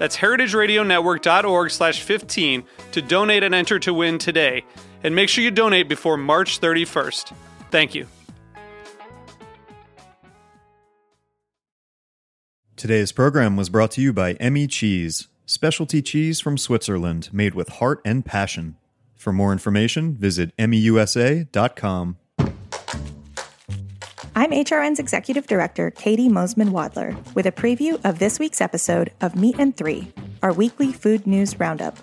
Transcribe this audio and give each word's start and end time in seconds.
That's 0.00 0.16
heritageradionetwork.org 0.16 1.70
slash 1.70 2.00
15 2.00 2.64
to 2.92 3.02
donate 3.02 3.42
and 3.42 3.54
enter 3.54 3.78
to 3.80 3.92
win 3.92 4.16
today. 4.16 4.64
And 5.04 5.14
make 5.14 5.28
sure 5.28 5.44
you 5.44 5.50
donate 5.50 5.90
before 5.90 6.16
March 6.16 6.58
31st. 6.58 7.34
Thank 7.70 7.94
you. 7.94 8.06
Today's 12.76 13.12
program 13.12 13.58
was 13.58 13.68
brought 13.68 13.90
to 13.90 14.00
you 14.00 14.14
by 14.14 14.34
Emmi 14.36 14.70
Cheese, 14.70 15.28
specialty 15.44 16.00
cheese 16.00 16.40
from 16.40 16.56
Switzerland 16.56 17.28
made 17.30 17.54
with 17.54 17.68
heart 17.68 18.00
and 18.02 18.24
passion. 18.24 18.76
For 19.16 19.34
more 19.34 19.52
information, 19.52 20.14
visit 20.14 20.56
emmiusa.com. 20.56 22.16
I'm 24.36 24.52
HRN's 24.52 25.00
Executive 25.00 25.48
Director, 25.48 25.90
Caity 25.90 26.28
Moseman 26.28 26.70
Wadler, 26.70 27.16
with 27.34 27.46
a 27.46 27.52
preview 27.52 28.00
of 28.04 28.20
this 28.20 28.38
week's 28.38 28.60
episode 28.60 29.12
of 29.20 29.34
Meat 29.34 29.56
and 29.58 29.76
Three, 29.76 30.12
our 30.40 30.52
weekly 30.52 30.92
food 30.92 31.26
news 31.26 31.58
roundup. 31.58 31.98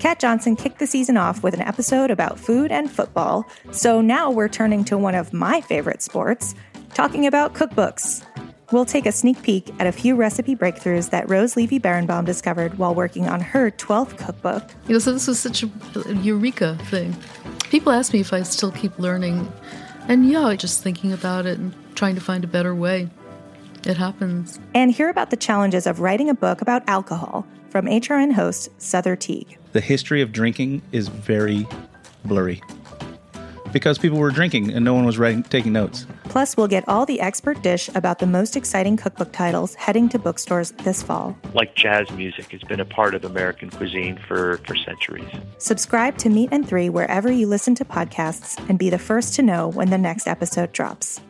Kat 0.00 0.18
Johnson 0.18 0.56
kicked 0.56 0.80
the 0.80 0.88
season 0.88 1.16
off 1.16 1.44
with 1.44 1.54
an 1.54 1.62
episode 1.62 2.10
about 2.10 2.40
food 2.40 2.72
and 2.72 2.90
football, 2.90 3.46
so 3.70 4.00
now 4.00 4.28
we're 4.28 4.48
turning 4.48 4.84
to 4.86 4.98
one 4.98 5.14
of 5.14 5.32
my 5.32 5.60
favorite 5.60 6.02
sports, 6.02 6.56
talking 6.94 7.26
about 7.28 7.54
cookbooks. 7.54 8.24
We'll 8.72 8.84
take 8.84 9.06
a 9.06 9.12
sneak 9.12 9.40
peek 9.42 9.72
at 9.78 9.86
a 9.86 9.92
few 9.92 10.16
recipe 10.16 10.56
breakthroughs 10.56 11.10
that 11.10 11.30
Rose 11.30 11.56
Levy 11.56 11.78
Beranbaum 11.78 12.24
discovered 12.24 12.76
while 12.76 12.94
working 12.94 13.28
on 13.28 13.40
her 13.40 13.70
12th 13.70 14.18
cookbook. 14.18 14.68
You 14.88 14.94
know, 14.94 14.98
so 14.98 15.12
this 15.12 15.28
was 15.28 15.38
such 15.38 15.62
a 15.62 15.68
eureka 16.16 16.76
thing. 16.86 17.16
People 17.70 17.92
ask 17.92 18.12
me 18.12 18.18
if 18.18 18.32
I 18.32 18.42
still 18.42 18.72
keep 18.72 18.98
learning, 18.98 19.50
and 20.08 20.28
yeah, 20.28 20.54
just 20.54 20.82
thinking 20.82 21.12
about 21.12 21.46
it 21.46 21.58
and 21.58 21.74
trying 21.94 22.14
to 22.14 22.20
find 22.20 22.44
a 22.44 22.48
better 22.48 22.74
way. 22.74 23.08
It 23.84 23.96
happens. 23.96 24.58
And 24.74 24.90
hear 24.90 25.10
about 25.10 25.30
the 25.30 25.36
challenges 25.36 25.86
of 25.86 26.00
writing 26.00 26.28
a 26.28 26.34
book 26.34 26.60
about 26.60 26.82
alcohol 26.88 27.46
from 27.70 27.86
HRN 27.86 28.32
host 28.32 28.70
Sother 28.78 29.18
Teague. 29.18 29.58
The 29.72 29.80
history 29.80 30.22
of 30.22 30.32
drinking 30.32 30.82
is 30.92 31.08
very 31.08 31.66
blurry 32.24 32.60
because 33.72 33.98
people 33.98 34.18
were 34.18 34.30
drinking 34.30 34.72
and 34.72 34.84
no 34.84 34.94
one 34.94 35.04
was 35.04 35.18
writing, 35.18 35.42
taking 35.42 35.72
notes. 35.72 36.06
Plus, 36.24 36.56
we'll 36.56 36.68
get 36.68 36.86
all 36.88 37.06
the 37.06 37.20
expert 37.20 37.62
dish 37.62 37.88
about 37.94 38.18
the 38.18 38.26
most 38.26 38.56
exciting 38.56 38.96
cookbook 38.96 39.32
titles 39.32 39.74
heading 39.74 40.08
to 40.10 40.18
bookstores 40.18 40.72
this 40.72 41.02
fall. 41.02 41.36
Like 41.54 41.74
jazz 41.74 42.10
music 42.12 42.50
has 42.52 42.62
been 42.62 42.80
a 42.80 42.84
part 42.84 43.14
of 43.14 43.24
American 43.24 43.70
cuisine 43.70 44.18
for, 44.26 44.58
for 44.66 44.74
centuries. 44.76 45.28
Subscribe 45.58 46.18
to 46.18 46.28
Meat 46.28 46.50
and 46.52 46.68
Three 46.68 46.88
wherever 46.88 47.30
you 47.30 47.46
listen 47.46 47.74
to 47.76 47.84
podcasts 47.84 48.58
and 48.68 48.78
be 48.78 48.90
the 48.90 48.98
first 48.98 49.34
to 49.34 49.42
know 49.42 49.68
when 49.68 49.90
the 49.90 49.98
next 49.98 50.26
episode 50.26 50.72
drops. 50.72 51.20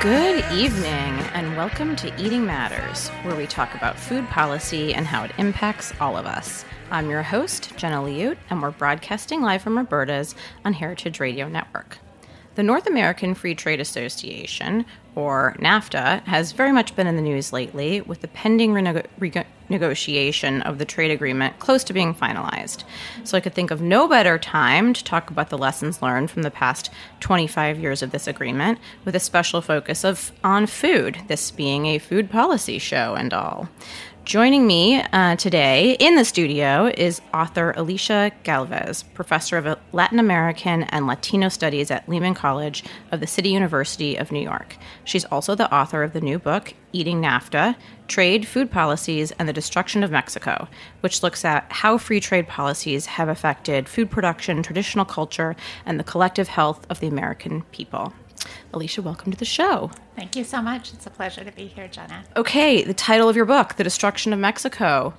Good 0.00 0.50
evening, 0.50 1.18
and 1.34 1.58
welcome 1.58 1.94
to 1.96 2.08
Eating 2.18 2.46
Matters, 2.46 3.10
where 3.22 3.36
we 3.36 3.46
talk 3.46 3.74
about 3.74 3.98
food 3.98 4.26
policy 4.28 4.94
and 4.94 5.06
how 5.06 5.24
it 5.24 5.32
impacts 5.36 5.92
all 6.00 6.16
of 6.16 6.24
us. 6.24 6.64
I'm 6.90 7.10
your 7.10 7.22
host, 7.22 7.76
Jenna 7.76 7.96
Liut, 7.96 8.38
and 8.48 8.62
we're 8.62 8.70
broadcasting 8.70 9.42
live 9.42 9.60
from 9.60 9.76
Roberta's 9.76 10.34
on 10.64 10.72
Heritage 10.72 11.20
Radio 11.20 11.48
Network. 11.48 11.98
The 12.56 12.64
North 12.64 12.88
American 12.88 13.34
Free 13.34 13.54
Trade 13.54 13.80
Association, 13.80 14.84
or 15.14 15.56
NAFTA, 15.60 16.24
has 16.24 16.50
very 16.50 16.72
much 16.72 16.96
been 16.96 17.06
in 17.06 17.14
the 17.14 17.22
news 17.22 17.52
lately 17.52 18.00
with 18.00 18.22
the 18.22 18.28
pending 18.28 18.72
renego- 18.72 19.06
renegotiation 19.70 20.60
of 20.62 20.78
the 20.78 20.84
trade 20.84 21.12
agreement 21.12 21.60
close 21.60 21.84
to 21.84 21.92
being 21.92 22.12
finalized. 22.12 22.82
So 23.22 23.38
I 23.38 23.40
could 23.40 23.54
think 23.54 23.70
of 23.70 23.80
no 23.80 24.08
better 24.08 24.36
time 24.36 24.92
to 24.94 25.04
talk 25.04 25.30
about 25.30 25.48
the 25.50 25.58
lessons 25.58 26.02
learned 26.02 26.28
from 26.30 26.42
the 26.42 26.50
past 26.50 26.90
25 27.20 27.78
years 27.78 28.02
of 28.02 28.10
this 28.10 28.26
agreement 28.26 28.80
with 29.04 29.14
a 29.14 29.20
special 29.20 29.62
focus 29.62 30.04
of 30.04 30.32
on 30.42 30.66
food, 30.66 31.18
this 31.28 31.52
being 31.52 31.86
a 31.86 31.98
food 31.98 32.30
policy 32.30 32.80
show 32.80 33.14
and 33.14 33.32
all. 33.32 33.68
Joining 34.30 34.64
me 34.64 35.02
uh, 35.02 35.34
today 35.34 35.96
in 35.98 36.14
the 36.14 36.24
studio 36.24 36.86
is 36.96 37.20
author 37.34 37.74
Alyshia 37.76 38.30
Galvez, 38.44 39.02
professor 39.02 39.56
of 39.56 39.76
Latin 39.90 40.20
American 40.20 40.84
and 40.84 41.08
Latino 41.08 41.48
Studies 41.48 41.90
at 41.90 42.08
Lehman 42.08 42.34
College 42.34 42.84
of 43.10 43.18
the 43.18 43.26
City 43.26 43.48
University 43.48 44.14
of 44.14 44.30
New 44.30 44.38
York. 44.38 44.76
She's 45.02 45.24
also 45.24 45.56
the 45.56 45.74
author 45.74 46.04
of 46.04 46.12
the 46.12 46.20
new 46.20 46.38
book, 46.38 46.74
Eating 46.92 47.20
NAFTA 47.20 47.74
Trade, 48.06 48.46
Food 48.46 48.70
Policies, 48.70 49.32
and 49.32 49.48
the 49.48 49.52
Destruction 49.52 50.04
of 50.04 50.12
Mexico, 50.12 50.68
which 51.00 51.24
looks 51.24 51.44
at 51.44 51.66
how 51.68 51.98
free 51.98 52.20
trade 52.20 52.46
policies 52.46 53.06
have 53.06 53.28
affected 53.28 53.88
food 53.88 54.12
production, 54.12 54.62
traditional 54.62 55.04
culture, 55.04 55.56
and 55.84 55.98
the 55.98 56.04
collective 56.04 56.46
health 56.46 56.86
of 56.88 57.00
the 57.00 57.08
American 57.08 57.62
people. 57.72 58.12
Alyshia, 58.72 59.02
welcome 59.02 59.32
to 59.32 59.38
the 59.38 59.44
show. 59.44 59.90
Thank 60.16 60.36
you 60.36 60.44
so 60.44 60.62
much. 60.62 60.92
It's 60.92 61.06
a 61.06 61.10
pleasure 61.10 61.44
to 61.44 61.52
be 61.52 61.66
here, 61.66 61.88
Jenna. 61.88 62.24
Okay, 62.36 62.82
the 62.82 62.94
title 62.94 63.28
of 63.28 63.36
your 63.36 63.44
book, 63.44 63.76
The 63.76 63.84
Destruction 63.84 64.32
of 64.32 64.38
Mexico. 64.38 65.14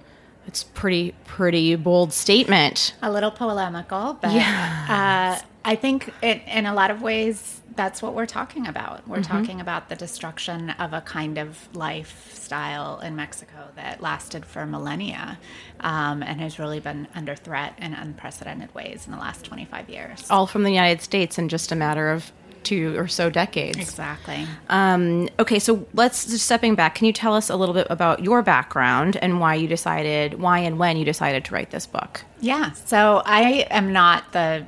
It's 0.47 0.63
pretty 0.63 1.13
pretty 1.25 1.75
bold 1.75 2.13
statement. 2.13 2.95
A 3.01 3.11
little 3.11 3.31
polemical, 3.31 4.17
but 4.21 4.31
yeah. 4.31 5.39
uh, 5.39 5.45
I 5.63 5.75
think 5.75 6.11
it, 6.23 6.41
in 6.47 6.65
a 6.65 6.73
lot 6.73 6.89
of 6.89 7.01
ways 7.01 7.61
that's 7.75 8.01
what 8.01 8.13
we're 8.13 8.25
talking 8.25 8.67
about. 8.67 9.07
We're 9.07 9.17
mm-hmm. 9.17 9.31
talking 9.31 9.61
about 9.61 9.89
the 9.89 9.95
destruction 9.95 10.71
of 10.71 10.93
a 10.93 11.01
kind 11.01 11.37
of 11.37 11.69
lifestyle 11.73 12.99
in 12.99 13.15
Mexico 13.15 13.69
that 13.75 14.01
lasted 14.01 14.45
for 14.45 14.65
millennia 14.65 15.39
um, 15.79 16.21
and 16.23 16.41
has 16.41 16.59
really 16.59 16.79
been 16.79 17.07
under 17.15 17.35
threat 17.35 17.73
in 17.77 17.93
unprecedented 17.93 18.73
ways 18.75 19.05
in 19.05 19.11
the 19.11 19.17
last 19.17 19.45
25 19.45 19.89
years. 19.89 20.29
All 20.29 20.47
from 20.47 20.63
the 20.63 20.69
United 20.69 21.01
States 21.01 21.37
in 21.37 21.49
just 21.49 21.71
a 21.71 21.75
matter 21.75 22.11
of 22.11 22.31
two 22.63 22.97
or 22.97 23.07
so 23.07 23.29
decades. 23.29 23.77
Exactly. 23.77 24.47
Um, 24.69 25.29
okay, 25.39 25.59
so 25.59 25.87
let's 25.93 26.25
just 26.25 26.45
stepping 26.45 26.75
back. 26.75 26.95
Can 26.95 27.05
you 27.05 27.13
tell 27.13 27.33
us 27.33 27.49
a 27.49 27.55
little 27.55 27.75
bit 27.75 27.87
about 27.89 28.23
your 28.23 28.41
background 28.41 29.17
and 29.17 29.39
why 29.39 29.55
you 29.55 29.67
decided, 29.67 30.39
why 30.39 30.59
and 30.59 30.77
when 30.79 30.97
you 30.97 31.05
decided 31.05 31.45
to 31.45 31.53
write 31.53 31.71
this 31.71 31.85
book? 31.85 32.23
Yeah. 32.39 32.71
So 32.71 33.21
I 33.25 33.67
am 33.69 33.93
not 33.93 34.31
the 34.31 34.65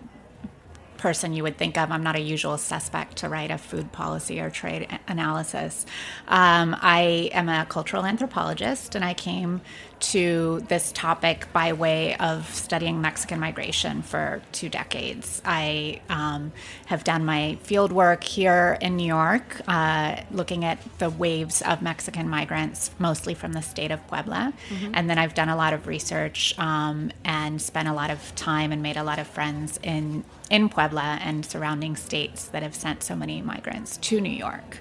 person 1.03 1.33
you 1.33 1.43
would 1.43 1.57
think 1.57 1.77
of. 1.77 1.91
I'm 1.91 2.01
not 2.01 2.15
a 2.15 2.21
usual 2.21 2.57
suspect 2.57 3.17
to 3.17 3.27
write 3.27 3.51
a 3.51 3.57
food 3.57 3.91
policy 3.91 4.39
or 4.39 4.49
trade 4.49 4.87
analysis. 5.05 5.85
Um, 6.29 6.77
I 6.81 7.29
am 7.33 7.49
a 7.49 7.65
cultural 7.65 8.05
anthropologist, 8.05 8.95
and 8.95 9.03
I 9.03 9.13
came 9.13 9.59
to 9.99 10.63
this 10.67 10.91
topic 10.91 11.47
by 11.53 11.73
way 11.73 12.15
of 12.17 12.53
studying 12.53 13.01
Mexican 13.01 13.39
migration 13.39 14.01
for 14.01 14.41
two 14.51 14.69
decades. 14.69 15.41
I 15.45 16.01
um, 16.09 16.51
have 16.87 17.03
done 17.03 17.25
my 17.25 17.57
field 17.63 17.91
work 17.91 18.23
here 18.23 18.77
in 18.81 18.97
New 18.97 19.05
York, 19.05 19.61
uh, 19.67 20.21
looking 20.31 20.65
at 20.65 20.79
the 20.99 21.09
waves 21.09 21.61
of 21.61 21.81
Mexican 21.81 22.29
migrants, 22.29 22.91
mostly 22.99 23.33
from 23.33 23.53
the 23.53 23.61
state 23.61 23.91
of 23.91 24.05
Puebla. 24.07 24.53
Mm-hmm. 24.69 24.91
And 24.93 25.09
then 25.09 25.17
I've 25.17 25.33
done 25.33 25.49
a 25.49 25.55
lot 25.55 25.73
of 25.73 25.87
research 25.87 26.57
um, 26.59 27.11
and 27.23 27.61
spent 27.61 27.87
a 27.87 27.93
lot 27.93 28.09
of 28.09 28.35
time 28.35 28.71
and 28.71 28.81
made 28.81 28.97
a 28.97 29.03
lot 29.03 29.19
of 29.19 29.27
friends 29.27 29.79
in, 29.83 30.23
in 30.49 30.69
Puebla 30.69 31.19
and 31.21 31.45
surrounding 31.45 31.95
states 31.95 32.45
that 32.45 32.63
have 32.63 32.75
sent 32.75 33.03
so 33.03 33.15
many 33.15 33.41
migrants 33.41 33.97
to 33.97 34.19
New 34.19 34.29
York. 34.29 34.79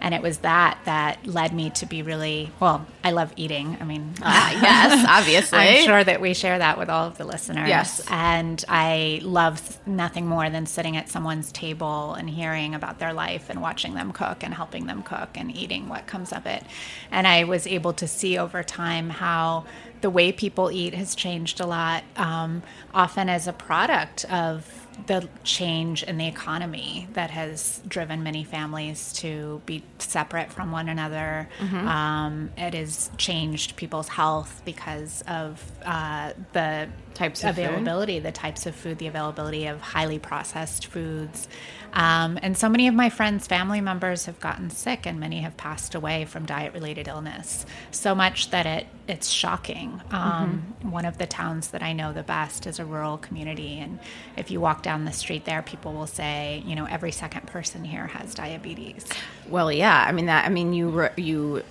And 0.00 0.14
it 0.14 0.22
was 0.22 0.38
that 0.38 0.78
that 0.84 1.26
led 1.26 1.52
me 1.52 1.70
to 1.70 1.86
be 1.86 2.02
really 2.02 2.50
well. 2.60 2.86
I 3.02 3.10
love 3.12 3.32
eating. 3.36 3.78
I 3.80 3.84
mean, 3.84 4.14
Ah, 4.22 4.52
yes, 4.52 5.06
obviously. 5.08 5.58
I'm 5.58 5.84
sure 5.84 6.04
that 6.04 6.20
we 6.20 6.34
share 6.34 6.58
that 6.58 6.78
with 6.78 6.88
all 6.90 7.06
of 7.06 7.18
the 7.18 7.24
listeners. 7.24 7.68
Yes. 7.68 8.04
And 8.08 8.62
I 8.68 9.20
love 9.22 9.80
nothing 9.86 10.26
more 10.26 10.50
than 10.50 10.66
sitting 10.66 10.96
at 10.96 11.08
someone's 11.08 11.50
table 11.50 12.14
and 12.14 12.28
hearing 12.28 12.74
about 12.74 12.98
their 12.98 13.12
life 13.12 13.48
and 13.50 13.60
watching 13.62 13.94
them 13.94 14.12
cook 14.12 14.42
and 14.42 14.52
helping 14.54 14.86
them 14.86 15.02
cook 15.02 15.30
and 15.34 15.54
eating 15.56 15.88
what 15.88 16.06
comes 16.06 16.32
of 16.32 16.46
it. 16.46 16.62
And 17.10 17.26
I 17.26 17.44
was 17.44 17.66
able 17.66 17.92
to 17.94 18.06
see 18.06 18.38
over 18.38 18.62
time 18.62 19.10
how 19.10 19.64
the 20.02 20.10
way 20.10 20.30
people 20.30 20.70
eat 20.70 20.94
has 20.94 21.14
changed 21.14 21.58
a 21.58 21.66
lot, 21.66 22.04
um, 22.16 22.62
often 22.92 23.28
as 23.28 23.48
a 23.48 23.52
product 23.52 24.24
of 24.26 24.85
the 25.06 25.28
change 25.44 26.02
in 26.02 26.16
the 26.18 26.26
economy 26.26 27.06
that 27.12 27.30
has 27.30 27.80
driven 27.86 28.22
many 28.22 28.44
families 28.44 29.12
to 29.14 29.60
be 29.66 29.82
separate 29.98 30.50
from 30.52 30.72
one 30.72 30.88
another. 30.88 31.48
Um, 31.86 32.50
it 32.56 32.74
has 32.74 33.10
changed 33.18 33.76
people's 33.76 34.08
health 34.08 34.62
because 34.64 35.22
of 35.28 35.62
uh, 35.84 36.32
the 36.52 36.88
Types 37.14 37.44
of 37.44 37.54
food. 37.54 37.64
availability, 37.64 38.18
the 38.18 38.30
types 38.30 38.66
of 38.66 38.74
food, 38.74 38.98
the 38.98 39.06
availability 39.06 39.66
of 39.66 39.80
highly 39.80 40.18
processed 40.18 40.86
foods. 40.88 41.48
Um, 41.94 42.38
and 42.42 42.58
so 42.58 42.68
many 42.68 42.88
of 42.88 42.94
my 42.94 43.08
friends' 43.08 43.46
family 43.46 43.80
members 43.80 44.26
have 44.26 44.38
gotten 44.38 44.68
sick, 44.68 45.06
and 45.06 45.18
many 45.18 45.40
have 45.40 45.56
passed 45.56 45.94
away 45.94 46.26
from 46.26 46.44
diet-related 46.44 47.08
illness. 47.08 47.64
So 47.90 48.14
much 48.14 48.50
that 48.50 48.66
it 48.66 48.86
it's 49.08 49.28
shocking. 49.28 50.00
Um, 50.10 50.74
One 50.82 51.04
of 51.04 51.18
the 51.18 51.26
towns 51.26 51.68
that 51.68 51.82
I 51.82 51.92
know 51.92 52.12
the 52.12 52.22
best 52.22 52.66
is 52.66 52.78
a 52.78 52.84
rural 52.84 53.18
community, 53.18 53.78
and 53.78 53.98
if 54.36 54.50
you 54.50 54.60
walk 54.60 54.82
down 54.82 55.04
the 55.04 55.12
street 55.12 55.44
there, 55.44 55.62
people 55.62 55.92
will 55.92 56.06
say, 56.06 56.62
you 56.66 56.74
know, 56.74 56.86
every 56.86 57.12
second 57.12 57.46
person 57.46 57.84
here 57.84 58.06
has 58.08 58.34
diabetes. 58.34 59.06
Well, 59.48 59.70
yeah. 59.72 60.04
I 60.08 60.12
mean 60.12 60.26
that. 60.26 60.44
I 60.46 60.48
mean 60.48 60.72
you 60.72 61.08
you 61.16 61.62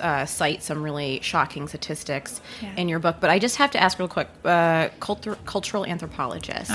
uh, 0.00 0.24
cite 0.24 0.62
some 0.62 0.84
really 0.84 1.18
shocking 1.20 1.66
statistics 1.66 2.40
Yeah. 2.62 2.72
in 2.76 2.88
your 2.88 3.00
book, 3.00 3.16
but 3.18 3.28
I 3.30 3.40
just 3.40 3.56
have 3.56 3.72
to 3.72 3.82
ask 3.82 3.98
real 3.98 4.06
quick. 4.06 4.28
Uh, 4.44 4.88
cultur- 5.00 5.36
cultural 5.46 5.84
anthropologist. 5.84 6.70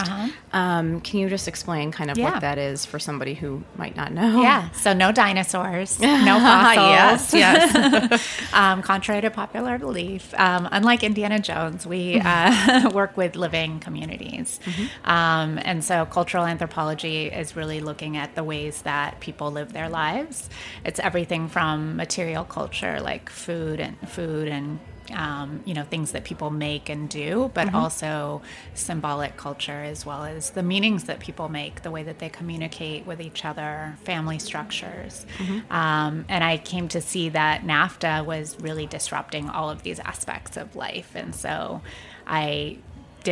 Um, 0.52 1.00
can 1.00 1.20
you 1.22 1.30
just 1.30 1.48
explain 1.48 1.92
kind 1.94 2.12
of 2.12 2.18
Uh-huh. 2.18 2.28
Yeah. 2.28 2.34
what 2.34 2.42
that 2.42 2.58
is 2.58 2.86
for 2.86 3.00
somebody 3.00 3.36
who 3.36 3.64
might 3.78 3.96
not 3.96 4.12
know? 4.12 4.42
Yeah, 4.42 4.70
so 4.72 4.92
no 4.92 5.14
dinosaurs, 5.14 5.98
no 6.02 6.40
fossils. 6.40 7.34
yes, 7.34 7.34
yes. 8.14 8.54
um, 8.54 8.82
contrary 8.82 9.22
to 9.22 9.30
popular 9.30 9.78
belief, 9.78 10.34
um, 10.38 10.68
unlike 10.70 11.02
Indiana 11.04 11.40
Jones, 11.40 11.86
we 11.88 12.20
uh, 12.20 12.90
work 12.94 13.16
with 13.16 13.38
living 13.38 13.80
communities. 13.80 14.60
Um, 15.06 15.58
and 15.64 15.86
so 15.86 16.06
cultural 16.06 16.46
anthropology 16.46 17.28
is 17.28 17.56
really 17.56 17.80
looking 17.80 18.18
at 18.18 18.36
the 18.36 18.44
ways 18.44 18.82
that 18.82 19.22
people 19.22 19.52
live 19.52 19.72
their 19.72 19.88
lives. 19.88 20.49
It's 20.86 21.00
everything 21.00 21.48
from 21.48 21.96
material 21.96 22.44
culture, 22.44 23.00
like 23.00 23.30
food 23.30 23.80
and 23.80 23.98
food 24.10 24.48
and 24.48 24.80
um, 25.12 25.62
you 25.66 25.74
know 25.74 25.84
things 25.84 26.12
that 26.12 26.24
people 26.24 26.50
make 26.52 26.90
and 26.90 27.10
do, 27.10 27.50
but 27.54 27.74
also 27.74 28.42
symbolic 28.74 29.38
culture 29.38 29.82
as 29.84 30.06
well 30.06 30.24
as 30.24 30.52
the 30.52 30.64
meanings 30.64 31.06
that 31.06 31.20
people 31.20 31.50
make, 31.50 31.82
the 31.82 31.92
way 31.92 32.04
that 32.04 32.20
they 32.20 32.30
communicate 32.30 33.06
with 33.08 33.20
each 33.20 33.44
other, 33.46 33.96
family 34.04 34.40
structures. 34.40 35.26
Um, 35.72 36.26
and 36.30 36.44
I 36.44 36.58
came 36.58 36.88
to 36.90 37.02
see 37.02 37.30
that 37.30 37.64
NAFTA 37.64 38.26
was 38.26 38.56
really 38.60 38.86
disrupting 38.86 39.50
all 39.50 39.70
of 39.70 39.84
these 39.84 40.00
aspects 40.00 40.58
of 40.58 40.76
life, 40.76 41.12
and 41.16 41.34
so 41.34 41.82
I 42.28 42.78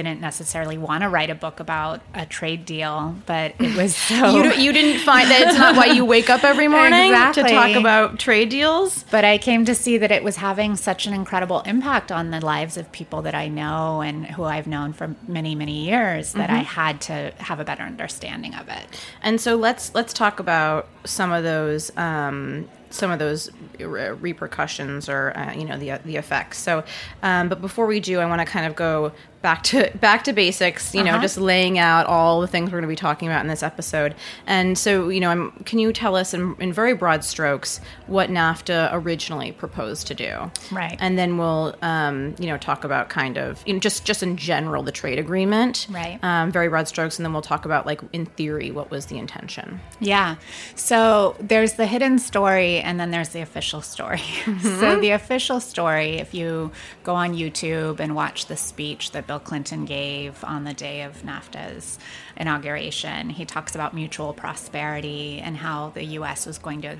didn't 0.04 0.22
necessarily 0.22 0.78
want 0.78 1.04
to 1.04 1.10
write 1.10 1.30
a 1.30 1.36
book 1.36 1.60
about 1.60 2.02
a 2.14 2.26
trade 2.26 2.66
deal, 2.66 3.16
but 3.26 3.54
it 3.60 3.76
was 3.76 3.96
so. 4.08 4.30
You, 4.30 4.54
you 4.54 4.74
didn't 4.74 5.02
find 5.02 5.30
that 5.30 5.42
it's 5.42 5.58
not 5.58 5.76
why 5.76 5.88
you 5.88 6.06
wake 6.06 6.30
up 6.30 6.44
every 6.44 6.68
morning 6.68 7.12
to 7.34 7.44
talk 7.44 7.76
about 7.76 8.20
trade 8.20 8.50
deals. 8.50 9.04
but 9.12 9.26
I 9.26 9.38
came 9.38 9.66
to 9.66 9.76
see 9.76 9.98
that 9.98 10.12
it 10.12 10.24
was 10.24 10.38
having 10.38 10.76
such 10.76 11.08
an 11.08 11.14
incredible 11.14 11.62
impact 11.62 12.12
on 12.12 12.32
the 12.32 12.44
lives 12.44 12.78
of 12.78 12.92
people 12.92 13.22
that 13.24 13.36
I 13.36 13.48
know 13.48 14.02
and 14.02 14.26
who 14.26 14.44
I've 14.44 14.68
known 14.68 14.94
for 14.94 15.16
many, 15.28 15.56
many 15.56 15.86
years 15.86 16.34
that 16.34 16.50
I 16.50 16.60
had 16.60 17.02
to 17.02 17.34
have 17.40 17.60
a 17.60 17.66
better 17.66 17.84
understanding 17.84 18.56
of 18.56 18.70
it. 18.70 18.86
And 19.22 19.42
so 19.42 19.56
let's 19.56 19.94
let's 19.96 20.14
talk 20.14 20.40
about 20.40 20.88
some 21.06 21.32
of 21.32 21.44
those 21.44 21.96
um, 21.98 22.68
some 22.90 23.12
of 23.12 23.20
those 23.20 23.50
repercussions 23.80 25.10
or 25.10 25.38
uh, 25.38 25.54
you 25.54 25.66
know 25.66 25.78
the 25.78 26.00
the 26.06 26.16
effects. 26.16 26.58
So, 26.58 26.84
um, 27.24 27.50
but 27.50 27.62
before 27.62 27.86
we 27.86 28.00
do, 28.00 28.20
I 28.20 28.26
want 28.26 28.42
to 28.42 28.46
kind 28.46 28.66
of 28.66 28.76
go 28.76 29.12
back 29.48 29.64
to 29.64 29.90
back 30.02 30.26
to 30.26 30.34
basics. 30.34 30.94
You 30.94 31.06
know, 31.06 31.12
Uh-huh. 31.12 31.22
just 31.22 31.38
laying 31.38 31.80
out 31.80 32.06
all 32.06 32.42
the 32.42 32.48
things 32.48 32.66
we're 32.70 32.80
going 32.80 32.90
to 32.90 32.96
be 32.98 32.98
talking 32.98 33.30
about 33.30 33.40
in 33.42 33.48
this 33.48 33.64
episode. 33.64 34.14
And 34.46 34.78
so, 34.78 35.08
you 35.08 35.22
know, 35.22 35.30
I'm, 35.30 35.52
can 35.64 35.80
you 35.80 35.94
tell 35.94 36.18
us 36.18 36.34
in, 36.34 36.54
in 36.60 36.74
very 36.74 36.94
broad 36.94 37.24
strokes 37.24 37.80
what 38.08 38.30
NAFTA 38.30 38.90
originally 38.92 39.54
proposed 39.54 40.06
to 40.08 40.14
do? 40.14 40.52
Right. 40.70 40.98
And 41.00 41.18
then 41.18 41.38
we'll 41.38 41.76
um, 41.82 42.36
you 42.40 42.48
know 42.48 42.58
talk 42.58 42.84
about 42.84 43.08
kind 43.08 43.38
of 43.38 43.64
you 43.66 43.74
know 43.74 43.80
just 43.80 44.04
just 44.04 44.22
in 44.22 44.36
general 44.36 44.84
the 44.84 44.92
trade 44.92 45.18
agreement. 45.18 45.88
Right. 45.90 46.20
Um, 46.22 46.52
very 46.52 46.68
broad 46.68 46.90
strokes, 46.90 47.18
and 47.18 47.26
then 47.26 47.32
we'll 47.32 47.42
talk 47.54 47.64
about 47.64 47.86
like 47.86 48.02
in 48.12 48.26
theory 48.26 48.70
what 48.72 48.92
was 48.92 49.06
the 49.06 49.18
intention. 49.18 49.80
Yeah. 50.02 50.36
So 50.76 51.38
there's 51.40 51.74
the 51.74 51.88
hidden 51.88 52.20
story 52.20 52.80
and 52.80 53.00
then 53.00 53.12
there's 53.12 53.30
the 53.30 53.40
official 53.42 53.82
story. 53.82 54.22
so 54.62 55.00
the 55.00 55.12
official 55.12 55.62
story, 55.62 56.16
if 56.16 56.34
you 56.34 56.72
go 57.06 57.16
on 57.16 57.34
YouTube 57.34 58.02
and 58.02 58.14
watch 58.14 58.48
the 58.48 58.58
speech 58.58 59.12
that 59.12 59.26
Bill 59.26 59.37
Clinton 59.40 59.86
gave 59.86 60.44
on 60.44 60.64
the 60.64 60.74
day 60.74 61.02
of 61.02 61.22
NAFTA's 61.24 62.00
inauguration, 62.36 63.30
he 63.30 63.46
talks 63.46 63.76
about 63.76 63.94
mutual 63.94 64.34
prosperity 64.34 65.40
and 65.40 65.58
how 65.58 65.90
the 65.90 66.04
US 66.04 66.46
was 66.46 66.58
going 66.58 66.82
to 66.82 66.98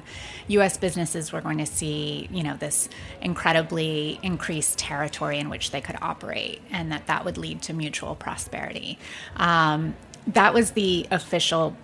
US 0.48 0.78
businesses 0.78 1.32
were 1.32 1.42
going 1.42 1.58
to 1.58 1.66
see, 1.66 2.28
you 2.32 2.44
know, 2.44 2.56
this 2.56 2.90
incredibly 3.22 4.20
increased 4.24 4.78
territory 4.78 5.40
in 5.40 5.50
which 5.50 5.72
they 5.72 5.82
could 5.82 5.98
operate 6.02 6.62
and 6.72 6.92
that 6.92 7.08
that 7.08 7.26
would 7.26 7.38
lead 7.38 7.62
to 7.64 7.74
mutual 7.74 8.16
prosperity. 8.16 8.98
Um, 9.36 9.96
that 10.28 10.54
was 10.54 10.72
the 10.72 11.08
official 11.12 11.76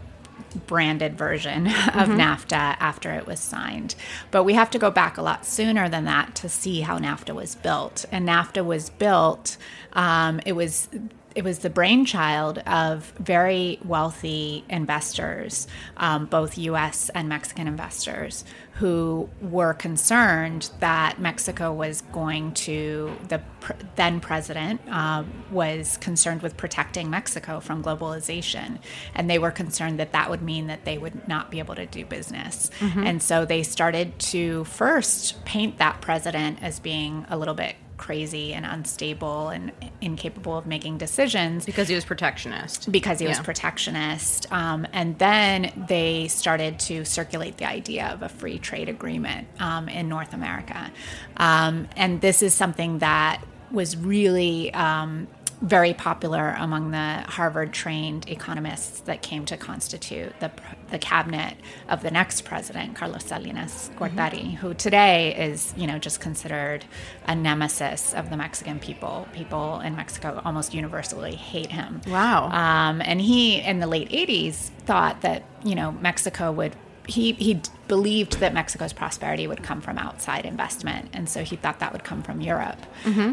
branded 0.68 1.18
version 1.18 1.68
of 1.68 2.10
NAFTA 2.10 2.78
after 2.80 3.12
it 3.14 3.26
was 3.26 3.40
signed. 3.40 3.96
But 4.32 4.44
we 4.44 4.54
have 4.54 4.70
to 4.72 4.80
go 4.80 4.92
back 4.92 5.18
a 5.18 5.22
lot 5.22 5.46
sooner 5.46 5.90
than 5.90 6.06
that 6.06 6.36
to 6.36 6.50
see 6.50 6.82
how 6.82 6.98
NAFTA 6.98 7.34
was 7.34 7.56
built. 7.56 8.06
And 8.12 8.28
NAFTA 8.28 8.66
was 8.66 8.90
built, 8.90 9.58
um, 9.94 10.40
it 10.46 10.54
was 10.54 10.90
it 11.36 11.44
was 11.44 11.60
the 11.60 11.70
brainchild 11.70 12.60
of 12.60 13.12
very 13.20 13.80
wealthy 13.84 14.64
investors, 14.70 15.68
um, 15.98 16.26
both 16.26 16.58
U.S. 16.58 17.10
and 17.10 17.28
Mexican 17.28 17.68
investors, 17.68 18.46
who 18.74 19.30
were 19.42 19.74
concerned 19.74 20.70
that 20.80 21.20
Mexico 21.20 21.72
was 21.72 22.02
going 22.12 22.54
to 22.54 23.16
the 23.30 23.42
pr- 23.60 23.74
then 23.96 24.20
president 24.20 24.82
uh, 24.90 25.24
was 25.52 25.98
concerned 25.98 26.42
with 26.42 26.58
protecting 26.58 27.10
Mexico 27.10 27.60
from 27.60 27.84
globalization, 27.84 28.80
and 29.16 29.30
they 29.30 29.40
were 29.40 29.52
concerned 29.52 30.00
that 30.00 30.12
that 30.12 30.30
would 30.30 30.42
mean 30.42 30.68
that 30.68 30.86
they 30.86 30.98
would 30.98 31.28
not 31.28 31.52
be 31.52 31.60
able 31.60 31.76
to 31.76 31.86
do 31.86 32.06
business, 32.06 32.70
and 33.06 33.22
so 33.22 33.46
they 33.46 33.64
started 33.64 34.18
to 34.20 34.64
first 34.66 35.44
paint 35.46 35.78
that 35.78 36.02
president 36.02 36.60
as 36.62 36.80
being 36.80 37.26
a 37.30 37.38
little 37.38 37.54
bit 37.56 37.76
crazy 37.98 38.54
and 38.54 38.66
unstable 38.66 39.50
and 39.50 39.72
incapable 40.02 40.58
of 40.58 40.66
making 40.66 40.98
decisions 40.98 41.66
because 41.66 41.88
he 41.88 41.96
was 41.96 42.06
protectionist. 42.06 42.92
because 42.92 43.20
he 43.20 43.28
was 43.28 43.40
protectionist. 43.40 44.52
Um, 44.52 44.88
and 44.94 45.18
then 45.20 45.86
they 45.88 46.28
started 46.28 46.80
to 46.80 47.06
circulate 47.06 47.58
the 47.58 47.66
idea 47.66 48.08
of 48.08 48.22
a 48.22 48.30
free 48.30 48.60
trade 48.60 48.90
agreement 48.90 49.48
um, 49.60 49.90
in 49.90 50.10
North 50.10 50.34
America. 50.34 50.92
Um, 51.38 51.88
and 51.96 52.22
this 52.22 52.42
is 52.42 52.54
something 52.54 53.00
that 53.00 53.42
was 53.72 53.98
really 53.98 54.74
um, 54.74 55.28
very 55.62 55.94
popular 55.94 56.56
among 56.58 56.92
the 56.92 57.24
Harvard 57.28 57.74
trained 57.74 58.30
economists 58.30 59.02
that 59.02 59.22
came 59.22 59.46
to 59.46 59.58
constitute 59.58 60.34
the, 60.40 60.52
the 60.92 61.00
cabinet 61.00 61.56
of 61.90 62.02
the 62.02 62.12
next 62.12 62.42
president, 62.42 62.96
Carlos 62.96 63.26
Salinas 63.26 63.90
Gortari, 63.96 64.56
who 64.56 64.74
today 64.74 65.36
is, 65.36 65.74
you 65.78 65.88
know, 65.88 65.98
just 65.98 66.20
considered 66.20 66.86
a 67.28 67.36
nemesis 67.36 68.14
of 68.14 68.30
the 68.30 68.38
Mexican 68.38 68.80
people. 68.80 69.28
People 69.34 69.80
in 69.80 69.96
Mexico 69.96 70.42
almost 70.46 70.74
universally 70.74 71.36
hate 71.36 71.72
him. 71.72 72.02
Wow. 72.08 72.46
Um, 72.48 73.02
and 73.02 73.22
he, 73.22 73.60
in 73.60 73.80
the 73.80 73.88
late 73.88 74.10
80s, 74.10 74.56
thought 74.86 75.22
that, 75.22 75.44
you 75.64 75.76
know, 75.76 75.92
Mexico 75.92 76.52
would, 76.52 76.76
he, 77.08 77.34
he 77.34 77.62
believed 77.88 78.40
that 78.40 78.54
Mexico's 78.54 78.94
prosperity 78.94 79.48
would 79.48 79.62
come 79.64 79.82
from 79.82 79.98
outside 79.98 80.46
investment. 80.46 81.10
And 81.14 81.28
so 81.28 81.44
he 81.44 81.56
thought 81.56 81.80
that 81.80 81.92
would 81.92 82.04
come 82.04 82.24
from 82.24 82.42
Europe. 82.42 82.80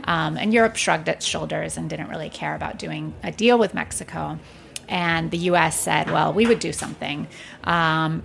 Um, 0.04 0.36
and 0.36 0.52
Europe 0.52 0.76
shrugged 0.76 1.08
its 1.08 1.24
shoulders 1.24 1.76
and 1.76 1.88
didn't 1.88 2.08
really 2.08 2.30
care 2.30 2.54
about 2.54 2.78
doing 2.78 3.14
a 3.22 3.30
deal 3.32 3.58
with 3.58 3.74
Mexico. 3.74 4.38
And 4.88 5.30
the 5.30 5.38
US 5.38 5.78
said, 5.78 6.10
well, 6.10 6.32
we 6.32 6.46
would 6.46 6.58
do 6.58 6.72
something. 6.72 7.28
Um, 7.64 8.24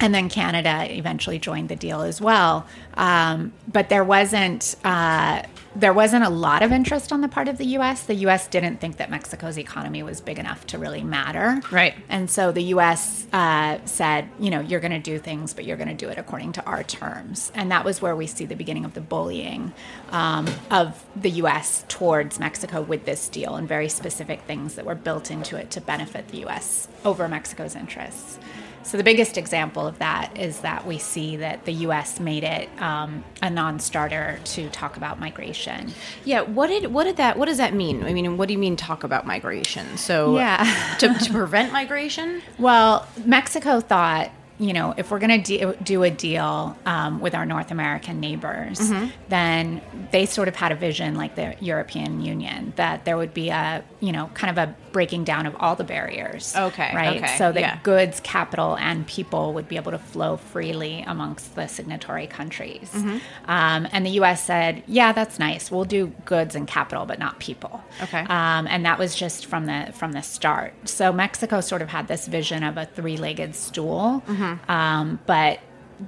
and 0.00 0.14
then 0.14 0.28
Canada 0.28 0.86
eventually 0.90 1.38
joined 1.38 1.68
the 1.68 1.76
deal 1.76 2.02
as 2.02 2.20
well. 2.20 2.66
Um, 2.94 3.52
but 3.66 3.88
there 3.88 4.04
wasn't 4.04 4.76
uh, 4.84 5.42
there 5.76 5.92
wasn't 5.92 6.24
a 6.24 6.28
lot 6.28 6.62
of 6.62 6.70
interest 6.70 7.12
on 7.12 7.20
the 7.20 7.28
part 7.28 7.48
of 7.48 7.58
the 7.58 7.66
US. 7.78 8.04
The 8.04 8.14
US 8.26 8.46
didn't 8.46 8.78
think 8.78 8.98
that 8.98 9.10
Mexico's 9.10 9.58
economy 9.58 10.02
was 10.02 10.20
big 10.20 10.38
enough 10.38 10.66
to 10.68 10.78
really 10.78 11.02
matter. 11.02 11.60
Right. 11.70 11.94
And 12.08 12.30
so 12.30 12.52
the 12.52 12.62
US 12.74 13.26
uh, 13.32 13.78
said, 13.84 14.28
you 14.38 14.50
know, 14.50 14.60
you're 14.60 14.80
going 14.80 14.92
to 14.92 15.00
do 15.00 15.18
things, 15.18 15.52
but 15.52 15.64
you're 15.64 15.76
going 15.76 15.88
to 15.88 15.94
do 15.94 16.08
it 16.08 16.18
according 16.18 16.52
to 16.52 16.64
our 16.64 16.84
terms. 16.84 17.50
And 17.54 17.70
that 17.72 17.84
was 17.84 18.00
where 18.00 18.14
we 18.14 18.26
see 18.26 18.46
the 18.46 18.54
beginning 18.54 18.84
of 18.84 18.94
the 18.94 19.00
bullying 19.00 19.72
um, 20.10 20.46
of 20.70 21.04
the 21.16 21.30
US 21.30 21.84
towards 21.88 22.38
Mexico 22.38 22.80
with 22.80 23.04
this 23.04 23.28
deal 23.28 23.56
and 23.56 23.66
very 23.66 23.88
specific 23.88 24.42
things 24.42 24.76
that 24.76 24.84
were 24.84 24.94
built 24.94 25.30
into 25.30 25.56
it 25.56 25.70
to 25.72 25.80
benefit 25.80 26.28
the 26.28 26.46
US 26.46 26.88
over 27.04 27.26
Mexico's 27.28 27.74
interests. 27.74 28.38
So 28.84 28.96
the 28.96 29.02
biggest 29.04 29.36
example 29.38 29.86
of 29.86 29.98
that 29.98 30.38
is 30.38 30.60
that 30.60 30.86
we 30.86 30.98
see 30.98 31.36
that 31.36 31.64
the 31.64 31.72
U.S. 31.72 32.20
made 32.20 32.44
it 32.44 32.68
um, 32.80 33.24
a 33.42 33.50
non-starter 33.50 34.38
to 34.44 34.68
talk 34.70 34.96
about 34.96 35.18
migration. 35.18 35.92
Yeah, 36.24 36.42
what 36.42 36.68
did 36.68 36.92
what 36.92 37.04
did 37.04 37.16
that 37.16 37.38
what 37.38 37.46
does 37.46 37.56
that 37.58 37.74
mean? 37.74 38.04
I 38.04 38.12
mean, 38.12 38.36
what 38.36 38.46
do 38.48 38.52
you 38.52 38.58
mean 38.58 38.76
talk 38.76 39.02
about 39.04 39.26
migration? 39.26 39.96
So 39.96 40.36
Yeah. 40.36 40.96
to, 40.98 41.12
to 41.14 41.32
prevent 41.32 41.72
migration? 41.72 42.42
Well, 42.58 43.06
Mexico 43.24 43.80
thought, 43.80 44.30
you 44.58 44.72
know, 44.72 44.94
if 44.96 45.10
we're 45.10 45.18
going 45.18 45.42
to 45.42 45.58
de- 45.58 45.76
do 45.82 46.04
a 46.04 46.10
deal 46.10 46.76
um, 46.86 47.20
with 47.20 47.34
our 47.34 47.44
North 47.44 47.70
American 47.72 48.20
neighbors, 48.20 48.78
Mm-hmm. 48.78 49.08
then 49.28 49.80
they 50.12 50.26
sort 50.26 50.46
of 50.48 50.54
had 50.56 50.70
a 50.70 50.76
vision 50.76 51.16
like 51.16 51.34
the 51.34 51.56
European 51.60 52.20
Union 52.20 52.72
that 52.76 53.04
there 53.04 53.16
would 53.16 53.34
be 53.34 53.48
a, 53.48 53.82
you 54.00 54.12
know, 54.12 54.30
kind 54.34 54.56
of 54.56 54.68
a 54.68 54.74
breaking 54.94 55.24
down 55.24 55.44
of 55.44 55.54
all 55.58 55.76
the 55.76 55.84
barriers. 55.84 56.54
Okay, 56.56 56.90
Right. 56.94 57.16
okay, 57.22 57.36
so 57.36 57.52
that 57.52 57.60
yeah. 57.60 57.78
goods, 57.82 58.20
capital, 58.20 58.76
and 58.78 59.06
people 59.06 59.52
would 59.52 59.68
be 59.68 59.76
able 59.76 59.90
to 59.92 59.98
flow 59.98 60.38
freely 60.38 61.04
amongst 61.06 61.54
the 61.56 61.66
signatory 61.66 62.26
countries. 62.26 62.90
Mm-hmm. 62.94 63.18
Um, 63.50 63.88
and 63.92 64.06
the 64.06 64.10
U.S. 64.20 64.42
said, 64.46 64.82
yeah, 64.86 65.12
that's 65.12 65.38
nice. 65.38 65.70
We'll 65.70 65.84
do 65.84 66.12
goods 66.24 66.54
and 66.54 66.66
capital, 66.66 67.04
but 67.04 67.18
not 67.18 67.40
people. 67.40 67.82
Okay. 68.04 68.20
Um, 68.20 68.66
and 68.68 68.86
that 68.86 68.98
was 68.98 69.14
just 69.14 69.44
from 69.46 69.66
the 69.66 69.92
from 69.94 70.12
the 70.12 70.22
start. 70.22 70.72
So 70.88 71.12
Mexico 71.12 71.60
sort 71.60 71.82
of 71.82 71.88
had 71.88 72.06
this 72.08 72.26
vision 72.28 72.62
of 72.62 72.76
a 72.78 72.86
three-legged 72.86 73.54
stool, 73.54 74.22
Mm-hmm. 74.28 74.70
um, 74.70 75.18
but 75.26 75.58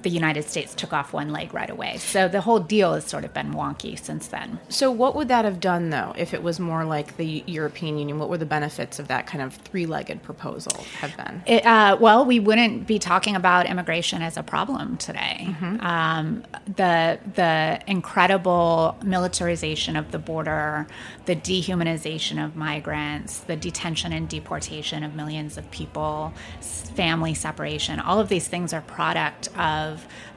the 0.01 0.09
United 0.09 0.49
States 0.49 0.73
took 0.75 0.93
off 0.93 1.13
one 1.13 1.31
leg 1.31 1.53
right 1.53 1.69
away. 1.69 1.97
So 1.97 2.27
the 2.27 2.41
whole 2.41 2.59
deal 2.59 2.93
has 2.93 3.05
sort 3.05 3.25
of 3.25 3.33
been 3.33 3.53
wonky 3.53 3.97
since 3.97 4.27
then. 4.27 4.59
So 4.69 4.91
what 4.91 5.15
would 5.15 5.27
that 5.29 5.45
have 5.45 5.59
done 5.59 5.89
though 5.89 6.13
if 6.17 6.33
it 6.33 6.43
was 6.43 6.59
more 6.59 6.85
like 6.85 7.17
the 7.17 7.43
European 7.45 7.97
Union? 7.97 8.19
What 8.19 8.29
were 8.29 8.37
the 8.37 8.45
benefits 8.45 8.99
of 8.99 9.07
that 9.07 9.27
kind 9.27 9.43
of 9.43 9.53
three-legged 9.55 10.23
proposal 10.23 10.83
have 10.99 11.15
been? 11.17 11.43
It, 11.45 11.65
uh, 11.65 11.97
well, 11.99 12.25
we 12.25 12.39
wouldn't 12.39 12.87
be 12.87 12.99
talking 12.99 13.35
about 13.35 13.65
immigration 13.65 14.21
as 14.21 14.37
a 14.37 14.43
problem 14.43 14.97
today. 14.97 15.47
Mm-hmm. 15.49 15.85
Um, 15.85 16.43
the 16.75 17.19
the 17.35 17.81
incredible 17.87 18.97
militarization 19.03 19.95
of 19.95 20.11
the 20.11 20.19
border, 20.19 20.87
the 21.25 21.35
dehumanization 21.35 22.43
of 22.43 22.55
migrants, 22.55 23.39
the 23.39 23.55
detention 23.55 24.11
and 24.13 24.27
deportation 24.27 25.03
of 25.03 25.15
millions 25.15 25.57
of 25.57 25.69
people, 25.71 26.33
family 26.61 27.33
separation, 27.33 27.99
all 27.99 28.19
of 28.19 28.29
these 28.29 28.47
things 28.47 28.73
are 28.73 28.81
product 28.81 29.49
of 29.57 29.86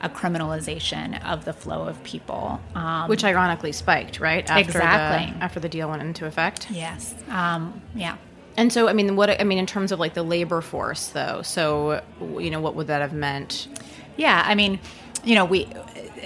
a 0.02 0.08
criminalization 0.08 1.22
of 1.24 1.44
the 1.44 1.52
flow 1.52 1.82
of 1.86 2.02
people. 2.04 2.60
Um, 2.74 3.08
Which 3.08 3.24
ironically 3.24 3.72
spiked, 3.72 4.20
right? 4.20 4.48
After 4.48 4.60
Exactly. 4.60 5.32
The, 5.38 5.44
after 5.44 5.60
the 5.60 5.68
deal 5.68 5.88
went 5.90 6.02
into 6.02 6.26
effect. 6.26 6.68
yes, 6.70 7.14
um, 7.30 7.80
yeah. 7.94 8.16
And 8.56 8.72
so, 8.72 8.88
I 8.88 8.92
mean, 8.92 9.16
what 9.16 9.40
I 9.40 9.44
mean 9.44 9.58
in 9.58 9.66
terms 9.66 9.92
of 9.92 9.98
like 10.00 10.14
the 10.14 10.22
labor 10.24 10.60
force, 10.60 11.08
though. 11.08 11.40
So, 11.42 12.02
you 12.38 12.50
know, 12.50 12.60
what 12.60 12.74
would 12.74 12.88
that 12.88 13.00
have 13.00 13.12
meant? 13.12 13.68
Yeah, 14.16 14.42
I 14.44 14.54
mean, 14.54 14.78
you 15.24 15.34
know, 15.34 15.44
we 15.44 15.68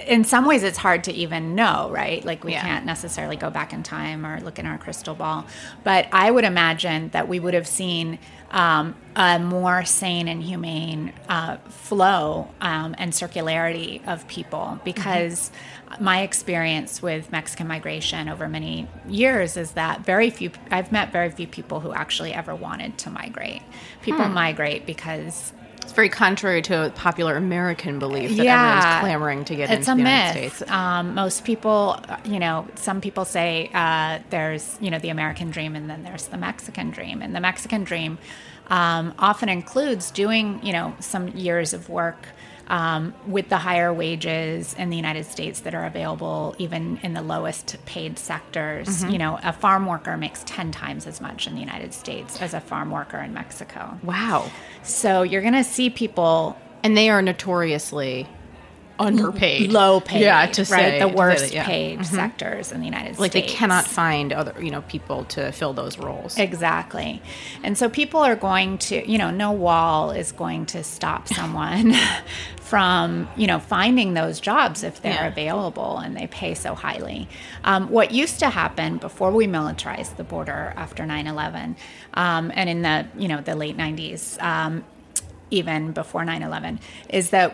in 0.07 0.23
some 0.23 0.45
ways 0.45 0.61
it's 0.63 0.77
hard 0.77 1.03
to 1.05 1.11
even 1.13 1.55
know, 1.55 1.89
right? 1.91 2.23
Like 2.25 2.43
we 2.43 2.51
Yeah. 2.51 2.61
can't 2.61 2.85
necessarily 2.85 3.37
go 3.37 3.49
back 3.49 3.73
in 3.73 3.81
time 3.83 4.25
or 4.25 4.39
look 4.41 4.59
in 4.59 4.65
our 4.65 4.77
crystal 4.77 5.15
ball. 5.15 5.45
But 5.83 6.07
I 6.11 6.29
would 6.29 6.43
imagine 6.43 7.09
that 7.09 7.27
we 7.27 7.39
would 7.39 7.53
have 7.53 7.67
seen 7.67 8.19
um, 8.51 8.95
a 9.15 9.39
more 9.39 9.85
sane 9.85 10.27
and 10.27 10.41
humane 10.41 11.13
uh, 11.29 11.57
flow 11.57 12.47
um, 12.61 12.95
and 12.97 13.11
circularity 13.11 14.05
of 14.07 14.27
people. 14.27 14.79
Because 14.83 15.51
my 15.99 16.21
experience 16.21 17.01
with 17.01 17.31
Mexican 17.31 17.67
migration 17.67 18.27
over 18.29 18.47
many 18.47 18.87
years 19.07 19.57
is 19.57 19.71
that 19.71 20.05
very 20.05 20.29
few 20.29 20.51
I've 20.71 20.91
met 20.91 21.11
very 21.11 21.29
few 21.29 21.47
people 21.47 21.79
who 21.79 21.93
actually 21.93 22.33
ever 22.33 22.55
wanted 22.55 22.97
to 22.99 23.09
migrate. 23.09 23.61
People 24.01 24.27
migrate 24.27 24.85
because 24.85 25.53
It's 25.85 25.93
very 25.93 26.09
contrary 26.09 26.63
to 26.63 26.91
popular 26.95 27.35
American 27.37 27.99
belief 27.99 28.35
that 28.35 28.43
Yeah. 28.43 28.55
everyone's 28.55 28.99
clamoring 29.01 29.45
to 29.45 29.55
get 29.55 29.69
it's 29.69 29.87
into 29.87 29.91
a 29.91 29.95
the 29.95 30.03
myth. 30.03 30.35
United 30.35 30.51
States. 30.55 30.71
Um, 30.71 31.13
most 31.13 31.43
people, 31.45 31.99
you 32.25 32.39
know, 32.39 32.67
some 32.73 33.01
people 33.01 33.23
say 33.23 33.69
uh, 33.71 34.17
there's, 34.31 34.77
you 34.81 34.89
know, 34.89 34.97
the 34.97 35.09
American 35.09 35.51
dream 35.51 35.75
and 35.75 35.87
then 35.87 36.01
there's 36.03 36.25
the 36.27 36.37
Mexican 36.37 36.89
dream. 36.89 37.21
And 37.21 37.35
the 37.35 37.39
Mexican 37.39 37.83
dream 37.83 38.17
um, 38.67 39.13
often 39.19 39.47
includes 39.47 40.09
doing, 40.09 40.59
you 40.63 40.73
know, 40.73 40.95
some 40.99 41.27
years 41.29 41.71
of 41.71 41.87
work 41.87 42.29
um, 42.67 43.13
with 43.27 43.49
the 43.49 43.57
higher 43.57 43.93
wages 43.93 44.73
in 44.75 44.89
the 44.89 44.95
United 44.95 45.25
States 45.25 45.61
that 45.61 45.75
are 45.75 45.85
available 45.85 46.55
even 46.57 46.97
in 47.03 47.13
the 47.13 47.21
lowest 47.21 47.77
paid 47.85 48.17
sectors. 48.17 48.87
Mm-hmm. 48.87 49.11
You 49.11 49.17
know, 49.19 49.39
a 49.43 49.53
farm 49.53 49.85
worker 49.85 50.17
makes 50.17 50.43
10 50.45 50.71
times 50.71 51.07
as 51.07 51.21
much 51.21 51.47
in 51.47 51.53
the 51.53 51.61
United 51.61 51.93
States 51.93 52.41
as 52.41 52.53
a 52.53 52.59
farm 52.59 52.91
worker 52.91 53.17
in 53.17 53.33
Mexico. 53.33 53.99
Wow. 54.03 54.51
So 54.83 55.21
you're 55.23 55.41
going 55.41 55.53
to 55.53 55.63
see 55.63 55.89
people 55.89 56.57
And 56.83 56.97
they 56.97 57.09
are 57.09 57.21
notoriously 57.21 58.27
underpaid. 58.99 59.71
low 59.71 59.99
paid, 59.99 60.21
Yeah, 60.21 60.45
to 60.47 60.61
right, 60.61 60.67
say 60.67 60.99
the 60.99 61.05
to 61.05 61.11
say 61.11 61.15
worst 61.15 61.53
yeah. 61.53 61.61
Mm-hmm. 61.63 61.71
paid 61.71 62.05
sectors 62.05 62.71
in 62.71 62.79
the 62.79 62.85
United 62.85 63.15
States. 63.15 63.19
Like 63.19 63.31
they 63.33 63.41
cannot 63.41 63.85
find 63.85 64.31
other, 64.33 64.53
you 64.61 64.71
know, 64.71 64.81
people 64.83 65.25
to 65.25 65.51
fill 65.51 65.73
those 65.73 65.97
roles. 65.97 66.37
Exactly. 66.37 67.21
And 67.63 67.77
so 67.77 67.89
people 67.89 68.21
are 68.21 68.35
going 68.35 68.77
to, 68.79 69.09
you 69.09 69.17
know, 69.17 69.31
no 69.31 69.51
wall 69.51 70.11
is 70.11 70.31
going 70.31 70.65
to 70.67 70.83
stop 70.83 71.27
someone 71.39 71.93
from, 72.61 73.27
you 73.35 73.47
know, 73.47 73.59
finding 73.59 74.13
those 74.15 74.39
jobs 74.39 74.83
if 74.83 75.01
they're 75.01 75.13
Yeah. 75.13 75.27
available 75.27 75.97
and 75.99 76.15
they 76.17 76.27
pay 76.27 76.53
so 76.55 76.73
highly. 76.75 77.27
Um, 77.63 77.89
what 77.89 78.11
used 78.11 78.39
to 78.39 78.49
happen 78.49 78.97
before 78.97 79.31
we 79.31 79.45
militarized 79.47 80.17
the 80.17 80.23
border 80.23 80.73
after 80.75 81.05
9 81.05 81.27
11 81.27 81.75
um, 82.15 82.51
and 82.55 82.69
in 82.69 82.81
the, 82.81 83.07
you 83.17 83.27
know, 83.27 83.41
the 83.41 83.55
late 83.55 83.77
90s, 83.77 84.41
um, 84.41 84.83
even 85.51 85.91
before 85.91 86.25
9 86.25 86.41
11, 86.41 86.79
is 87.09 87.29
that 87.29 87.53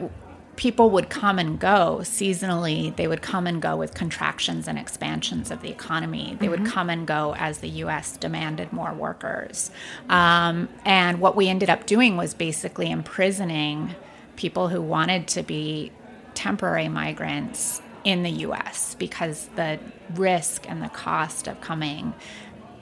people 0.55 0.89
would 0.89 1.09
come 1.09 1.39
and 1.39 1.59
go 1.59 1.99
seasonally. 2.01 2.95
They 2.95 3.07
would 3.07 3.21
come 3.21 3.47
and 3.47 3.61
go 3.61 3.75
with 3.75 3.93
contractions 3.93 4.67
and 4.67 4.77
expansions 4.77 5.49
of 5.49 5.61
the 5.61 5.69
economy. 5.69 6.37
They 6.39 6.49
would 6.49 6.65
come 6.65 6.89
and 6.89 7.07
go 7.07 7.33
as 7.37 7.59
the 7.59 7.69
US 7.69 8.17
demanded 8.17 8.71
more 8.73 8.93
workers. 8.93 9.71
Um, 10.09 10.69
and 10.85 11.19
what 11.19 11.35
we 11.35 11.47
ended 11.47 11.69
up 11.69 11.85
doing 11.85 12.17
was 12.17 12.33
basically 12.33 12.91
imprisoning 12.91 13.95
people 14.35 14.67
who 14.69 14.81
wanted 14.81 15.27
to 15.29 15.43
be 15.43 15.91
temporary 16.33 16.87
migrants 16.89 17.81
in 18.03 18.23
the 18.23 18.31
US 18.31 18.95
because 18.95 19.47
the 19.55 19.79
risk 20.15 20.69
and 20.69 20.81
the 20.81 20.89
cost 20.89 21.47
of 21.47 21.61
coming 21.61 22.13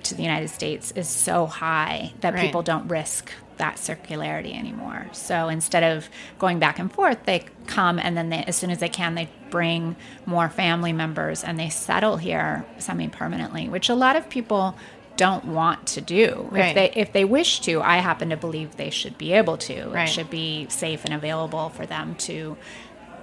to 0.03 0.15
the 0.15 0.23
United 0.23 0.47
States 0.49 0.91
is 0.95 1.07
so 1.07 1.45
high 1.45 2.13
that 2.21 2.33
Right. 2.33 2.41
people 2.45 2.61
don't 2.63 2.87
risk 2.87 3.31
that 3.59 3.75
circularity 3.75 4.57
anymore. 4.57 5.07
So 5.11 5.47
instead 5.47 5.83
of 5.83 6.09
going 6.39 6.59
back 6.59 6.79
and 6.79 6.91
forth, 6.91 7.23
they 7.25 7.45
come 7.67 7.99
and 7.99 8.17
then 8.17 8.29
they, 8.29 8.43
as 8.43 8.55
soon 8.55 8.71
as 8.71 8.79
they 8.79 8.89
can, 8.89 9.15
they 9.15 9.29
bring 9.51 9.95
more 10.25 10.49
family 10.49 10.91
members 10.91 11.43
and 11.43 11.59
they 11.59 11.69
settle 11.69 12.17
here 12.17 12.65
semi 12.79 13.07
permanently, 13.07 13.69
which 13.69 13.89
a 13.89 13.95
lot 13.95 14.15
of 14.15 14.29
people 14.29 14.75
don't 15.19 15.43
want 15.43 15.85
to 15.85 16.01
do. 16.01 16.47
Right. 16.49 16.69
If 16.69 16.75
they 16.75 16.99
if 17.01 17.13
they 17.13 17.25
wish 17.25 17.59
to, 17.61 17.81
I 17.81 17.97
happen 17.97 18.29
to 18.29 18.37
believe 18.37 18.77
they 18.77 18.89
should 18.89 19.17
be 19.17 19.33
able 19.33 19.57
to. 19.57 19.89
Right. 19.89 20.07
It 20.07 20.11
should 20.11 20.29
be 20.29 20.67
safe 20.69 21.03
and 21.03 21.13
available 21.13 21.69
for 21.69 21.85
them 21.85 22.15
to 22.19 22.57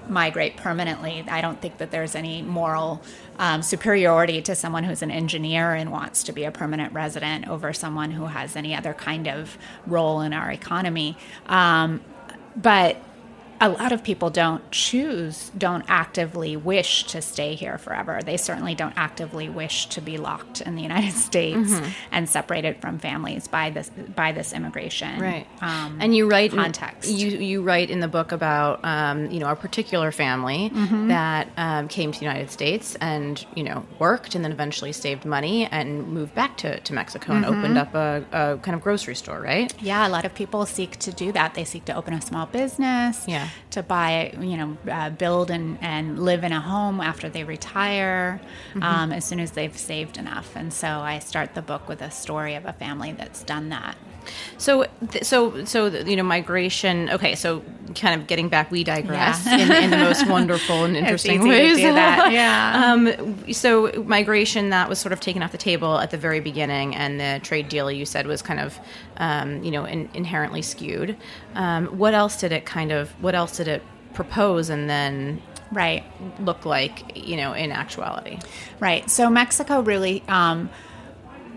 migrate 0.08 0.56
permanently. 0.56 1.24
I 1.28 1.40
don't 1.40 1.60
think 1.60 1.78
that 1.78 1.90
there's 1.90 2.14
any 2.14 2.42
moral 2.42 3.02
um, 3.38 3.62
superiority 3.62 4.42
to 4.42 4.54
someone 4.54 4.84
who's 4.84 5.02
an 5.02 5.10
engineer 5.10 5.74
and 5.74 5.90
wants 5.92 6.22
to 6.24 6.32
be 6.32 6.44
a 6.44 6.50
permanent 6.50 6.92
resident 6.92 7.48
over 7.48 7.72
someone 7.72 8.10
who 8.10 8.26
has 8.26 8.56
any 8.56 8.74
other 8.74 8.94
kind 8.94 9.28
of 9.28 9.58
role 9.86 10.20
in 10.20 10.32
our 10.32 10.50
economy. 10.50 11.16
Um, 11.46 12.00
but 12.56 12.96
a 13.60 13.68
lot 13.68 13.92
of 13.92 14.02
people 14.02 14.30
don't 14.30 14.68
choose, 14.70 15.50
don't 15.56 15.84
actively 15.88 16.56
wish 16.56 17.04
to 17.04 17.22
stay 17.22 17.54
here 17.54 17.78
forever. 17.78 18.20
They 18.24 18.36
certainly 18.36 18.74
don't 18.74 18.94
actively 18.96 19.48
wish 19.48 19.86
to 19.86 20.00
be 20.00 20.16
locked 20.18 20.60
in 20.60 20.74
the 20.76 20.82
United 20.82 21.12
States 21.28 21.56
Mm-hmm. 21.72 21.90
and 22.12 22.28
separated 22.28 22.80
from 22.80 22.98
families 22.98 23.48
by 23.48 23.70
this 23.70 23.90
by 24.14 24.32
this 24.32 24.52
immigration 24.52 25.20
Right. 25.20 25.46
um, 25.60 25.98
and 26.00 26.14
you 26.16 26.28
write 26.28 26.52
in- 26.52 26.58
context. 26.58 27.10
you 27.10 27.28
you 27.28 27.62
write 27.62 27.88
in 27.90 28.00
the 28.00 28.08
book 28.08 28.32
about 28.32 28.84
um, 28.84 29.30
you 29.30 29.38
know 29.40 29.48
a 29.50 29.56
particular 29.56 30.10
family 30.12 30.70
Mm-hmm. 30.70 31.08
that 31.08 31.48
um, 31.56 31.88
came 31.88 32.12
to 32.12 32.18
the 32.18 32.24
United 32.24 32.50
States 32.50 32.96
and 33.00 33.44
you 33.54 33.62
know 33.62 33.84
worked 33.98 34.34
and 34.34 34.44
then 34.44 34.52
eventually 34.52 34.92
saved 34.92 35.24
money 35.24 35.66
and 35.66 36.08
moved 36.08 36.34
back 36.34 36.56
to, 36.58 36.80
to 36.80 36.92
Mexico 36.94 37.32
and 37.32 37.44
Mm-hmm. 37.44 37.58
opened 37.58 37.78
up 37.78 37.94
a, 37.94 38.24
a 38.32 38.58
kind 38.58 38.74
of 38.74 38.82
grocery 38.82 39.14
store, 39.14 39.40
right? 39.40 39.72
Yeah, 39.80 40.06
a 40.06 40.10
lot 40.10 40.24
of 40.24 40.34
people 40.34 40.66
seek 40.66 40.98
to 41.00 41.12
do 41.12 41.32
that. 41.32 41.54
They 41.54 41.64
seek 41.64 41.84
to 41.86 41.94
open 41.94 42.12
a 42.14 42.20
small 42.20 42.46
business. 42.46 43.24
Yeah. 43.28 43.45
Yeah. 43.46 43.50
to 43.70 43.82
buy, 43.82 44.34
you 44.40 44.56
know, 44.56 44.76
uh, 44.90 45.10
build 45.10 45.50
and, 45.50 45.78
and 45.80 46.18
live 46.24 46.44
in 46.44 46.52
a 46.52 46.60
home 46.60 47.00
after 47.00 47.28
they 47.28 47.44
retire, 47.44 48.40
Mm-hmm. 48.70 48.82
um, 48.82 49.12
as 49.12 49.24
soon 49.24 49.40
as 49.40 49.50
they've 49.52 49.76
saved 49.76 50.16
enough. 50.18 50.54
And 50.56 50.72
so 50.72 50.88
I 50.88 51.18
start 51.20 51.54
the 51.54 51.62
book 51.62 51.88
with 51.88 52.02
a 52.02 52.10
story 52.10 52.54
of 52.54 52.64
a 52.66 52.72
family 52.72 53.12
that's 53.12 53.42
done 53.42 53.68
that. 53.70 53.96
So, 54.58 54.86
th- 55.10 55.24
so, 55.24 55.64
so 55.64 55.86
you 55.86 56.16
know, 56.16 56.22
migration. 56.22 57.08
Okay, 57.10 57.34
so 57.34 57.62
kind 57.94 58.20
of 58.20 58.26
getting 58.26 58.48
back, 58.48 58.70
we 58.70 58.84
digress 58.84 59.44
Yeah. 59.46 59.58
in, 59.58 59.84
in 59.84 59.90
the 59.90 59.96
most 59.98 60.26
wonderful 60.28 60.84
and 60.84 60.96
interesting 60.96 61.46
ways. 61.48 61.78
yeah. 61.78 62.82
um, 62.92 63.52
so, 63.52 63.92
migration 64.04 64.70
that 64.70 64.88
was 64.88 64.98
sort 64.98 65.12
of 65.12 65.20
taken 65.20 65.42
off 65.42 65.52
the 65.52 65.58
table 65.58 65.98
at 65.98 66.10
the 66.10 66.18
very 66.18 66.40
beginning, 66.40 66.94
and 66.96 67.20
the 67.20 67.40
trade 67.42 67.68
deal 67.68 67.90
you 67.90 68.04
said 68.06 68.26
was 68.26 68.42
kind 68.42 68.60
of, 68.60 68.78
um, 69.18 69.62
you 69.62 69.70
know, 69.70 69.84
in, 69.84 70.08
inherently 70.14 70.62
skewed. 70.62 71.16
Um, 71.54 71.86
what 71.98 72.14
else 72.14 72.36
did 72.40 72.52
it 72.52 72.66
kind 72.66 72.92
of? 72.92 73.10
What 73.22 73.34
else 73.34 73.56
did 73.56 73.68
it 73.68 73.82
propose, 74.14 74.68
and 74.70 74.88
then 74.90 75.42
Right. 75.72 76.04
look 76.40 76.64
like, 76.64 77.16
you 77.16 77.36
know, 77.36 77.52
in 77.52 77.72
actuality? 77.72 78.38
Right. 78.78 79.10
So 79.10 79.28
Mexico 79.28 79.80
really 79.80 80.22
um, 80.28 80.70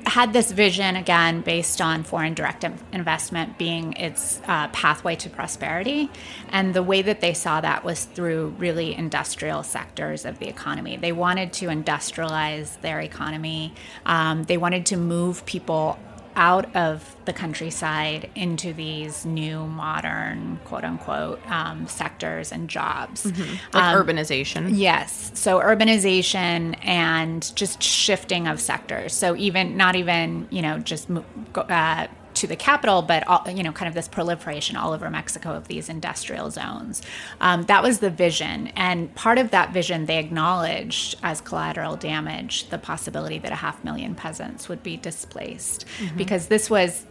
had 0.06 0.34
this 0.34 0.52
vision 0.52 0.96
again 0.96 1.42
based 1.42 1.82
on 1.82 2.04
foreign 2.04 2.34
direct 2.34 2.64
investment 2.92 3.58
being 3.58 3.94
its 3.94 4.42
uh, 4.48 4.68
pathway 4.70 5.16
to 5.18 5.30
prosperity. 5.30 6.10
And 6.50 6.74
the 6.74 6.84
way 6.84 7.02
that 7.02 7.22
they 7.22 7.34
saw 7.34 7.62
that 7.62 7.84
was 7.84 8.06
through 8.06 8.56
really 8.58 8.96
industrial 8.96 9.64
sectors 9.64 10.26
of 10.26 10.40
the 10.40 10.48
economy. 10.48 10.98
They 10.98 11.12
wanted 11.12 11.54
to 11.54 11.68
industrialize 11.68 12.80
their 12.82 13.00
economy, 13.00 13.74
um, 14.06 14.44
they 14.44 14.58
wanted 14.58 14.86
to 14.88 14.98
move 14.98 15.46
people 15.46 15.98
out 16.40 16.74
of 16.74 17.18
the 17.26 17.34
countryside 17.34 18.30
into 18.34 18.72
these 18.72 19.26
new 19.26 19.68
modern 19.68 20.58
quote 20.64 20.86
unquote 20.86 21.46
um, 21.52 21.86
sectors 21.86 22.54
and 22.54 22.70
jobs 22.70 23.26
Like 23.74 23.94
urbanization. 23.94 24.70
Yes. 24.72 25.32
So 25.36 25.60
urbanization 25.60 26.78
and 26.84 27.54
just 27.56 27.84
shifting 27.84 28.48
of 28.48 28.62
sectors. 28.62 29.14
So 29.14 29.36
even 29.36 29.76
not 29.76 29.98
even 29.98 30.48
you 30.50 30.62
know 30.62 30.80
just 30.80 31.10
uh, 31.56 32.08
to 32.40 32.48
the 32.48 32.56
capital, 32.56 33.02
but 33.02 33.28
all, 33.28 33.44
you 33.50 33.64
know 33.64 33.72
kind 33.72 33.88
of 33.88 33.94
this 33.94 34.08
proliferation 34.08 34.76
all 34.76 34.94
over 34.94 35.10
Mexico 35.10 35.54
of 35.54 35.68
these 35.68 35.90
industrial 35.90 36.50
zones. 36.52 37.02
Um, 37.42 37.64
that 37.64 37.84
was 37.84 38.00
the 38.00 38.10
vision, 38.10 38.68
and 38.76 39.14
part 39.16 39.38
of 39.38 39.52
that 39.52 39.74
vision 39.74 40.06
they 40.06 40.18
acknowledged 40.18 41.18
as 41.24 41.42
collateral 41.42 41.96
damage 41.96 42.70
the 42.70 42.78
possibility 42.78 43.40
that 43.40 43.52
a 43.52 43.56
half 43.56 43.84
million 43.84 44.16
peasants 44.16 44.70
would 44.70 44.84
be 44.84 44.98
displaced 44.98 45.86
because 46.16 46.48
this 46.48 46.70
was 46.70 47.06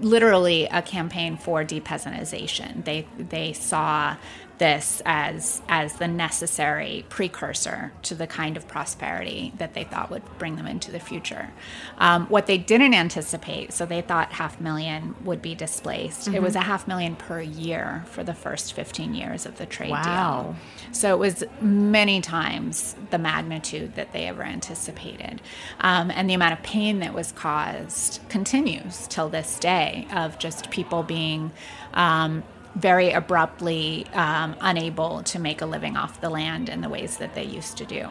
literally 0.00 0.66
a 0.66 0.82
campaign 0.82 1.36
for 1.36 1.64
depeasantization. 1.64 2.84
They 2.84 3.06
they 3.18 3.52
saw 3.52 4.16
this 4.58 5.02
as 5.04 5.62
as 5.68 5.94
the 5.94 6.06
necessary 6.08 7.04
precursor 7.08 7.92
to 8.02 8.14
the 8.14 8.26
kind 8.26 8.56
of 8.56 8.68
prosperity 8.68 9.52
that 9.58 9.74
they 9.74 9.84
thought 9.84 10.10
would 10.10 10.22
bring 10.38 10.56
them 10.56 10.66
into 10.66 10.90
the 10.92 11.00
future. 11.00 11.50
Um, 11.98 12.26
what 12.26 12.46
they 12.46 12.58
didn't 12.58 12.94
anticipate, 12.94 13.72
so 13.72 13.84
they 13.86 14.00
thought 14.00 14.32
half 14.32 14.60
million 14.60 15.14
would 15.24 15.42
be 15.42 15.54
displaced. 15.54 16.28
It 16.28 16.40
was 16.42 16.54
a 16.54 16.60
half 16.60 16.86
million 16.86 17.16
per 17.16 17.40
year 17.40 18.04
for 18.06 18.22
the 18.22 18.34
first 18.34 18.72
15 18.74 19.14
years 19.14 19.46
of 19.46 19.58
the 19.58 19.66
trade 19.66 19.90
Wow. 19.90 20.02
deal. 20.42 20.56
So 20.92 21.14
it 21.14 21.18
was 21.18 21.44
many 21.60 22.20
times 22.20 22.94
the 23.10 23.18
magnitude 23.18 23.94
that 23.96 24.12
they 24.12 24.26
ever 24.28 24.42
anticipated. 24.42 25.40
Um, 25.80 26.10
and 26.10 26.30
the 26.30 26.34
amount 26.34 26.52
of 26.52 26.62
pain 26.62 27.00
that 27.00 27.12
was 27.14 27.32
caused 27.32 28.20
continues 28.28 29.06
till 29.08 29.28
this 29.28 29.58
day 29.58 30.06
of 30.14 30.38
just 30.38 30.70
people 30.70 31.02
being 31.02 31.50
um, 31.94 32.42
very 32.74 33.12
abruptly 33.12 34.04
um, 34.14 34.56
unable 34.60 35.22
to 35.22 35.38
make 35.38 35.60
a 35.60 35.66
living 35.66 35.96
off 35.96 36.20
the 36.20 36.28
land 36.28 36.68
in 36.68 36.80
the 36.80 36.88
ways 36.88 37.18
that 37.18 37.34
they 37.34 37.44
used 37.44 37.76
to 37.78 37.84
do. 37.84 38.08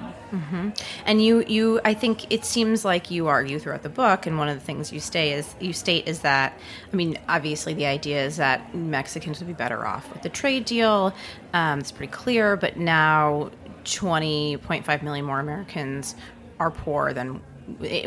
And 1.05 1.22
you, 1.22 1.43
you, 1.46 1.82
I 1.84 1.93
think 1.93 2.32
it 2.32 2.46
seems 2.46 2.86
like 2.86 3.12
you 3.12 3.27
argue 3.27 3.60
throughout 3.60 3.84
the 3.84 3.89
book, 3.89 4.25
and 4.25 4.38
one 4.38 4.48
of 4.48 4.58
the 4.58 4.63
things 4.65 4.93
you 4.93 5.01
stay 5.01 5.34
is 5.34 5.53
you 5.60 5.74
state 5.74 6.08
is 6.08 6.20
that, 6.20 6.58
I 6.91 6.96
mean, 6.96 7.17
obviously 7.27 7.74
the 7.74 7.86
idea 7.86 8.25
is 8.25 8.38
that 8.38 8.74
Mexicans 8.74 9.39
would 9.39 9.48
be 9.48 9.53
better 9.53 9.86
off 9.86 10.12
with 10.13 10.22
the 10.22 10.29
trade 10.29 10.65
deal. 10.65 11.13
Um, 11.53 11.79
it's 11.79 11.91
pretty 11.91 12.12
clear, 12.12 12.55
but 12.55 12.77
now 12.77 13.51
20.5 13.84 15.01
million 15.03 15.25
more 15.25 15.39
Americans 15.39 16.15
are 16.60 16.72
poor 16.72 17.13
than. 17.13 17.41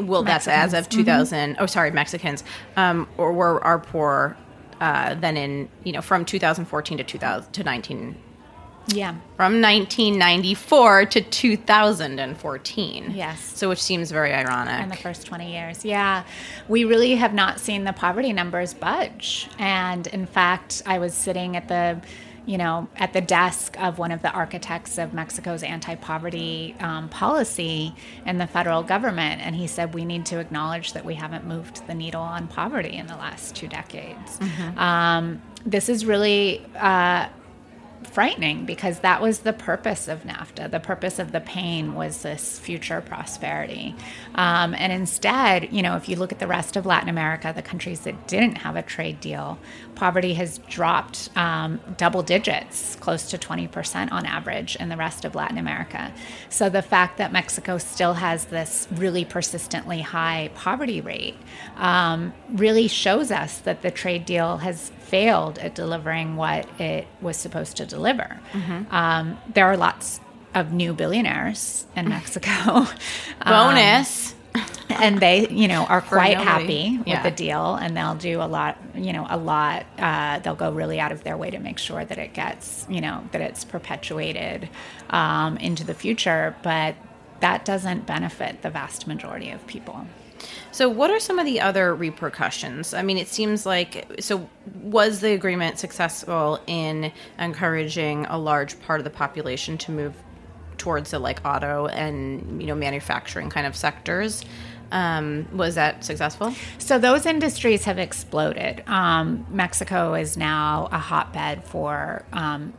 Well, 0.03 0.23
that's 0.23 0.49
as 0.49 0.75
of 0.75 0.89
2000. 0.89 1.57
Oh, 1.59 1.67
sorry, 1.67 1.91
Mexicans, 1.91 2.45
um, 2.77 3.09
or 3.17 3.33
were 3.33 3.63
are 3.65 3.79
poor 3.79 4.37
uh, 4.81 5.15
than 5.15 5.37
in 5.37 5.69
you 5.85 5.93
know 5.93 6.03
from 6.03 6.25
2014 6.25 6.99
to 6.99 7.05
2000 7.05 7.53
to 7.53 7.65
19 7.65 8.17
Yeah. 8.89 9.15
from 9.37 9.61
1994 9.61 11.07
to 11.07 11.21
2014. 11.21 13.13
Yes. 13.15 13.41
So, 13.57 13.69
which 13.69 13.83
seems 13.83 14.11
very 14.11 14.33
ironic. 14.33 14.83
in 14.83 14.89
the 14.89 14.97
first 14.97 15.27
20 15.27 15.51
years. 15.53 15.85
Yeah. 15.85 16.25
We 16.69 16.85
really 16.85 17.17
have 17.17 17.35
not 17.35 17.59
seen 17.61 17.85
the 17.85 17.93
poverty 17.93 18.33
numbers 18.33 18.75
budge. 18.75 19.49
And 19.59 20.07
in 20.09 20.27
fact, 20.27 20.83
I 20.87 20.99
was 20.99 21.15
sitting 21.15 21.57
at 21.57 21.69
the 21.69 22.01
you 22.47 22.57
know, 22.57 22.89
at 22.97 23.13
the 23.13 23.21
desk 23.21 23.77
of 23.81 23.99
one 23.99 24.13
of 24.13 24.23
the 24.23 24.31
architects 24.31 24.99
of 24.99 25.13
Mexico's 25.13 25.63
anti-poverty 25.65 26.77
um, 26.81 27.09
policy 27.09 27.93
in 28.25 28.39
the 28.39 28.47
federal 28.47 28.83
government, 28.85 29.43
and 29.43 29.57
he 29.57 29.67
said 29.67 29.93
we 29.93 30.05
need 30.05 30.25
to 30.27 30.39
acknowledge 30.39 30.93
that 30.93 31.05
we 31.05 31.15
haven't 31.15 31.45
moved 31.45 31.87
the 31.89 31.95
needle 31.95 32.23
on 32.23 32.47
poverty 32.47 32.97
in 32.97 33.07
the 33.09 33.17
last 33.17 33.57
two 33.57 33.67
decades. 33.67 34.39
Um, 34.77 35.43
this 35.65 35.89
is 35.89 36.07
really 36.07 36.65
uh, 36.77 37.29
frightening 38.07 38.65
because 38.65 39.01
that 39.01 39.21
was 39.21 39.41
the 39.41 39.53
purpose 39.53 40.09
of 40.09 40.23
NAFTA. 40.23 40.71
The 40.71 40.81
purpose 40.81 41.19
of 41.19 41.33
the 41.33 41.41
pain 41.41 41.95
was 41.95 42.23
this 42.23 42.59
future 42.59 43.01
prosperity. 43.01 43.95
Um, 44.35 44.75
and 44.75 44.93
instead, 44.93 45.73
you 45.73 45.83
know, 45.83 45.97
if 45.97 46.09
you 46.09 46.17
look 46.17 46.33
at 46.33 46.39
the 46.39 46.47
rest 46.47 46.77
of 46.77 46.87
Latin 46.87 47.09
America, 47.09 47.53
the 47.55 47.63
countries 47.63 48.01
that 48.01 48.27
didn't 48.27 48.57
have 48.59 48.77
a 48.77 48.83
trade 48.83 49.21
deal, 49.21 49.59
poverty 49.95 50.35
has 50.35 50.59
dropped 50.69 51.31
um, 51.37 51.81
double 51.97 52.23
digits, 52.23 52.97
close 52.97 53.31
to 53.31 53.39
20% 53.39 54.13
on 54.13 54.27
average 54.27 54.77
in 54.77 54.89
the 54.89 54.97
rest 54.97 55.25
of 55.25 55.35
Latin 55.35 55.59
America. 55.59 56.13
So 56.49 56.69
the 56.69 56.83
fact 56.83 57.19
that 57.19 57.33
Mexico 57.33 57.79
still 57.79 58.15
has 58.15 58.47
this 58.47 58.87
really 58.93 59.25
persistently 59.25 60.01
high 60.01 60.51
poverty 60.55 61.01
rate 61.01 61.37
um, 61.77 62.33
really 62.53 62.89
shows 62.89 63.31
us 63.31 63.59
that 63.61 63.83
the 63.83 63.91
trade 63.91 64.25
deal 64.25 64.59
has 64.59 64.91
failed 65.07 65.59
at 65.59 65.75
delivering 65.75 66.37
what 66.37 66.69
it 66.81 67.07
was 67.21 67.37
supposed 67.37 67.77
to 67.79 67.87
deliver. 67.87 68.41
Um, 68.91 69.39
there 69.55 69.67
are 69.67 69.77
lots 69.77 70.21
of 70.55 70.73
new 70.73 70.93
billionaires 70.95 71.87
in 71.97 72.09
Mexico. 72.09 72.87
Um, 73.43 73.75
Bonus. 73.75 74.35
and 74.89 75.21
they, 75.21 75.47
you 75.49 75.69
know, 75.69 75.85
are 75.85 76.01
quite 76.01 76.39
happy 76.39 76.97
with 76.99 77.07
Yeah. 77.07 77.23
the 77.23 77.31
deal, 77.31 77.75
and 77.77 77.95
they'll 77.97 78.15
do 78.15 78.41
a 78.41 78.49
lot, 78.49 78.79
you 78.95 79.13
know, 79.13 79.27
a 79.29 79.37
lot. 79.37 79.85
Uh, 79.99 80.39
they'll 80.39 80.55
go 80.57 80.73
really 80.73 80.99
out 80.99 81.13
of 81.13 81.23
their 81.23 81.37
way 81.37 81.51
to 81.51 81.59
make 81.59 81.79
sure 81.79 82.03
that 82.05 82.17
it 82.19 82.33
gets, 82.33 82.87
you 82.89 83.03
know, 83.03 83.23
that 83.33 83.43
it's 83.43 83.63
perpetuated 83.65 84.69
um, 85.11 85.59
into 85.59 85.85
the 85.85 85.93
future. 85.95 86.57
But 86.63 86.95
that 87.41 87.65
doesn't 87.67 88.07
benefit 88.07 88.63
the 88.63 88.71
vast 88.71 89.07
majority 89.07 89.51
of 89.51 89.65
people. 89.67 90.07
So, 90.77 90.91
what 90.91 91.11
are 91.11 91.19
some 91.19 91.39
of 91.39 91.47
the 91.47 91.63
other 91.63 91.95
repercussions? 91.95 92.93
I 92.93 93.01
mean, 93.01 93.17
it 93.17 93.29
seems 93.29 93.65
like 93.65 94.15
so. 94.21 94.47
Was 94.83 95.21
the 95.21 95.33
agreement 95.33 95.79
successful 95.79 96.61
in 96.67 97.13
encouraging 97.39 98.27
a 98.27 98.37
large 98.37 98.79
part 98.83 99.01
of 99.01 99.05
the 99.05 99.11
population 99.11 99.79
to 99.79 99.91
move 99.91 100.15
towards 100.77 101.13
the 101.13 101.19
like 101.19 101.41
auto 101.47 101.87
and 101.87 102.61
you 102.61 102.67
know 102.67 102.75
manufacturing 102.75 103.49
kind 103.49 103.67
of 103.67 103.75
sectors? 103.75 104.45
Um, 104.93 105.49
was 105.51 105.77
that 105.77 106.05
successful? 106.05 106.53
So 106.77 106.99
those 106.99 107.25
industries 107.25 107.85
have 107.85 107.99
exploded. 107.99 108.85
Um, 108.87 109.47
Mexico 109.49 110.13
is 110.13 110.37
now 110.37 110.91
a 110.93 110.99
hotbed 110.99 111.65
for 111.65 112.27
um, 112.35 112.75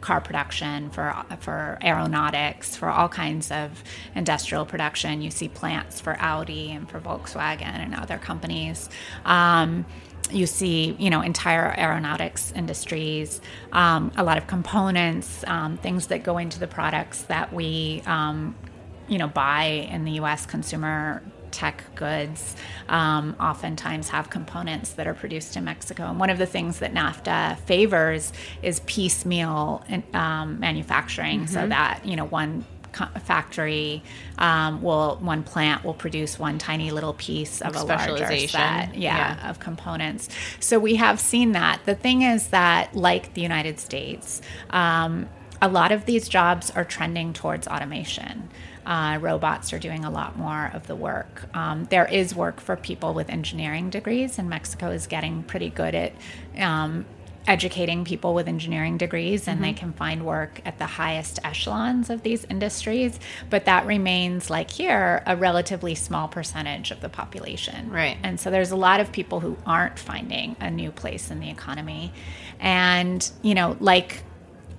car 0.00 0.20
production, 0.20 0.90
for 0.90 1.14
for 1.40 1.78
aeronautics, 1.82 2.76
for 2.76 2.88
all 2.88 3.08
kinds 3.08 3.50
of 3.50 3.82
industrial 4.14 4.64
production. 4.64 5.22
You 5.22 5.30
see 5.30 5.48
plants 5.48 6.00
for 6.00 6.16
Audi 6.20 6.70
and 6.70 6.88
for 6.88 7.00
Volkswagen 7.00 7.62
and 7.62 7.94
other 7.94 8.18
companies. 8.18 8.88
Um, 9.24 9.84
you 10.30 10.46
see, 10.46 10.96
you 10.98 11.10
know, 11.10 11.20
entire 11.20 11.74
aeronautics 11.76 12.52
industries, 12.52 13.40
um, 13.72 14.12
a 14.16 14.24
lot 14.24 14.38
of 14.38 14.46
components, 14.46 15.44
um, 15.46 15.76
things 15.76 16.06
that 16.06 16.22
go 16.22 16.38
into 16.38 16.58
the 16.58 16.66
products 16.66 17.22
that 17.22 17.52
we 17.52 18.02
um, 18.06 18.54
you 19.08 19.18
know 19.18 19.28
buy 19.28 19.64
in 19.64 20.04
the 20.04 20.12
U.S. 20.12 20.46
consumer 20.46 21.22
tech 21.52 21.84
goods 21.94 22.56
um, 22.88 23.36
oftentimes 23.38 24.08
have 24.08 24.30
components 24.30 24.92
that 24.92 25.06
are 25.06 25.14
produced 25.14 25.56
in 25.56 25.64
Mexico. 25.64 26.04
And 26.04 26.18
one 26.18 26.30
of 26.30 26.38
the 26.38 26.46
things 26.46 26.78
that 26.80 26.92
NAFTA 26.92 27.58
favors 27.60 28.32
is 28.62 28.80
piecemeal 28.86 29.84
um, 30.14 30.58
manufacturing, 30.58 31.46
so 31.46 31.66
that 31.68 32.04
you 32.04 32.16
know 32.16 32.24
one 32.24 32.64
factory 33.24 34.02
um, 34.38 34.82
will 34.82 35.16
one 35.16 35.42
plant 35.42 35.84
will 35.84 35.94
produce 35.94 36.38
one 36.38 36.58
tiny 36.58 36.90
little 36.90 37.14
piece 37.14 37.60
of 37.62 37.74
a 37.74 37.82
larger 37.84 38.16
set, 38.48 38.94
yeah, 38.94 39.36
Yeah. 39.38 39.50
of 39.50 39.58
components. 39.60 40.28
So 40.60 40.78
we 40.78 40.96
have 40.96 41.18
seen 41.20 41.52
that. 41.52 41.80
The 41.86 41.94
thing 41.94 42.22
is 42.22 42.48
that, 42.48 42.94
like 42.94 43.34
the 43.34 43.40
United 43.40 43.78
States, 43.80 44.42
um, 44.70 45.28
a 45.62 45.68
lot 45.68 45.92
of 45.92 46.04
these 46.06 46.28
jobs 46.28 46.70
are 46.72 46.84
trending 46.84 47.32
towards 47.32 47.66
automation. 47.68 48.50
Uh, 48.84 49.18
robots 49.20 49.72
are 49.72 49.78
doing 49.78 50.04
a 50.04 50.10
lot 50.10 50.36
more 50.36 50.70
of 50.74 50.86
the 50.86 50.96
work. 50.96 51.44
Um, 51.54 51.86
there 51.90 52.06
is 52.06 52.34
work 52.34 52.60
for 52.60 52.76
people 52.76 53.14
with 53.14 53.30
engineering 53.30 53.90
degrees, 53.90 54.38
and 54.38 54.48
Mexico 54.48 54.90
is 54.90 55.06
getting 55.06 55.42
pretty 55.44 55.70
good 55.70 55.94
at 55.94 56.12
um, 56.58 57.04
educating 57.46 58.04
people 58.04 58.34
with 58.34 58.46
engineering 58.46 58.96
degrees, 58.96 59.48
and 59.48 59.62
they 59.62 59.72
can 59.72 59.92
find 59.92 60.24
work 60.24 60.60
at 60.64 60.78
the 60.78 60.86
highest 60.86 61.40
echelons 61.44 62.08
of 62.10 62.22
these 62.22 62.44
industries. 62.44 63.18
But 63.50 63.64
that 63.64 63.86
remains, 63.86 64.48
like 64.48 64.70
here, 64.70 65.22
a 65.26 65.36
relatively 65.36 65.94
small 65.94 66.28
percentage 66.28 66.90
of 66.90 67.00
the 67.00 67.08
population. 67.08 67.90
Right. 67.90 68.16
And 68.22 68.38
so 68.38 68.50
there's 68.50 68.70
a 68.70 68.76
lot 68.76 69.00
of 69.00 69.10
people 69.10 69.40
who 69.40 69.56
aren't 69.66 69.98
finding 69.98 70.56
a 70.60 70.70
new 70.70 70.92
place 70.92 71.30
in 71.30 71.40
the 71.40 71.50
economy. 71.50 72.12
And, 72.60 73.28
you 73.42 73.54
know, 73.54 73.76
like 73.80 74.22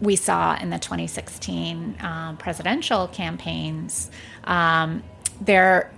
we 0.01 0.15
saw 0.15 0.55
in 0.57 0.69
the 0.69 0.79
2016 0.79 1.97
um, 2.01 2.37
presidential 2.37 3.07
campaigns, 3.07 4.09
um, 4.45 5.03
there 5.41 5.91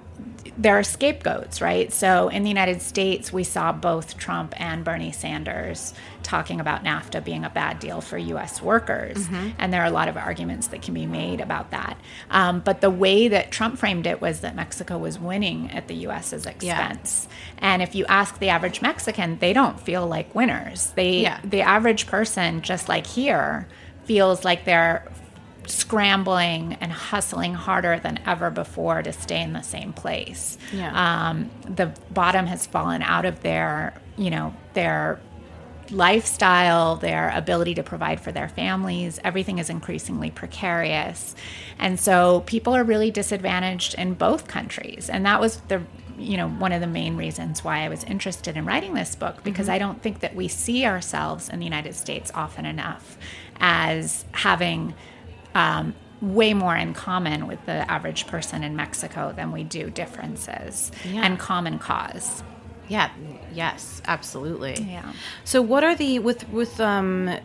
there 0.57 0.79
are 0.79 0.83
scapegoats, 0.83 1.59
right? 1.59 1.91
So 1.91 2.29
in 2.29 2.43
the 2.43 2.49
United 2.49 2.81
States, 2.81 3.33
we 3.33 3.43
saw 3.43 3.73
both 3.73 4.17
Trump 4.17 4.53
and 4.55 4.85
Bernie 4.85 5.11
Sanders 5.11 5.93
talking 6.23 6.61
about 6.61 6.85
NAFTA 6.85 7.21
being 7.25 7.43
a 7.43 7.49
bad 7.49 7.79
deal 7.79 7.99
for 7.99 8.17
U.S. 8.17 8.61
workers, 8.61 9.27
and 9.59 9.73
there 9.73 9.81
are 9.81 9.87
a 9.87 9.91
lot 9.91 10.07
of 10.07 10.15
arguments 10.15 10.67
that 10.67 10.81
can 10.81 10.93
be 10.93 11.05
made 11.05 11.41
about 11.41 11.71
that. 11.71 11.97
Um, 12.31 12.61
but 12.61 12.79
the 12.79 12.89
way 12.89 13.27
that 13.27 13.51
Trump 13.51 13.77
framed 13.77 14.07
it 14.07 14.21
was 14.21 14.39
that 14.39 14.55
Mexico 14.55 14.97
was 14.97 15.19
winning 15.19 15.69
at 15.71 15.89
the 15.89 15.95
U.S.'s 15.95 16.45
expense, 16.45 17.27
and 17.57 17.81
if 17.81 17.93
you 17.93 18.05
ask 18.05 18.39
the 18.39 18.47
average 18.49 18.81
Mexican, 18.81 19.37
they 19.39 19.51
don't 19.51 19.77
feel 19.81 20.07
like 20.07 20.33
winners. 20.33 20.91
They 20.95 21.23
Yeah. 21.23 21.41
the 21.43 21.61
average 21.63 22.07
person, 22.07 22.61
just 22.61 22.87
like 22.87 23.05
here, 23.05 23.67
feels 24.05 24.45
like 24.45 24.65
they're 24.65 25.11
scrambling 25.67 26.77
and 26.79 26.91
hustling 26.91 27.53
harder 27.53 27.99
than 27.99 28.19
ever 28.25 28.49
before 28.49 29.01
to 29.01 29.11
stay 29.11 29.41
in 29.41 29.53
the 29.53 29.61
same 29.61 29.93
place. 29.93 30.57
Yeah. 30.71 31.29
Um, 31.29 31.49
the 31.67 31.87
bottom 32.11 32.45
has 32.45 32.65
fallen 32.65 33.01
out 33.01 33.25
of 33.25 33.41
their, 33.41 33.93
you 34.17 34.29
know, 34.29 34.55
their 34.73 35.19
lifestyle, 35.91 36.95
their 36.95 37.31
ability 37.35 37.75
to 37.75 37.83
provide 37.83 38.19
for 38.19 38.31
their 38.31 38.49
families. 38.49 39.19
Everything 39.23 39.59
is 39.59 39.69
increasingly 39.69 40.31
precarious. 40.31 41.35
And 41.77 41.99
so 41.99 42.41
people 42.41 42.75
are 42.75 42.83
really 42.83 43.11
disadvantaged 43.11 43.93
in 43.95 44.13
both 44.13 44.47
countries. 44.47 45.09
And 45.09 45.25
that 45.25 45.39
was 45.39 45.57
the 45.67 45.81
you 46.17 46.37
know 46.37 46.47
one 46.47 46.71
of 46.71 46.79
the 46.79 46.87
main 46.87 47.17
reasons 47.17 47.61
why 47.61 47.79
I 47.79 47.89
was 47.89 48.03
interested 48.05 48.55
in 48.55 48.65
writing 48.65 48.93
this 48.93 49.15
book 49.15 49.43
because 49.43 49.67
I 49.67 49.77
don't 49.77 50.01
think 50.01 50.21
that 50.21 50.33
we 50.33 50.47
see 50.47 50.85
ourselves 50.85 51.49
in 51.49 51.59
the 51.59 51.65
United 51.65 51.93
States 51.93 52.31
often 52.33 52.65
enough 52.65 53.17
as 53.59 54.25
having 54.31 54.93
um, 55.53 55.93
way 56.21 56.53
more 56.53 56.75
in 56.75 56.93
common 56.93 57.47
with 57.47 57.65
the 57.65 57.89
average 57.91 58.27
person 58.27 58.63
in 58.63 58.75
Mexico 58.75 59.33
than 59.35 59.51
we 59.51 59.63
do 59.63 59.89
differences 59.89 60.91
Yeah. 61.03 61.21
and 61.25 61.37
common 61.39 61.79
cause. 61.79 62.43
Yeah. 62.87 63.09
Yes. 63.53 64.01
Absolutely. 64.05 64.75
Yeah. 64.81 65.11
So, 65.43 65.61
what 65.61 65.83
are 65.83 65.95
the 65.95 66.19
with 66.19 66.47
with 66.49 66.79
um, 66.79 67.35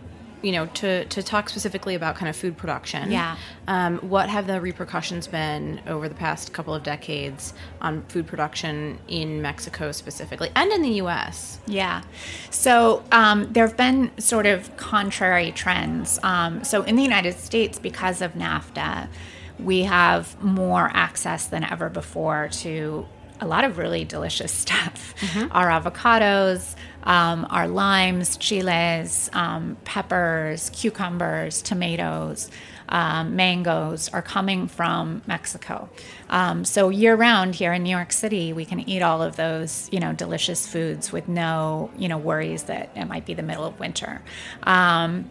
you 0.43 0.53
know, 0.53 0.67
to 0.67 1.05
to 1.07 1.23
talk 1.23 1.49
specifically 1.49 1.95
about 1.95 2.17
kind 2.17 2.29
of 2.29 2.37
food 2.37 2.57
production? 2.57 3.11
Yeah. 3.11 3.37
Um, 3.67 3.99
what 3.99 4.29
have 4.29 4.47
the 4.47 4.61
repercussions 4.61 5.27
been 5.27 5.81
over 5.87 6.09
the 6.09 6.15
past 6.15 6.53
couple 6.53 6.75
of 6.75 6.83
decades 6.83 7.55
on 7.81 8.03
food 8.09 8.27
production 8.27 8.99
in 9.09 9.43
Mexico 9.43 9.93
specifically, 9.93 10.51
and 10.55 10.71
in 10.73 10.83
the 10.83 10.95
U.S.? 11.05 11.61
Yeah. 11.67 12.03
So 12.51 13.05
um, 13.13 13.53
there 13.53 13.67
have 13.67 13.77
been 13.77 14.11
sort 14.19 14.47
of 14.47 14.77
contrary 14.77 15.53
trends. 15.53 16.19
Um, 16.23 16.65
so 16.65 16.83
in 16.83 16.97
the 16.97 17.03
United 17.03 17.35
States, 17.39 17.79
because 17.79 18.23
of 18.23 18.33
NAFTA, 18.33 19.09
we 19.59 19.83
have 19.83 20.43
more 20.43 20.91
access 20.95 21.47
than 21.47 21.65
ever 21.65 21.89
before 21.89 22.49
to 22.49 23.07
a 23.41 23.47
lot 23.47 23.65
of 23.65 23.79
really 23.79 24.05
delicious 24.05 24.53
stuff. 24.65 25.15
Our 25.51 25.69
avocados, 25.69 26.75
um, 27.03 27.47
our 27.51 27.67
limes, 27.67 28.37
chiles, 28.37 29.31
um, 29.33 29.77
peppers, 29.85 30.71
cucumbers, 30.71 31.63
tomatoes, 31.63 32.51
um, 32.91 33.37
mangoes 33.37 34.09
are 34.09 34.23
coming 34.23 34.67
from 34.67 35.23
Mexico. 35.27 35.89
Um, 36.29 36.65
so 36.65 36.89
year 36.89 37.15
round 37.15 37.55
here 37.55 37.73
in 37.73 37.85
New 37.85 37.91
York 37.91 38.13
City, 38.13 38.53
we 38.53 38.65
can 38.65 38.81
eat 38.81 39.01
all 39.01 39.23
of 39.23 39.37
those, 39.37 39.89
you 39.93 40.01
know, 40.01 40.13
delicious 40.13 40.67
foods 40.67 41.13
with 41.13 41.29
no, 41.29 41.91
you 41.97 42.09
know, 42.09 42.19
worries 42.19 42.65
that 42.65 42.91
it 42.97 43.07
might 43.07 43.25
be 43.27 43.35
the 43.35 43.43
middle 43.43 43.65
of 43.65 43.79
winter. 43.79 44.23
Um, 44.65 45.31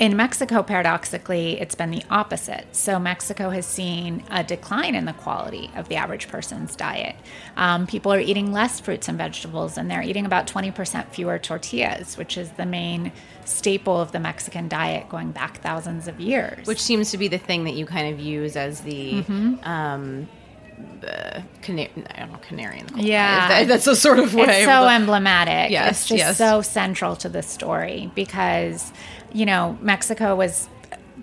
in 0.00 0.16
Mexico, 0.16 0.62
paradoxically, 0.62 1.60
it's 1.60 1.76
been 1.76 1.90
the 1.92 2.02
opposite. 2.10 2.66
So, 2.72 2.98
Mexico 2.98 3.50
has 3.50 3.64
seen 3.64 4.24
a 4.30 4.42
decline 4.42 4.94
in 4.96 5.04
the 5.04 5.12
quality 5.12 5.70
of 5.76 5.88
the 5.88 5.94
average 5.96 6.26
person's 6.28 6.74
diet. 6.74 7.14
Um, 7.56 7.86
people 7.86 8.12
are 8.12 8.18
eating 8.18 8.52
less 8.52 8.80
fruits 8.80 9.08
and 9.08 9.16
vegetables, 9.16 9.78
and 9.78 9.88
they're 9.90 10.02
eating 10.02 10.26
about 10.26 10.48
20% 10.48 11.08
fewer 11.10 11.38
tortillas, 11.38 12.16
which 12.18 12.36
is 12.36 12.50
the 12.52 12.66
main 12.66 13.12
staple 13.44 14.00
of 14.00 14.10
the 14.10 14.18
Mexican 14.20 14.66
diet 14.68 15.08
going 15.08 15.30
back 15.30 15.60
thousands 15.60 16.08
of 16.08 16.18
years. 16.18 16.66
Which 16.66 16.80
seems 16.82 17.12
to 17.12 17.18
be 17.18 17.28
the 17.28 17.38
thing 17.38 17.62
that 17.64 17.74
you 17.74 17.86
kind 17.86 18.12
of 18.12 18.18
use 18.20 18.56
as 18.56 18.80
the 18.80 19.22
Mm-hmm. 19.22 19.54
um, 19.64 20.28
uh, 21.06 21.40
canary. 21.62 21.90
I 22.16 22.20
don't 22.20 22.32
know, 22.32 22.38
canary 22.38 22.80
in 22.80 22.86
the 22.86 22.92
coal 22.94 23.02
Yeah. 23.04 23.46
mine. 23.48 23.68
that's 23.68 23.86
a 23.86 23.94
sort 23.94 24.18
of 24.18 24.34
way. 24.34 24.42
it's 24.44 24.64
so 24.64 24.82
the- 24.82 24.88
emblematic. 24.90 25.70
Yes, 25.70 25.90
it's 26.00 26.06
just 26.08 26.18
yes. 26.18 26.36
so 26.38 26.62
central 26.62 27.14
to 27.16 27.28
the 27.28 27.42
story 27.42 28.10
because, 28.16 28.92
you 29.34 29.44
know, 29.44 29.76
Mexico 29.82 30.34
was 30.34 30.68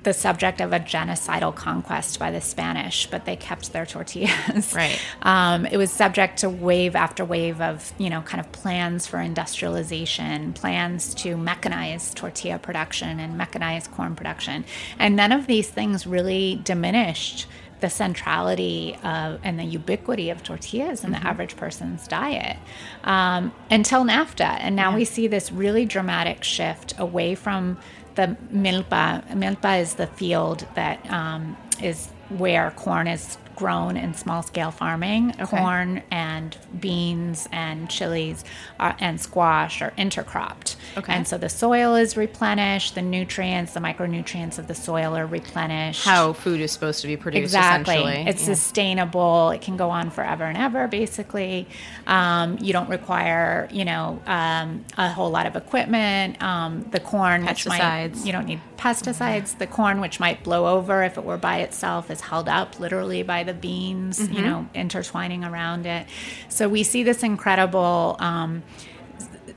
the 0.03 0.13
subject 0.13 0.61
of 0.61 0.73
a 0.73 0.79
genocidal 0.79 1.53
conquest 1.53 2.17
by 2.17 2.31
the 2.31 2.41
Spanish, 2.41 3.07
but 3.07 3.25
they 3.25 3.35
kept 3.35 3.71
their 3.71 3.85
tortillas. 3.85 4.73
Right. 4.73 4.99
Um, 5.23 5.67
it 5.67 5.77
was 5.77 5.91
subject 5.91 6.39
to 6.39 6.49
wave 6.49 6.95
after 6.95 7.23
wave 7.23 7.61
of, 7.61 7.93
you 7.99 8.09
know, 8.09 8.21
kind 8.21 8.43
of 8.43 8.51
plans 8.51 9.05
for 9.05 9.19
industrialization, 9.19 10.53
plans 10.53 11.13
to 11.15 11.35
mechanize 11.35 12.13
tortilla 12.15 12.57
production 12.57 13.19
and 13.19 13.39
mechanize 13.39 13.89
corn 13.91 14.15
production. 14.15 14.65
And 14.97 15.15
none 15.15 15.31
of 15.31 15.45
these 15.45 15.69
things 15.69 16.07
really 16.07 16.59
diminished 16.63 17.47
the 17.81 17.89
centrality 17.89 18.97
of, 19.03 19.39
and 19.43 19.59
the 19.59 19.63
ubiquity 19.63 20.29
of 20.29 20.41
tortillas 20.43 21.03
in 21.03 21.11
the 21.11 21.17
average 21.17 21.55
person's 21.55 22.07
diet 22.07 22.57
um, 23.03 23.51
until 23.69 24.03
NAFTA. 24.03 24.57
And 24.59 24.75
now 24.75 24.95
we 24.95 25.05
see 25.05 25.27
this 25.27 25.51
really 25.51 25.85
dramatic 25.85 26.43
shift 26.43 26.93
away 26.97 27.35
from 27.35 27.77
the 28.15 28.35
milpa. 28.53 29.25
Milpa 29.29 29.79
is 29.79 29.95
the 29.95 30.07
field 30.07 30.65
that 30.75 31.09
um, 31.11 31.57
is 31.81 32.07
where 32.29 32.71
corn 32.71 33.07
is 33.07 33.37
grown 33.61 33.95
in 33.95 34.11
small 34.15 34.41
scale 34.41 34.71
farming. 34.71 35.31
Corn 35.33 36.01
and 36.09 36.57
beans 36.79 37.47
and 37.51 37.87
chilies 37.91 38.43
are, 38.79 38.95
and 38.99 39.21
squash 39.21 39.83
are 39.83 39.91
intercropped. 39.99 40.75
Okay. 40.97 41.13
And 41.13 41.27
so 41.27 41.37
the 41.37 41.47
soil 41.47 41.93
is 41.95 42.17
replenished, 42.17 42.95
the 42.95 43.03
nutrients, 43.03 43.73
the 43.73 43.79
micronutrients 43.79 44.57
of 44.57 44.65
the 44.65 44.73
soil 44.73 45.15
are 45.15 45.27
replenished. 45.27 46.05
how 46.05 46.33
food 46.33 46.59
is 46.59 46.71
supposed 46.71 47.01
to 47.01 47.07
be 47.07 47.15
produced. 47.15 47.43
Exactly. 47.43 47.93
Essentially, 47.93 48.25
It's 48.27 48.47
Yeah. 48.47 48.55
sustainable. 48.55 49.51
It 49.51 49.61
can 49.61 49.77
go 49.77 49.91
on 49.91 50.09
forever 50.09 50.45
and 50.45 50.57
ever, 50.57 50.87
basically. 50.87 51.67
Um, 52.07 52.57
you 52.59 52.73
don't 52.73 52.89
require, 52.89 53.67
you 53.71 53.85
know, 53.85 54.19
um, 54.25 54.83
a 54.97 55.09
whole 55.09 55.29
lot 55.29 55.45
of 55.45 55.55
equipment. 55.55 56.41
Um, 56.41 56.87
the 56.89 56.99
corn, 56.99 57.45
which 57.45 57.67
might, 57.67 57.79
Pesticides. 57.79 58.25
you 58.25 58.31
don't 58.31 58.47
need 58.47 58.59
pesticides. 58.81 59.57
The 59.57 59.67
corn, 59.67 60.01
which 60.01 60.19
might 60.19 60.43
blow 60.43 60.65
over 60.77 61.03
if 61.03 61.17
it 61.17 61.23
were 61.23 61.37
by 61.37 61.59
itself, 61.59 62.09
is 62.09 62.21
held 62.21 62.49
up 62.49 62.79
literally 62.79 63.21
by 63.23 63.43
the 63.43 63.53
beans, 63.53 64.19
Mm-hmm. 64.19 64.33
you 64.33 64.41
know, 64.41 64.67
intertwining 64.73 65.43
around 65.43 65.85
it. 65.85 66.07
So 66.49 66.67
we 66.67 66.83
see 66.83 67.03
this 67.03 67.21
incredible 67.23 68.15
um, 68.19 68.63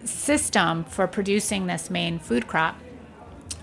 system 0.04 0.84
for 0.84 1.06
producing 1.06 1.66
this 1.66 1.90
main 1.90 2.18
food 2.18 2.46
crop. 2.46 2.76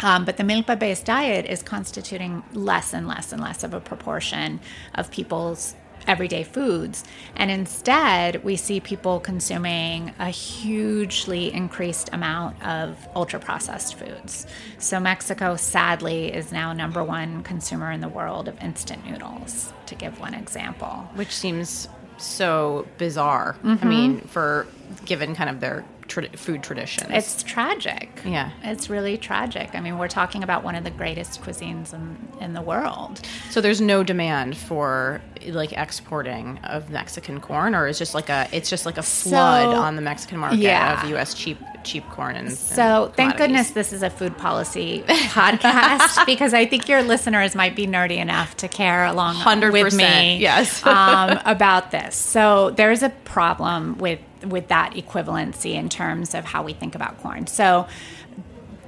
Um, 0.04 0.26
but 0.26 0.38
the 0.38 0.44
milpa 0.44 0.80
based 0.80 1.06
diet 1.06 1.46
is 1.46 1.62
constituting 1.62 2.44
less 2.54 2.92
and 2.92 3.08
less 3.08 3.32
and 3.32 3.40
less 3.40 3.64
of 3.64 3.74
a 3.76 3.80
proportion 3.80 4.60
of 4.96 5.12
people's 5.12 5.76
everyday 6.08 6.44
foods. 6.44 7.04
And 7.36 7.52
instead, 7.52 8.44
we 8.44 8.56
see 8.56 8.80
people 8.80 9.20
consuming 9.20 10.14
a 10.20 10.30
hugely 10.30 11.54
increased 11.54 12.10
amount 12.14 12.62
of 12.66 12.98
ultra 13.16 13.40
processed 13.40 13.96
foods. 13.96 14.48
So, 14.78 15.00
Mexico 15.00 15.56
sadly 15.56 16.34
is 16.34 16.52
now 16.52 16.74
number 16.74 17.04
one 17.04 17.44
consumer 17.44 17.92
in 17.92 18.02
the 18.02 18.10
world 18.10 18.48
of 18.48 18.62
instant 18.62 19.10
noodles, 19.10 19.74
to 19.88 19.96
give 19.96 20.20
one 20.20 20.34
example. 20.34 21.10
which 21.16 21.36
seems 21.36 21.88
so 22.18 22.88
bizarre. 22.98 23.58
Mm-hmm. 23.64 23.86
I 23.86 23.90
mean, 23.90 24.22
for 24.22 24.68
given 25.06 25.36
kind 25.36 25.50
of 25.50 25.60
their 25.60 25.84
tra- 26.12 26.38
food 26.38 26.62
traditions. 26.62 27.10
It's 27.10 27.42
tragic. 27.44 28.22
Yeah. 28.26 28.52
It's 28.64 28.90
really 28.90 29.18
tragic. 29.18 29.74
I 29.74 29.80
mean, 29.80 29.98
we're 29.98 30.10
talking 30.10 30.44
about 30.44 30.64
one 30.64 30.76
of 30.76 30.84
the 30.84 30.92
greatest 30.92 31.42
cuisines 31.42 31.94
in, 31.94 32.28
in 32.42 32.54
the 32.54 32.62
world. 32.62 33.22
so 33.50 33.62
there's 33.62 33.82
no 33.82 34.04
demand 34.04 34.58
for 34.58 35.22
like 35.48 35.72
exporting 35.74 36.60
of 36.64 36.90
Mexican 36.90 37.40
corn, 37.40 37.74
or 37.74 37.88
it's 37.88 37.98
just 37.98 38.14
like 38.14 38.30
a 38.30 38.48
it's 38.52 38.70
just 38.70 38.86
like 38.86 38.98
a 38.98 39.04
flood 39.04 39.74
on 39.74 39.96
the 39.96 40.02
Mexican 40.02 40.38
market 40.38 40.60
yeah. 40.60 41.02
of 41.02 41.10
U.S. 41.12 41.34
cheap 41.34 41.58
cheap 41.84 42.08
corn 42.10 42.36
and 42.36 42.52
So 42.52 43.06
and 43.06 43.16
thank 43.16 43.38
goodness 43.38 43.72
this 43.72 43.92
is 43.92 44.04
a 44.04 44.10
food 44.10 44.38
policy 44.38 45.04
podcast 45.08 46.26
because 46.28 46.54
I 46.54 46.66
think 46.66 46.88
your 46.88 47.02
listeners 47.02 47.56
might 47.56 47.76
be 47.76 47.88
nerdy 47.88 48.18
enough 48.18 48.56
to 48.58 48.68
care 48.68 49.06
along 49.06 49.38
with 49.38 49.46
100%, 49.46 49.98
me. 49.98 50.38
yes. 50.38 50.86
um, 50.86 51.40
about 51.46 51.90
this. 51.90 52.16
So 52.16 52.70
there's 52.72 53.02
a 53.02 53.10
problem 53.10 53.98
with 53.98 54.20
with 54.44 54.68
that 54.68 54.94
equivalency 54.94 55.74
in 55.74 55.90
terms 55.90 56.34
of 56.34 56.46
how 56.46 56.64
we 56.64 56.74
think 56.74 56.96
about 56.96 57.18
corn. 57.22 57.48
So 57.48 57.88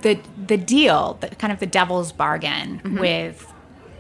the 0.02 0.20
the 0.48 0.58
deal, 0.58 1.18
the 1.22 1.30
kind 1.30 1.52
of 1.54 1.60
the 1.60 1.66
devil's 1.66 2.12
bargain 2.12 2.98
with 3.00 3.52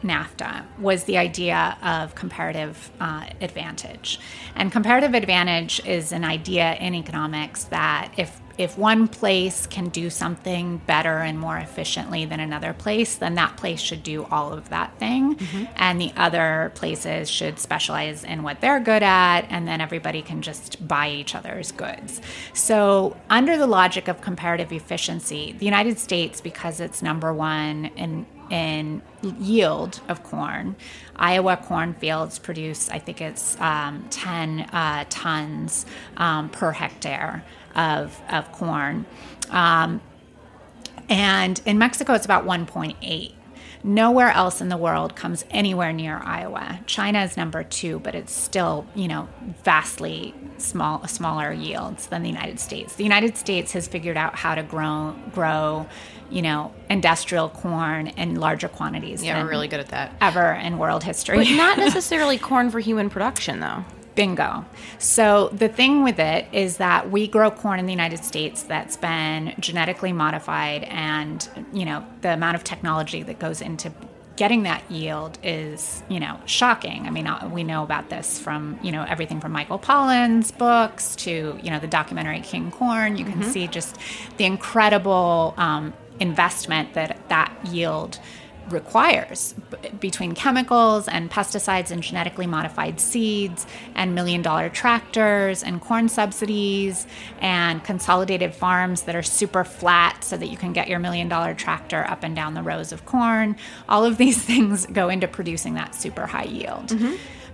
NAFTA 0.03 0.65
was 0.79 1.05
the 1.05 1.17
idea 1.17 1.77
of 1.81 2.13
comparative 2.13 2.91
uh, 2.99 3.25
advantage, 3.41 4.19
and 4.55 4.71
comparative 4.71 5.13
advantage 5.13 5.81
is 5.85 6.11
an 6.11 6.23
idea 6.23 6.75
in 6.75 6.93
economics 6.93 7.63
that 7.65 8.11
if 8.17 8.41
if 8.57 8.77
one 8.77 9.07
place 9.07 9.65
can 9.67 9.89
do 9.89 10.09
something 10.09 10.77
better 10.85 11.17
and 11.19 11.39
more 11.39 11.57
efficiently 11.57 12.25
than 12.25 12.39
another 12.39 12.73
place, 12.73 13.15
then 13.15 13.35
that 13.35 13.57
place 13.57 13.79
should 13.79 14.03
do 14.03 14.25
all 14.25 14.53
of 14.53 14.69
that 14.69 14.97
thing, 14.99 15.35
mm-hmm. 15.35 15.65
and 15.75 15.99
the 15.99 16.11
other 16.15 16.71
places 16.75 17.29
should 17.29 17.59
specialize 17.59 18.23
in 18.23 18.43
what 18.43 18.61
they're 18.61 18.79
good 18.79 19.03
at, 19.03 19.41
and 19.49 19.67
then 19.67 19.81
everybody 19.81 20.21
can 20.21 20.41
just 20.41 20.87
buy 20.87 21.09
each 21.09 21.35
other's 21.35 21.71
goods. 21.71 22.21
So, 22.53 23.17
under 23.29 23.57
the 23.57 23.67
logic 23.67 24.07
of 24.07 24.21
comparative 24.21 24.71
efficiency, 24.71 25.55
the 25.57 25.65
United 25.65 25.97
States, 25.97 26.41
because 26.41 26.79
it's 26.79 27.01
number 27.01 27.33
one 27.33 27.85
in 27.95 28.25
in 28.49 29.01
yield 29.39 30.01
of 30.08 30.23
corn. 30.23 30.75
Iowa 31.15 31.58
cornfields 31.58 32.39
produce, 32.39 32.89
I 32.89 32.99
think 32.99 33.21
it's 33.21 33.60
um, 33.60 34.06
10 34.10 34.62
uh, 34.62 35.06
tons 35.10 35.86
um, 36.17 36.49
per 36.49 36.71
hectare 36.71 37.43
of, 37.75 38.19
of 38.29 38.51
corn. 38.51 39.06
Um, 39.49 40.01
and 41.10 41.62
in 41.65 41.77
Mexico, 41.77 42.13
it's 42.13 42.25
about 42.25 42.45
1.8. 42.45 43.34
Nowhere 43.85 44.29
else 44.29 44.61
in 44.61 44.69
the 44.69 44.77
world 44.77 45.13
comes 45.15 45.43
anywhere 45.51 45.91
near 45.91 46.21
Iowa. 46.23 46.79
China 46.85 47.21
is 47.21 47.35
number 47.35 47.63
two, 47.63 47.99
but 47.99 48.15
it's 48.15 48.31
still, 48.31 48.85
you 48.95 49.09
know, 49.09 49.27
vastly 49.65 50.33
small, 50.57 51.05
smaller 51.07 51.51
yields 51.51 52.07
than 52.07 52.23
the 52.23 52.29
United 52.29 52.61
States. 52.61 52.95
The 52.95 53.03
United 53.03 53.35
States 53.35 53.73
has 53.73 53.87
figured 53.87 54.15
out 54.15 54.35
how 54.35 54.55
to 54.55 54.63
grow, 54.63 55.15
grow, 55.33 55.85
you 56.29 56.41
know, 56.41 56.73
industrial 56.89 57.49
corn 57.49 58.07
in 58.07 58.35
larger 58.35 58.69
quantities. 58.69 59.21
Yeah, 59.21 59.33
than 59.35 59.43
we're 59.43 59.49
really 59.51 59.67
good 59.67 59.81
at 59.81 59.89
that. 59.89 60.13
ever 60.21 60.53
in 60.53 60.77
world 60.77 61.03
history. 61.03 61.39
But 61.39 61.49
not 61.51 61.77
necessarily 61.77 62.37
corn 62.37 62.69
for 62.71 62.79
human 62.79 63.09
production, 63.09 63.59
though. 63.59 63.83
Bingo. 64.15 64.65
So 64.99 65.49
the 65.49 65.69
thing 65.69 66.04
with 66.04 66.19
it 66.19 66.47
is 66.52 66.78
that 66.78 67.10
we 67.10 67.28
grow 67.28 67.49
corn 67.52 67.80
in 67.80 67.86
the 67.86 67.91
United 67.91 68.23
States 68.23 68.63
that's 68.63 68.97
been 68.97 69.56
genetically 69.60 70.13
modified 70.13 70.84
and, 70.84 71.47
you 71.73 71.86
know, 71.86 72.06
the 72.21 72.34
amount 72.34 72.56
of 72.56 72.63
technology 72.63 73.23
that 73.23 73.39
goes 73.39 73.62
into 73.62 73.91
getting 74.36 74.63
that 74.63 74.89
yield 74.89 75.38
is, 75.43 76.02
you 76.10 76.19
know, 76.19 76.39
shocking. 76.45 77.06
I 77.06 77.12
mean, 77.12 77.28
uh, 77.28 77.49
we 77.52 77.63
know 77.63 77.84
about 77.84 78.10
this 78.10 78.39
from, 78.39 78.80
you 78.82 78.91
know, 78.91 79.06
everything 79.08 79.39
from 79.39 79.52
Michael 79.52 79.78
Pollan's 79.78 80.52
books 80.52 81.15
to, 81.17 81.60
you 81.62 81.69
know, 81.69 81.80
the 81.80 81.88
documentary 81.88 82.39
King 82.41 82.71
Corn. 82.71 83.15
You 83.15 83.26
can 83.26 83.43
see 83.43 83.67
just 83.67 83.97
the 84.38 84.45
incredible 84.45 85.54
um, 85.58 85.93
investment 86.19 86.93
that 86.93 87.17
that 87.30 87.52
yield 87.65 88.19
requires 88.69 89.54
b- 89.54 89.89
between 89.99 90.34
chemicals 90.34 91.08
and 91.08 91.30
pesticides 91.30 91.91
and 91.91 92.02
genetically 92.04 92.47
modified 92.47 92.99
seeds 92.99 93.65
and 93.95 94.15
million 94.15 94.41
dollar 94.41 94.69
tractors 94.69 95.63
and 95.63 95.82
corn 95.82 96.10
subsidies 96.10 97.06
and 97.39 97.84
consolidated 97.84 98.54
farms 98.54 99.04
that 99.04 99.15
are 99.15 99.23
super 99.23 99.63
flat 99.63 100.23
so 100.23 100.38
that 100.38 100.47
you 100.47 100.58
can 100.58 100.73
get 100.73 100.88
your 100.88 100.99
million 100.99 101.28
dollar 101.28 101.54
tractor 101.54 102.06
up 102.10 102.23
and 102.23 102.36
down 102.36 102.54
the 102.54 102.63
rows 102.63 102.91
of 102.91 103.06
corn. 103.06 103.56
All 103.89 104.06
of 104.06 104.17
these 104.17 104.41
things 104.52 104.86
go 104.88 105.10
into 105.10 105.28
producing 105.28 105.73
that 105.76 105.95
super 105.95 106.26
high 106.26 106.43
yield. 106.45 106.91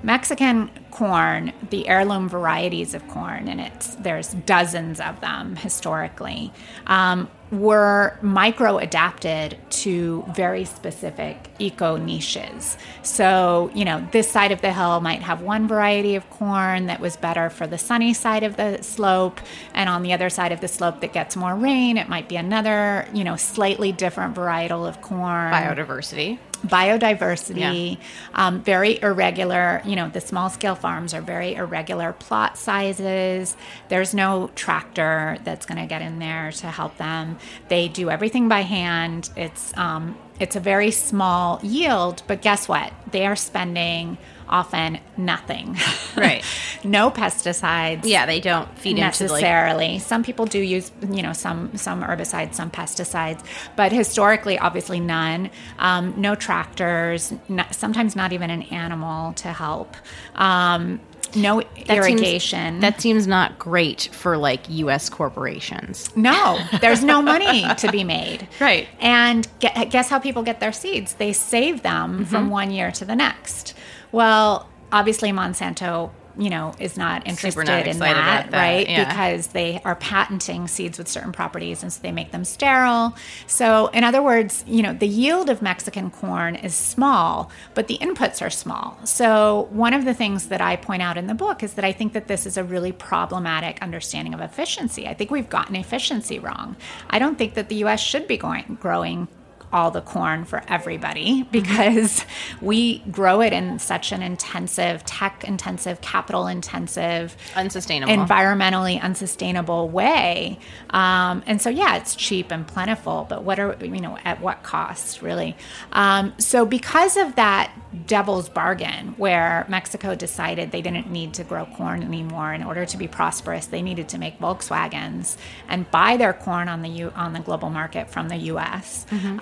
Mexican 0.02 0.72
corn, 0.91 1.52
the 1.72 1.86
heirloom 1.89 2.30
varieties 2.30 2.93
of 2.93 3.06
corn, 3.10 3.50
and 3.50 3.60
it's 3.60 3.95
there's 3.95 4.30
dozens 4.30 5.02
of 5.02 5.19
them 5.19 5.58
historically, 5.58 6.54
um, 6.88 7.30
were 7.51 8.17
micro 8.21 8.77
adapted 8.77 9.57
to 9.69 10.23
very 10.35 10.65
specific 10.65 11.49
eco 11.57 11.97
niches. 11.97 12.77
So, 13.01 13.71
you 13.73 13.85
know, 13.85 14.07
this 14.12 14.29
side 14.29 14.51
of 14.51 14.62
the 14.62 14.71
hill 14.71 15.01
might 15.01 15.23
have 15.23 15.41
one 15.41 15.67
variety 15.67 16.15
of 16.15 16.29
corn 16.29 16.85
that 16.85 16.99
was 16.99 17.17
better 17.17 17.49
for 17.49 17.65
the 17.65 17.77
sunny 17.77 18.13
side 18.13 18.43
of 18.43 18.55
the 18.55 18.83
slope, 18.83 19.39
and 19.73 19.89
on 19.89 20.03
the 20.03 20.13
other 20.13 20.29
side 20.29 20.51
of 20.51 20.62
the 20.62 20.67
slope 20.67 21.01
that 21.01 21.12
gets 21.12 21.35
more 21.35 21.55
rain, 21.55 21.97
it 21.97 22.07
might 22.07 22.29
be 22.29 22.35
another, 22.35 23.07
you 23.13 23.23
know, 23.23 23.35
slightly 23.35 23.91
different 23.91 24.35
varietal 24.35 24.88
of 24.88 25.01
corn 25.01 25.51
Biodiversity. 25.51 26.38
biodiversity, 26.67 27.97
um, 28.33 28.62
very 28.62 29.01
irregular. 29.01 29.81
You 29.85 29.95
know, 29.95 30.09
the 30.09 30.21
small 30.21 30.49
scale 30.49 30.75
farms 30.75 31.13
are 31.13 31.21
very 31.21 31.55
irregular 31.55 32.13
plot 32.13 32.57
sizes. 32.57 33.55
There's 33.88 34.13
no 34.13 34.51
tractor 34.55 35.38
that's 35.43 35.65
going 35.65 35.79
to 35.79 35.88
get 35.88 36.01
in 36.01 36.19
there 36.19 36.51
to 36.51 36.67
help 36.67 36.97
them. 36.97 37.38
They 37.67 37.88
do 37.88 38.10
everything 38.10 38.47
by 38.49 38.62
hand. 38.62 39.30
It's 39.36 39.75
um, 39.78 40.17
it's 40.39 40.56
a 40.56 40.60
very 40.60 40.91
small 40.91 41.60
yield, 41.62 42.23
but 42.28 42.41
guess 42.41 42.67
what? 42.67 42.93
They 43.12 43.25
are 43.25 43.36
spending 43.36 44.17
often 44.47 44.99
nothing. 45.17 45.78
Right. 46.15 46.43
no 46.84 47.12
pesticides 47.12 48.02
Yeah, 48.04 48.25
they 48.25 48.41
don't 48.41 48.67
feed 48.78 48.97
into 48.97 49.04
like 49.04 49.10
necessarily. 49.10 49.99
some 49.99 50.21
people 50.23 50.45
do 50.45 50.60
use, 50.60 50.91
you 51.10 51.21
know, 51.21 51.32
some 51.32 51.78
some 51.78 52.04
herbicides, 52.04 52.56
some 52.56 52.69
pesticides, 52.71 53.41
but 53.78 53.93
historically, 53.93 54.58
obviously 54.60 54.99
none. 54.99 55.49
Um, 55.78 56.13
no 56.17 56.36
tractors. 56.36 57.32
Not, 57.47 57.73
sometimes 57.73 58.15
not 58.17 58.34
even 58.34 58.49
an 58.49 58.63
animal 58.63 59.32
to 59.34 59.49
help. 59.54 59.95
Um, 60.36 60.99
no 61.36 61.62
that 61.62 61.88
seems- 61.88 61.89
irrigation. 61.89 62.79
that 62.79 62.99
seems 63.01 63.27
not 63.27 63.60
great 63.60 64.10
for 64.12 64.38
like 64.38 64.67
U.S. 64.69 65.10
corporations. 65.10 66.15
No, 66.15 66.60
there's 66.82 67.03
no 67.03 67.21
money 67.21 67.65
to 67.77 67.91
be 67.91 68.03
made. 68.03 68.47
Right. 68.60 68.88
And 68.99 69.47
gue- 69.62 69.86
guess 69.89 70.10
how 70.10 70.19
people 70.19 70.43
get 70.43 70.60
their 70.60 70.71
seeds? 70.73 71.13
They 71.13 71.34
save 71.34 71.82
them 71.84 72.13
Mm-hmm. 72.15 72.23
from 72.25 72.49
one 72.49 72.71
year 72.71 72.91
to 72.91 73.05
the 73.05 73.15
next. 73.15 73.73
Well, 74.12 74.67
obviously, 74.91 75.32
Monsanto. 75.32 76.12
You 76.39 76.49
know, 76.49 76.73
is 76.80 76.97
not 76.97 77.28
interested 77.28 77.67
not 77.67 77.86
in 77.86 77.99
that, 77.99 78.49
that, 78.49 78.58
right? 78.58 78.89
yeah. 78.89 79.08
Because 79.08 79.47
they 79.47 79.82
are 79.86 79.95
patenting 79.95 80.67
seeds 80.67 80.97
with 80.97 81.08
certain 81.08 81.32
properties, 81.32 81.84
and 81.84 81.91
so 81.91 82.02
they 82.02 82.12
make 82.12 82.32
them 82.32 82.45
sterile. 82.45 83.15
So, 83.45 83.88
in 83.88 84.04
other 84.04 84.21
words, 84.23 84.63
you 84.65 84.82
know, 84.82 84.93
the 84.93 85.08
yield 85.08 85.49
of 85.49 85.62
Mexican 85.62 86.10
corn 86.10 86.56
is 86.56 86.73
small, 86.73 87.52
but 87.73 87.88
the 87.88 87.97
inputs 87.97 88.41
are 88.41 88.49
small. 88.49 88.97
So, 89.04 89.67
one 89.71 89.93
of 89.93 90.06
the 90.06 90.13
things 90.13 90.47
that 90.47 90.62
I 90.62 90.78
point 90.78 91.02
out 91.02 91.17
in 91.17 91.28
the 91.28 91.36
book 91.36 91.62
is 91.62 91.73
that 91.73 91.86
I 91.86 91.91
think 91.91 92.13
that 92.13 92.28
this 92.28 92.45
is 92.45 92.58
a 92.58 92.63
really 92.63 92.93
problematic 92.93 93.82
understanding 93.82 94.34
of 94.34 94.39
efficiency. 94.39 95.08
I 95.08 95.13
think 95.13 95.32
we've 95.32 95.49
gotten 95.49 95.75
efficiency 95.75 96.39
wrong. 96.39 96.75
I 97.10 97.19
don't 97.19 97.38
think 97.38 97.56
that 97.56 97.69
the 97.69 97.75
U.S. 97.75 97.99
should 97.99 98.28
be 98.28 98.38
going 98.38 98.78
growing 98.80 99.28
all 99.71 99.91
the 99.91 100.01
corn 100.01 100.45
for 100.45 100.63
everybody 100.67 101.43
because 101.51 102.25
we 102.62 102.99
grow 103.12 103.41
it 103.41 103.53
in 103.53 103.79
such 103.79 104.12
an 104.12 104.21
intensive, 104.21 105.03
tech 105.05 105.43
intensive, 105.43 106.01
capital 106.01 106.47
intensive, 106.47 107.36
Unsustainable. 107.55 108.13
environmentally 108.13 109.01
unsustainable 109.01 109.89
way. 109.89 110.58
Um, 110.89 111.43
and 111.45 111.62
so, 111.62 111.69
yeah, 111.69 111.97
it's 111.97 112.15
cheap 112.15 112.51
and 112.51 112.67
plentiful, 112.67 113.25
but 113.29 113.43
what 113.43 113.60
are, 113.60 113.77
you 113.84 114.01
know, 114.01 114.17
at 114.25 114.41
what 114.41 114.63
cost, 114.63 115.21
really? 115.21 115.55
Um, 115.91 116.34
so, 116.39 116.65
because 116.65 117.17
of 117.17 117.36
that 117.36 117.71
devil's 118.05 118.49
bargain 118.49 119.15
where 119.17 119.65
Mexico 119.67 120.13
decided 120.15 120.71
they 120.71 120.82
didn't 120.82 121.10
need 121.12 121.34
to 121.36 121.43
grow 121.43 121.65
corn 121.65 122.03
anymore 122.03 122.53
in 122.53 122.63
order 122.63 122.86
to 122.86 122.97
be 122.97 123.08
prosperous, 123.08 123.65
they 123.67 123.82
needed 123.82 124.10
to 124.10 124.17
make 124.17 124.39
Volkswagens 124.39 125.38
and 125.67 125.89
buy 125.91 126.17
their 126.17 126.34
corn 126.34 126.67
on 126.69 126.82
the 126.82 126.89
U- 126.89 127.13
on 127.15 127.34
the 127.34 127.39
global 127.39 127.69
market 127.69 128.10
from 128.10 128.29
the 128.29 128.36
U.S. 128.38 129.05
Um, 129.12 129.39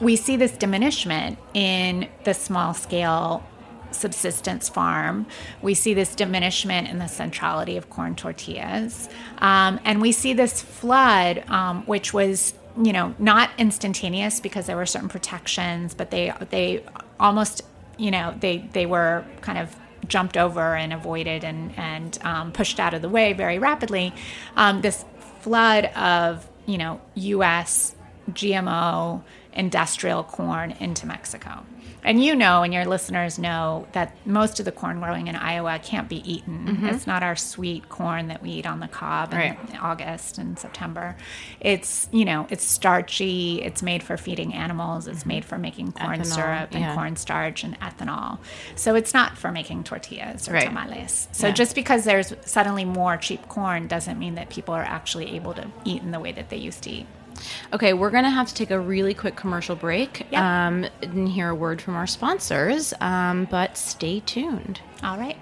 we 0.00 0.16
see 0.16 0.36
this 0.36 0.52
diminishment 0.52 1.38
in 1.54 2.08
the 2.24 2.34
small 2.34 2.74
scale 2.74 3.42
subsistence 3.92 4.68
farm. 4.68 5.26
We 5.62 5.74
see 5.74 5.94
this 5.94 6.14
diminishment 6.14 6.88
in 6.88 6.98
the 6.98 7.06
centrality 7.06 7.76
of 7.76 7.90
corn 7.90 8.14
tortillas. 8.14 9.08
Um, 9.38 9.80
and 9.84 10.00
we 10.00 10.12
see 10.12 10.32
this 10.32 10.60
flood, 10.60 11.48
um, 11.48 11.84
which 11.86 12.12
was, 12.12 12.54
you 12.80 12.92
know, 12.92 13.14
not 13.18 13.50
instantaneous 13.58 14.40
because 14.40 14.66
there 14.66 14.76
were 14.76 14.86
certain 14.86 15.08
protections, 15.08 15.94
but 15.94 16.10
they, 16.10 16.32
they 16.50 16.84
almost, 17.18 17.62
you 17.96 18.10
know, 18.10 18.34
they, 18.38 18.58
they 18.72 18.86
were 18.86 19.24
kind 19.40 19.58
of 19.58 19.74
jumped 20.08 20.36
over 20.36 20.76
and 20.76 20.92
avoided 20.92 21.42
and, 21.42 21.76
and 21.76 22.18
um, 22.22 22.52
pushed 22.52 22.78
out 22.78 22.94
of 22.94 23.02
the 23.02 23.08
way 23.08 23.32
very 23.32 23.58
rapidly. 23.58 24.12
Um, 24.56 24.82
this 24.82 25.04
flood 25.40 25.86
of, 25.96 26.48
you 26.66 26.78
know, 26.78 27.00
US 27.14 27.95
GMO 28.30 29.22
industrial 29.52 30.22
corn 30.22 30.72
into 30.80 31.06
Mexico. 31.06 31.64
And 32.04 32.22
you 32.22 32.36
know, 32.36 32.62
and 32.62 32.72
your 32.72 32.84
listeners 32.84 33.36
know, 33.36 33.88
that 33.90 34.14
most 34.24 34.60
of 34.60 34.64
the 34.64 34.70
corn 34.70 35.00
growing 35.00 35.26
in 35.26 35.34
Iowa 35.34 35.80
can't 35.82 36.08
be 36.08 36.18
eaten. 36.30 36.66
Mm-hmm. 36.66 36.86
It's 36.86 37.04
not 37.06 37.24
our 37.24 37.34
sweet 37.34 37.88
corn 37.88 38.28
that 38.28 38.40
we 38.42 38.50
eat 38.50 38.66
on 38.66 38.78
the 38.78 38.86
cob 38.86 39.32
in 39.32 39.38
Right. 39.38 39.58
August 39.82 40.38
and 40.38 40.56
September. 40.56 41.16
It's, 41.58 42.08
you 42.12 42.24
know, 42.24 42.46
it's 42.48 42.64
starchy, 42.64 43.60
it's 43.60 43.82
made 43.82 44.04
for 44.04 44.16
feeding 44.16 44.54
animals, 44.54 45.08
it's 45.08 45.20
mm-hmm. 45.20 45.28
made 45.28 45.44
for 45.44 45.58
making 45.58 45.92
corn 45.92 46.20
Ethanol, 46.20 46.26
syrup 46.26 46.68
and 46.72 46.80
yeah. 46.84 46.94
cornstarch 46.94 47.64
and 47.64 47.80
ethanol. 47.80 48.38
So 48.76 48.94
it's 48.94 49.12
not 49.12 49.36
for 49.36 49.50
making 49.50 49.82
tortillas 49.82 50.48
or 50.48 50.52
Right. 50.52 50.64
tamales. 50.68 51.26
So 51.32 51.48
Yeah. 51.48 51.54
just 51.54 51.74
because 51.74 52.04
there's 52.04 52.32
suddenly 52.44 52.84
more 52.84 53.16
cheap 53.16 53.48
corn 53.48 53.88
doesn't 53.88 54.16
mean 54.18 54.36
that 54.36 54.48
people 54.48 54.74
are 54.74 54.84
actually 54.84 55.34
able 55.34 55.54
to 55.54 55.66
eat 55.84 56.02
in 56.02 56.12
the 56.12 56.20
way 56.20 56.30
that 56.30 56.50
they 56.50 56.56
used 56.58 56.82
to 56.84 56.90
eat. 56.90 57.06
Okay, 57.72 57.92
we're 57.92 58.10
going 58.10 58.24
to 58.24 58.30
have 58.30 58.48
to 58.48 58.54
take 58.54 58.70
a 58.70 58.78
really 58.78 59.14
quick 59.14 59.36
commercial 59.36 59.76
break 59.76 60.26
Yep. 60.30 60.40
um, 60.42 60.86
and 61.02 61.28
hear 61.28 61.50
a 61.50 61.54
word 61.54 61.80
from 61.82 61.96
our 61.96 62.06
sponsors, 62.06 62.92
um, 63.00 63.46
but 63.50 63.76
stay 63.76 64.20
tuned. 64.20 64.80
All 65.02 65.16
right. 65.18 65.36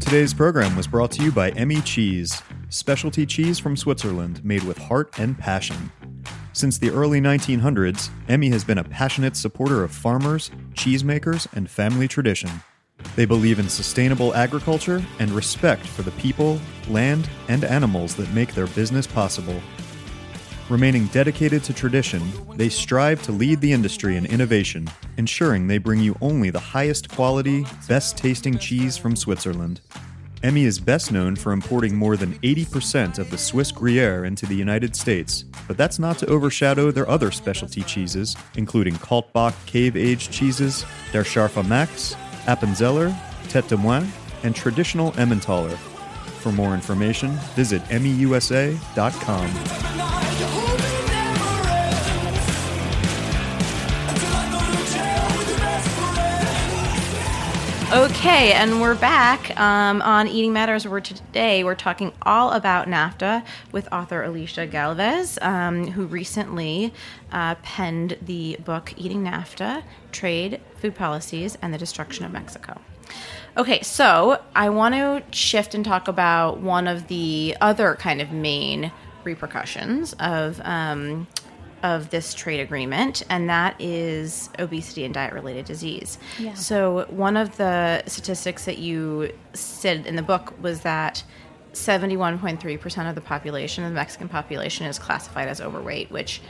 Today's 0.00 0.34
program 0.34 0.74
was 0.76 0.88
brought 0.88 1.12
to 1.12 1.22
you 1.22 1.30
by 1.30 1.52
Emmi 1.52 1.84
Cheese, 1.84 2.42
specialty 2.68 3.24
cheese 3.24 3.60
from 3.60 3.76
Switzerland 3.76 4.44
made 4.44 4.64
with 4.64 4.76
heart 4.76 5.16
and 5.18 5.38
passion. 5.38 5.92
Since 6.52 6.78
the 6.78 6.90
early 6.90 7.20
1900s, 7.20 8.10
Emmi 8.28 8.50
has 8.52 8.64
been 8.64 8.78
a 8.78 8.84
passionate 8.84 9.36
supporter 9.36 9.84
of 9.84 9.92
farmers, 9.92 10.50
cheesemakers, 10.74 11.46
and 11.52 11.70
family 11.70 12.08
tradition. 12.08 12.50
They 13.16 13.24
believe 13.24 13.58
in 13.58 13.68
sustainable 13.68 14.34
agriculture 14.34 15.02
and 15.18 15.30
respect 15.32 15.86
for 15.86 16.02
the 16.02 16.12
people, 16.12 16.60
land, 16.88 17.28
and 17.48 17.64
animals 17.64 18.14
that 18.16 18.32
make 18.32 18.54
their 18.54 18.68
business 18.68 19.06
possible. 19.06 19.60
Remaining 20.68 21.06
dedicated 21.06 21.64
to 21.64 21.74
tradition, 21.74 22.22
they 22.54 22.68
strive 22.68 23.20
to 23.24 23.32
lead 23.32 23.60
the 23.60 23.72
industry 23.72 24.16
in 24.16 24.24
innovation, 24.24 24.88
ensuring 25.16 25.66
they 25.66 25.78
bring 25.78 25.98
you 25.98 26.16
only 26.20 26.50
the 26.50 26.60
highest 26.60 27.10
quality, 27.10 27.66
best 27.88 28.16
tasting 28.16 28.56
cheese 28.56 28.96
from 28.96 29.16
Switzerland. 29.16 29.80
Emmi 30.44 30.62
is 30.62 30.78
best 30.78 31.10
known 31.10 31.34
for 31.34 31.52
importing 31.52 31.96
more 31.96 32.16
than 32.16 32.38
80% 32.38 33.18
of 33.18 33.30
the 33.30 33.36
Swiss 33.36 33.72
Gruyere 33.72 34.24
into 34.24 34.46
the 34.46 34.54
United 34.54 34.94
States, 34.94 35.44
but 35.66 35.76
that's 35.76 35.98
not 35.98 36.18
to 36.18 36.26
overshadow 36.28 36.90
their 36.92 37.08
other 37.10 37.32
specialty 37.32 37.82
cheeses, 37.82 38.36
including 38.54 38.94
Kaltbach 38.94 39.54
cave 39.66 39.96
aged 39.96 40.30
cheeses, 40.30 40.86
Der 41.12 41.24
Scharfe 41.24 41.66
Max, 41.66 42.14
Appenzeller, 42.46 43.14
Tete 43.48 43.68
de 43.68 43.76
Moine, 43.76 44.08
and 44.42 44.54
traditional 44.54 45.12
Emmentaler. 45.18 45.76
For 46.40 46.52
more 46.52 46.74
information, 46.74 47.30
visit 47.54 47.82
E 47.90 48.26
Okay, 57.92 58.52
and 58.52 58.80
we're 58.80 58.94
back 58.94 59.58
um, 59.58 60.00
on 60.02 60.28
Eating 60.28 60.52
Matters, 60.52 60.86
where 60.86 61.00
today 61.00 61.64
we're 61.64 61.74
talking 61.74 62.12
all 62.22 62.52
about 62.52 62.86
NAFTA 62.86 63.44
with 63.72 63.92
author 63.92 64.22
Alyshia 64.22 64.70
Galvez, 64.70 65.40
um, 65.42 65.88
who 65.88 66.06
recently 66.06 66.94
uh, 67.32 67.56
penned 67.64 68.16
the 68.22 68.56
book 68.64 68.94
Eating 68.96 69.24
NAFTA 69.24 69.82
Trade, 70.12 70.60
Food 70.76 70.94
Policies, 70.94 71.58
and 71.60 71.74
the 71.74 71.78
Destruction 71.78 72.24
of 72.24 72.30
Mexico. 72.30 72.80
Okay, 73.56 73.82
so 73.82 74.40
I 74.54 74.68
want 74.68 74.94
to 74.94 75.24
shift 75.36 75.74
and 75.74 75.84
talk 75.84 76.06
about 76.06 76.60
one 76.60 76.86
of 76.86 77.08
the 77.08 77.56
other 77.60 77.96
kind 77.96 78.20
of 78.20 78.30
main 78.30 78.92
repercussions 79.24 80.14
of 80.20 80.60
um, 80.62 81.26
of 81.82 82.10
this 82.10 82.34
trade 82.34 82.60
agreement, 82.60 83.22
and 83.30 83.48
that 83.48 83.74
is 83.80 84.50
obesity 84.58 85.04
and 85.04 85.14
diet 85.14 85.32
related 85.32 85.64
disease. 85.64 86.18
Yeah. 86.38 86.54
So, 86.54 87.06
one 87.08 87.36
of 87.36 87.56
the 87.56 88.02
statistics 88.06 88.64
that 88.64 88.78
you 88.78 89.32
said 89.54 90.06
in 90.06 90.16
the 90.16 90.22
book 90.22 90.54
was 90.60 90.80
that 90.82 91.22
71.3% 91.72 93.08
of 93.08 93.14
the 93.14 93.20
population, 93.20 93.84
the 93.84 93.90
Mexican 93.90 94.28
population, 94.28 94.86
is 94.86 94.98
classified 94.98 95.48
as 95.48 95.60
overweight, 95.60 96.10
which 96.10 96.40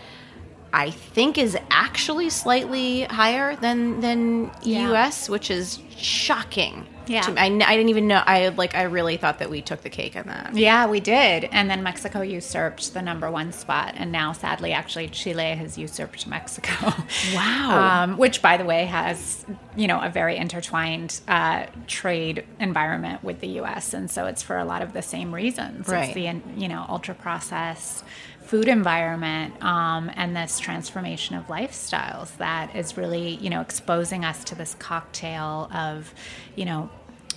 I 0.73 0.91
think 0.91 1.37
is 1.37 1.57
actually 1.71 2.31
slightly 2.31 3.03
higher 3.05 3.57
than 3.57 4.01
than 4.01 4.51
Yeah. 4.63 4.89
U.S., 4.91 5.29
which 5.29 5.51
is 5.51 5.81
shocking. 5.97 6.87
Yeah. 7.11 7.23
to. 7.23 7.41
I, 7.41 7.47
I 7.47 7.77
didn't 7.77 7.89
even 7.89 8.07
know. 8.07 8.23
I 8.25 8.49
like. 8.49 8.75
I 8.75 8.83
really 8.85 9.17
thought 9.17 9.41
that 9.41 9.51
we 9.51 9.61
took 9.61 9.83
the 9.83 9.91
cake 9.91 10.17
on 10.17 10.27
that. 10.27 10.57
Yeah, 10.57 10.87
we 10.87 11.01
did. 11.01 11.45
And 11.45 11.69
then 11.69 11.83
Mexico 11.83 12.23
usurped 12.23 12.95
the 12.95 13.03
number 13.03 13.31
one 13.31 13.53
spot. 13.53 13.95
And 13.97 14.13
now, 14.13 14.33
sadly, 14.33 14.73
actually, 14.73 15.09
Chile 15.09 15.55
has 15.57 15.77
usurped 15.77 16.27
Mexico. 16.27 16.93
Wow. 17.35 18.05
Um, 18.05 18.17
which, 18.17 18.41
by 18.43 18.57
the 18.57 18.65
way, 18.65 18.85
has, 18.85 19.45
you 19.77 19.87
know, 19.87 20.01
a 20.01 20.09
very 20.09 20.37
intertwined 20.37 21.21
uh, 21.29 21.67
trade 21.87 22.45
environment 22.59 23.23
with 23.23 23.41
the 23.41 23.49
U.S. 23.49 23.95
And 23.95 24.11
so 24.11 24.27
it's 24.27 24.43
for 24.43 24.57
a 24.57 24.65
lot 24.65 24.83
of 24.83 24.93
the 24.93 25.03
same 25.03 25.35
reasons. 25.35 25.89
Right. 25.89 26.05
It's 26.05 26.15
the, 26.15 26.61
you 26.61 26.69
know, 26.69 26.85
ultra 26.89 27.15
processed 27.15 28.05
food 28.51 28.67
environment 28.67 29.63
um, 29.63 30.11
and 30.17 30.35
this 30.35 30.59
transformation 30.59 31.37
of 31.37 31.47
lifestyles 31.47 32.37
that 32.39 32.75
is 32.75 32.97
really, 32.97 33.37
you 33.37 33.49
know, 33.49 33.61
exposing 33.61 34.25
us 34.25 34.43
to 34.43 34.57
this 34.57 34.75
cocktail 34.75 35.71
of, 35.73 36.13
you 36.57 36.65
know, 36.65 36.91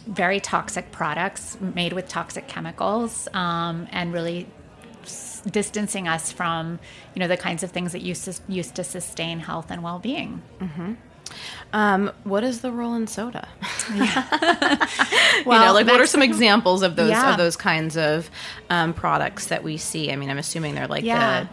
very 0.07 0.39
toxic 0.39 0.91
products 0.91 1.57
made 1.61 1.93
with 1.93 2.07
toxic 2.07 2.47
chemicals 2.47 3.27
um, 3.33 3.87
and 3.91 4.13
really 4.13 4.47
distancing 5.49 6.07
us 6.07 6.31
from 6.31 6.79
you 7.13 7.19
know 7.19 7.27
the 7.27 7.35
kinds 7.37 7.63
of 7.63 7.71
things 7.71 7.91
that 7.91 8.01
used 8.01 8.23
to, 8.25 8.33
used 8.47 8.75
to 8.75 8.83
sustain 8.83 9.39
health 9.39 9.69
and 9.71 9.83
well-being 9.83 10.41
Um, 11.73 12.11
what 12.23 12.43
is 12.43 12.61
the 12.61 12.71
role 12.71 12.93
in 12.93 13.07
soda? 13.07 13.47
you 13.93 14.05
Well, 15.45 15.65
know, 15.67 15.73
like 15.73 15.87
what 15.87 15.99
are 15.99 16.05
some 16.05 16.21
examples 16.21 16.83
of 16.83 16.95
those 16.95 17.09
Yeah. 17.09 17.31
of 17.31 17.37
those 17.37 17.55
kinds 17.57 17.97
of 17.97 18.29
um, 18.69 18.93
products 18.93 19.47
that 19.47 19.63
we 19.63 19.77
see? 19.77 20.11
I 20.11 20.15
mean, 20.15 20.29
I'm 20.29 20.37
assuming 20.37 20.75
they're 20.75 20.87
like 20.87 21.03
Yeah. 21.03 21.43
the, 21.43 21.49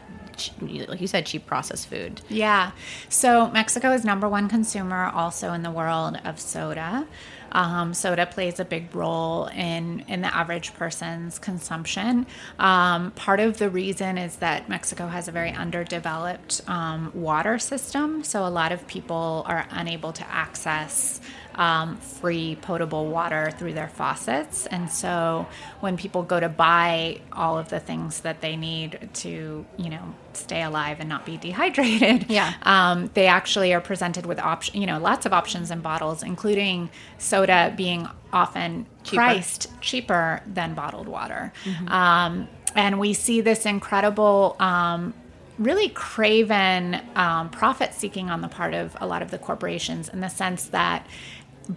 like 0.60 1.00
you 1.00 1.06
said, 1.06 1.26
cheap 1.26 1.46
processed 1.46 1.88
food. 1.88 2.20
Yeah. 2.28 2.72
So 3.08 3.50
Mexico 3.50 3.92
is 3.92 4.04
number 4.04 4.28
one 4.28 4.48
consumer 4.48 5.10
also 5.14 5.52
in 5.52 5.62
the 5.62 5.70
world 5.70 6.18
of 6.24 6.40
soda. 6.40 7.06
Um, 7.52 7.94
soda 7.94 8.26
plays 8.26 8.60
a 8.60 8.64
big 8.64 8.94
role 8.94 9.46
in, 9.46 10.04
in 10.06 10.20
the 10.22 10.34
average 10.34 10.72
person's 10.74 11.38
consumption. 11.38 12.26
Um, 12.58 13.10
part 13.12 13.40
of 13.40 13.58
the 13.58 13.68
reason 13.68 14.18
is 14.18 14.36
that 14.36 14.68
Mexico 14.68 15.08
has 15.08 15.28
a 15.28 15.32
very 15.32 15.50
underdeveloped 15.50 16.60
um, 16.68 17.10
water 17.14 17.58
system. 17.58 18.22
So 18.22 18.46
a 18.46 18.50
lot 18.50 18.72
of 18.72 18.86
people 18.86 19.44
are 19.46 19.66
unable 19.70 20.12
to 20.12 20.28
access 20.30 21.20
um, 21.54 21.96
free 21.98 22.56
potable 22.62 23.06
water 23.06 23.50
through 23.58 23.72
their 23.74 23.88
faucets. 23.88 24.66
And 24.66 24.90
so 24.90 25.46
when 25.80 25.96
people 25.96 26.22
go 26.22 26.40
to 26.40 26.48
buy 26.48 27.20
all 27.32 27.58
of 27.58 27.68
the 27.68 27.80
things 27.80 28.20
that 28.20 28.40
they 28.40 28.56
need 28.56 29.10
to, 29.14 29.64
you 29.76 29.90
know, 29.90 30.14
stay 30.32 30.62
alive 30.62 30.98
and 31.00 31.08
not 31.08 31.26
be 31.26 31.36
dehydrated, 31.36 32.26
Yeah. 32.30 32.52
um, 32.62 33.10
they 33.14 33.26
actually 33.26 33.74
are 33.74 33.80
presented 33.80 34.26
with 34.26 34.38
option, 34.38 34.80
you 34.80 34.86
know, 34.86 34.98
lots 34.98 35.26
of 35.26 35.32
options 35.32 35.70
in 35.70 35.80
bottles, 35.80 36.22
including 36.22 36.90
soda 37.18 37.72
being 37.76 38.08
often 38.32 38.86
priced 39.04 39.68
cheaper 39.80 40.42
than 40.46 40.74
bottled 40.74 41.08
water. 41.08 41.52
Um, 41.88 42.48
and 42.74 43.00
we 43.00 43.12
see 43.14 43.40
this 43.40 43.66
incredible. 43.66 44.56
Um, 44.60 45.14
really 45.58 45.90
craven 45.90 46.98
um, 47.16 47.50
profit 47.50 47.92
seeking 47.92 48.30
on 48.30 48.40
the 48.40 48.48
part 48.48 48.72
of 48.72 48.96
a 48.98 49.06
lot 49.06 49.20
of 49.20 49.30
the 49.30 49.36
corporations 49.36 50.08
in 50.08 50.20
the 50.20 50.28
sense 50.28 50.64
that 50.66 51.06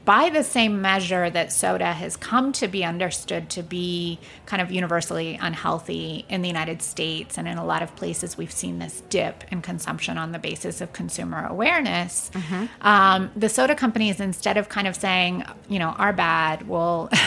by 0.06 0.30
the 0.30 0.44
same 0.44 0.82
measure 0.82 1.30
that 1.30 1.52
soda 1.52 1.94
has 1.94 2.18
come 2.18 2.52
to 2.54 2.68
be 2.68 2.84
understood 2.84 3.50
to 3.52 3.62
be 3.62 4.18
kind 4.48 4.60
of 4.62 4.72
universally 4.72 5.38
unhealthy 5.40 6.26
in 6.30 6.42
the 6.42 6.48
United 6.48 6.82
States 6.82 7.38
and 7.38 7.48
in 7.48 7.58
a 7.60 7.66
lot 7.66 7.84
of 7.84 7.96
places, 7.96 8.36
we've 8.36 8.52
seen 8.52 8.80
this 8.80 9.02
dip 9.10 9.44
in 9.52 9.62
consumption 9.62 10.18
on 10.18 10.32
the 10.32 10.40
basis 10.40 10.82
of 10.82 10.94
consumer 10.94 11.46
awareness. 11.48 12.32
Um, 12.82 13.30
the 13.36 13.50
soda 13.50 13.76
companies, 13.76 14.20
instead 14.20 14.58
of 14.58 14.68
kind 14.68 14.88
of 14.88 14.96
saying, 14.96 15.44
you 15.70 15.78
know, 15.78 15.90
our 15.90 16.14
bad, 16.14 16.68
we'll 16.68 17.10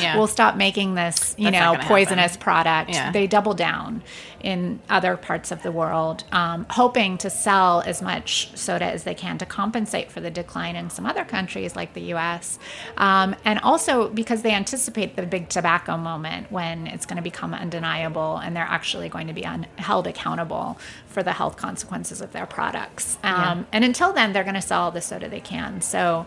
Yeah. 0.00 0.16
we'll 0.16 0.26
stop 0.28 0.56
making 0.56 0.94
this, 0.94 1.34
you 1.38 1.50
That's 1.50 1.80
know, 1.82 1.88
poisonous 1.88 2.32
happen. 2.32 2.42
product. 2.42 2.90
Yeah. 2.90 3.10
They 3.12 3.26
double 3.26 3.54
down 3.54 4.02
in 4.42 4.80
other 4.88 5.16
parts 5.16 5.50
of 5.50 5.62
the 5.62 5.72
world, 5.72 6.24
um, 6.32 6.66
hoping 6.70 7.18
to 7.18 7.30
sell 7.30 7.80
as 7.82 8.02
much 8.02 8.56
soda 8.56 8.84
as 8.84 9.04
they 9.04 9.14
can 9.14 9.38
to 9.38 9.46
compensate 9.46 10.10
for 10.10 10.20
the 10.20 10.30
decline 10.30 10.76
in 10.76 10.90
some 10.90 11.06
other 11.06 11.24
countries. 11.24 11.76
like 11.76 11.94
the 11.94 12.12
US. 12.14 12.58
Um, 12.96 13.36
and 13.44 13.58
also 13.60 14.08
because 14.08 14.42
they 14.42 14.52
anticipate 14.52 15.16
the 15.16 15.22
big 15.22 15.48
tobacco 15.48 15.96
moment 15.96 16.50
when 16.50 16.86
it's 16.86 17.06
going 17.06 17.16
to 17.16 17.22
become 17.22 17.54
undeniable 17.54 18.36
and 18.38 18.56
they're 18.56 18.62
actually 18.62 19.08
going 19.08 19.26
to 19.26 19.32
be 19.32 19.44
un- 19.44 19.66
held 19.76 20.06
accountable 20.06 20.78
for 21.06 21.22
the 21.22 21.32
health 21.32 21.56
consequences 21.56 22.20
of 22.20 22.32
their 22.32 22.46
products. 22.46 23.18
Um, 23.22 23.34
yeah. 23.60 23.64
And 23.72 23.84
until 23.84 24.12
then, 24.12 24.32
they're 24.32 24.44
going 24.44 24.54
to 24.54 24.62
sell 24.62 24.82
all 24.82 24.90
the 24.90 25.00
soda 25.00 25.28
they 25.28 25.40
can. 25.40 25.80
So 25.80 26.26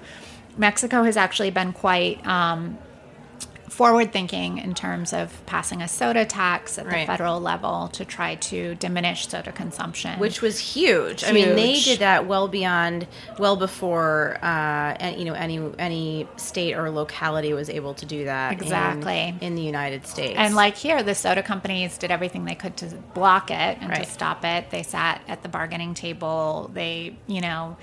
Mexico 0.57 1.03
has 1.03 1.17
actually 1.17 1.51
been 1.51 1.73
quite. 1.73 2.25
Forward 3.73 4.13
thinking 4.13 4.59
in 4.59 4.75
terms 4.75 5.13
of 5.13 5.43
passing 5.47 5.81
a 5.81 5.87
soda 5.87 6.25
tax 6.25 6.77
at 6.77 6.85
right. 6.85 6.99
the 6.99 7.07
federal 7.07 7.39
level 7.39 7.87
to 7.93 8.05
try 8.05 8.35
to 8.35 8.75
diminish 8.75 9.27
soda 9.27 9.51
consumption, 9.51 10.19
which 10.19 10.43
was 10.43 10.59
huge. 10.59 11.21
huge. 11.21 11.23
I 11.23 11.33
mean, 11.33 11.55
they 11.55 11.79
did 11.79 11.97
that 11.97 12.27
well 12.27 12.47
beyond, 12.47 13.07
well 13.39 13.55
before, 13.55 14.37
uh, 14.43 15.13
you 15.17 15.25
know, 15.25 15.33
any 15.33 15.59
any 15.79 16.27
state 16.37 16.75
or 16.75 16.91
locality 16.91 17.53
was 17.53 17.67
able 17.67 17.95
to 17.95 18.05
do 18.05 18.25
that. 18.25 18.53
Exactly 18.53 19.19
in, 19.19 19.39
in, 19.39 19.55
the 19.55 19.63
United 19.63 20.05
States, 20.05 20.35
and 20.37 20.53
like 20.53 20.77
here, 20.77 21.01
the 21.01 21.15
soda 21.15 21.41
companies 21.41 21.97
did 21.97 22.11
everything 22.11 22.45
they 22.45 22.53
could 22.53 22.77
to 22.77 22.85
block 23.15 23.49
it 23.49 23.77
and 23.81 23.89
right. 23.89 24.03
to 24.03 24.09
stop 24.09 24.45
it. 24.45 24.69
They 24.69 24.83
sat 24.83 25.23
at 25.27 25.41
the 25.41 25.49
bargaining 25.49 25.95
table. 25.95 26.69
They, 26.75 27.15
you 27.25 27.41
know 27.41 27.75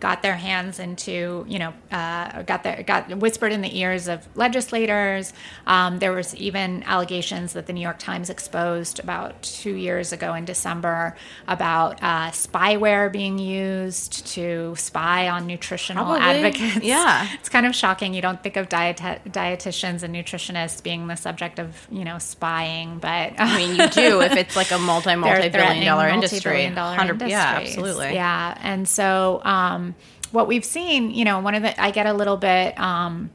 got 0.00 0.22
their 0.22 0.36
hands 0.36 0.78
into, 0.78 1.44
you 1.48 1.58
know, 1.58 1.72
uh, 1.90 2.42
got 2.42 2.62
their 2.62 2.82
got 2.82 3.16
whispered 3.16 3.52
in 3.52 3.62
the 3.62 3.78
ears 3.78 4.08
of 4.08 4.26
legislators. 4.36 5.32
Um, 5.66 5.98
there 5.98 6.12
was 6.12 6.34
even 6.36 6.82
allegations 6.84 7.52
that 7.54 7.66
the 7.66 7.72
New 7.72 7.80
York 7.80 7.98
Times 7.98 8.30
exposed 8.30 8.98
about 8.98 9.42
two 9.42 9.74
years 9.74 10.12
ago 10.12 10.34
in 10.34 10.44
December 10.44 11.16
about 11.48 12.02
uh, 12.02 12.30
spyware 12.30 13.10
being 13.10 13.38
used 13.38 14.26
to 14.28 14.74
spy 14.76 15.28
on 15.28 15.46
nutritional 15.46 16.04
Probably. 16.04 16.44
advocates. 16.44 16.84
Yeah, 16.84 17.28
it's 17.40 17.48
kind 17.48 17.66
of 17.66 17.74
shocking. 17.74 18.14
You 18.14 18.22
don't 18.22 18.42
think 18.42 18.56
of 18.56 18.68
diet- 18.68 18.98
dietitians 18.98 20.02
and 20.02 20.14
nutritionists 20.14 20.82
being 20.82 21.06
the 21.06 21.16
subject 21.16 21.58
of 21.58 21.86
you 21.90 22.04
know 22.04 22.18
spying, 22.18 22.98
but 22.98 23.32
I 23.38 23.56
mean 23.56 23.76
you 23.76 23.88
do 23.88 24.20
if 24.20 24.36
it's 24.36 24.56
like 24.56 24.70
a 24.70 24.78
multi 24.78 25.14
multi 25.16 25.48
billion 25.48 25.84
dollar 25.84 26.08
industry. 26.08 26.70
Dollar 26.74 27.16
yeah, 27.26 27.60
absolutely. 27.60 28.14
Yeah, 28.14 28.58
and 28.62 28.88
so. 28.88 29.40
Um, 29.44 29.93
what 30.32 30.48
we've 30.48 30.64
seen, 30.64 31.10
you 31.10 31.24
know, 31.24 31.40
one 31.40 31.54
of 31.54 31.62
the 31.62 31.80
I 31.80 31.90
get 31.90 32.06
a 32.06 32.12
little 32.12 32.36
bit 32.36 32.78
um, 32.78 33.30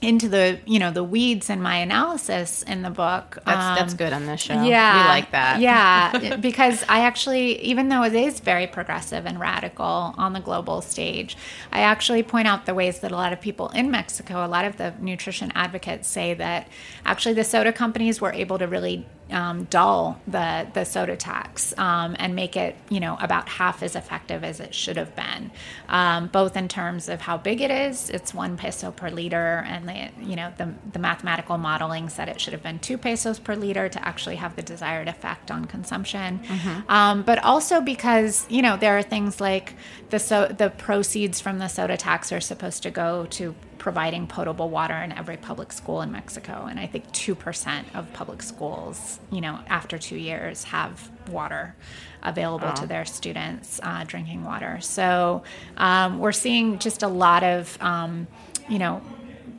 into 0.00 0.28
the 0.28 0.60
you 0.64 0.78
know 0.78 0.90
the 0.92 1.02
weeds 1.02 1.50
in 1.50 1.60
my 1.60 1.76
analysis 1.76 2.62
in 2.62 2.82
the 2.82 2.90
book. 2.90 3.38
That's 3.44 3.64
um, 3.64 3.74
that's 3.74 3.94
good 3.94 4.12
on 4.12 4.26
this 4.26 4.40
show. 4.40 4.62
Yeah, 4.62 5.02
we 5.02 5.08
like 5.08 5.32
that. 5.32 5.60
Yeah, 5.60 6.36
because 6.40 6.84
I 6.88 7.00
actually, 7.00 7.60
even 7.62 7.88
though 7.88 8.04
it 8.04 8.14
is 8.14 8.40
very 8.40 8.66
progressive 8.66 9.26
and 9.26 9.40
radical 9.40 10.14
on 10.16 10.32
the 10.32 10.40
global 10.40 10.82
stage, 10.82 11.36
I 11.72 11.80
actually 11.80 12.22
point 12.22 12.46
out 12.46 12.66
the 12.66 12.74
ways 12.74 13.00
that 13.00 13.10
a 13.10 13.16
lot 13.16 13.32
of 13.32 13.40
people 13.40 13.68
in 13.70 13.90
Mexico, 13.90 14.44
a 14.44 14.48
lot 14.48 14.64
of 14.64 14.76
the 14.76 14.94
nutrition 15.00 15.50
advocates 15.54 16.08
say 16.08 16.34
that 16.34 16.68
actually 17.04 17.34
the 17.34 17.44
soda 17.44 17.72
companies 17.72 18.20
were 18.20 18.32
able 18.32 18.58
to 18.58 18.66
really 18.66 19.06
um, 19.30 19.64
dull 19.64 20.20
the 20.26 20.66
the 20.72 20.84
soda 20.84 21.16
tax 21.16 21.74
um, 21.78 22.16
and 22.18 22.34
make 22.34 22.56
it 22.56 22.76
you 22.88 23.00
know 23.00 23.16
about 23.20 23.48
half 23.48 23.82
as 23.82 23.94
effective 23.94 24.44
as 24.44 24.60
it 24.60 24.74
should 24.74 24.96
have 24.96 25.14
been, 25.14 25.50
um, 25.88 26.28
both 26.28 26.56
in 26.56 26.68
terms 26.68 27.08
of 27.08 27.20
how 27.20 27.36
big 27.36 27.60
it 27.60 27.70
is. 27.70 28.10
It's 28.10 28.32
one 28.32 28.56
peso 28.56 28.90
per 28.90 29.10
liter, 29.10 29.64
and 29.66 29.88
the 29.88 30.10
you 30.22 30.36
know 30.36 30.52
the 30.56 30.72
the 30.92 30.98
mathematical 30.98 31.58
modeling 31.58 32.08
said 32.08 32.28
it 32.28 32.40
should 32.40 32.52
have 32.52 32.62
been 32.62 32.78
two 32.78 32.98
pesos 32.98 33.38
per 33.38 33.54
liter 33.54 33.88
to 33.88 34.06
actually 34.06 34.36
have 34.36 34.56
the 34.56 34.62
desired 34.62 35.08
effect 35.08 35.50
on 35.50 35.66
consumption. 35.66 36.40
Mm-hmm. 36.40 36.90
Um, 36.90 37.22
but 37.22 37.42
also 37.44 37.80
because 37.80 38.46
you 38.48 38.62
know 38.62 38.76
there 38.76 38.96
are 38.96 39.02
things 39.02 39.40
like 39.40 39.74
the 40.10 40.18
so 40.18 40.46
the 40.46 40.70
proceeds 40.70 41.40
from 41.40 41.58
the 41.58 41.68
soda 41.68 41.96
tax 41.96 42.32
are 42.32 42.40
supposed 42.40 42.82
to 42.82 42.90
go 42.90 43.26
to 43.30 43.54
providing 43.78 44.26
potable 44.26 44.68
water 44.68 44.96
in 44.96 45.12
every 45.12 45.36
public 45.36 45.72
school 45.72 46.02
in 46.02 46.12
Mexico. 46.12 46.66
And 46.68 46.78
I 46.78 46.86
think 46.86 47.10
2% 47.12 47.84
of 47.94 48.12
public 48.12 48.42
schools, 48.42 49.20
you 49.30 49.40
know, 49.40 49.58
after 49.68 49.98
two 49.98 50.16
years 50.16 50.64
have 50.64 51.10
water 51.30 51.74
available 52.22 52.72
to 52.72 52.86
their 52.86 53.04
students, 53.04 53.80
uh, 53.82 54.04
drinking 54.04 54.44
water. 54.44 54.80
So 54.80 55.44
um, 55.76 56.18
we're 56.18 56.32
seeing 56.32 56.78
just 56.78 57.02
a 57.02 57.08
lot 57.08 57.44
of, 57.44 57.80
um, 57.80 58.26
you 58.68 58.78
know, 58.78 59.00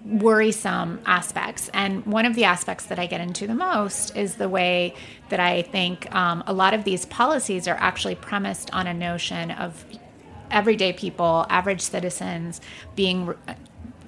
worrisome 0.05 0.99
aspects. 1.05 1.69
And 1.73 2.05
one 2.05 2.25
of 2.25 2.35
the 2.35 2.43
aspects 2.43 2.85
that 2.87 2.99
I 2.99 3.05
get 3.05 3.21
into 3.21 3.47
the 3.47 3.55
most 3.55 4.15
is 4.15 4.35
the 4.35 4.49
way 4.49 4.93
that 5.29 5.39
I 5.39 5.61
think 5.61 6.13
um, 6.13 6.43
a 6.47 6.53
lot 6.53 6.73
of 6.73 6.83
these 6.83 7.05
policies 7.05 7.67
are 7.67 7.75
actually 7.75 8.15
premised 8.15 8.69
on 8.73 8.87
a 8.87 8.93
notion 8.93 9.51
of 9.51 9.85
everyday 10.51 10.93
people, 10.93 11.45
average 11.49 11.81
citizens 11.81 12.59
being 12.95 13.33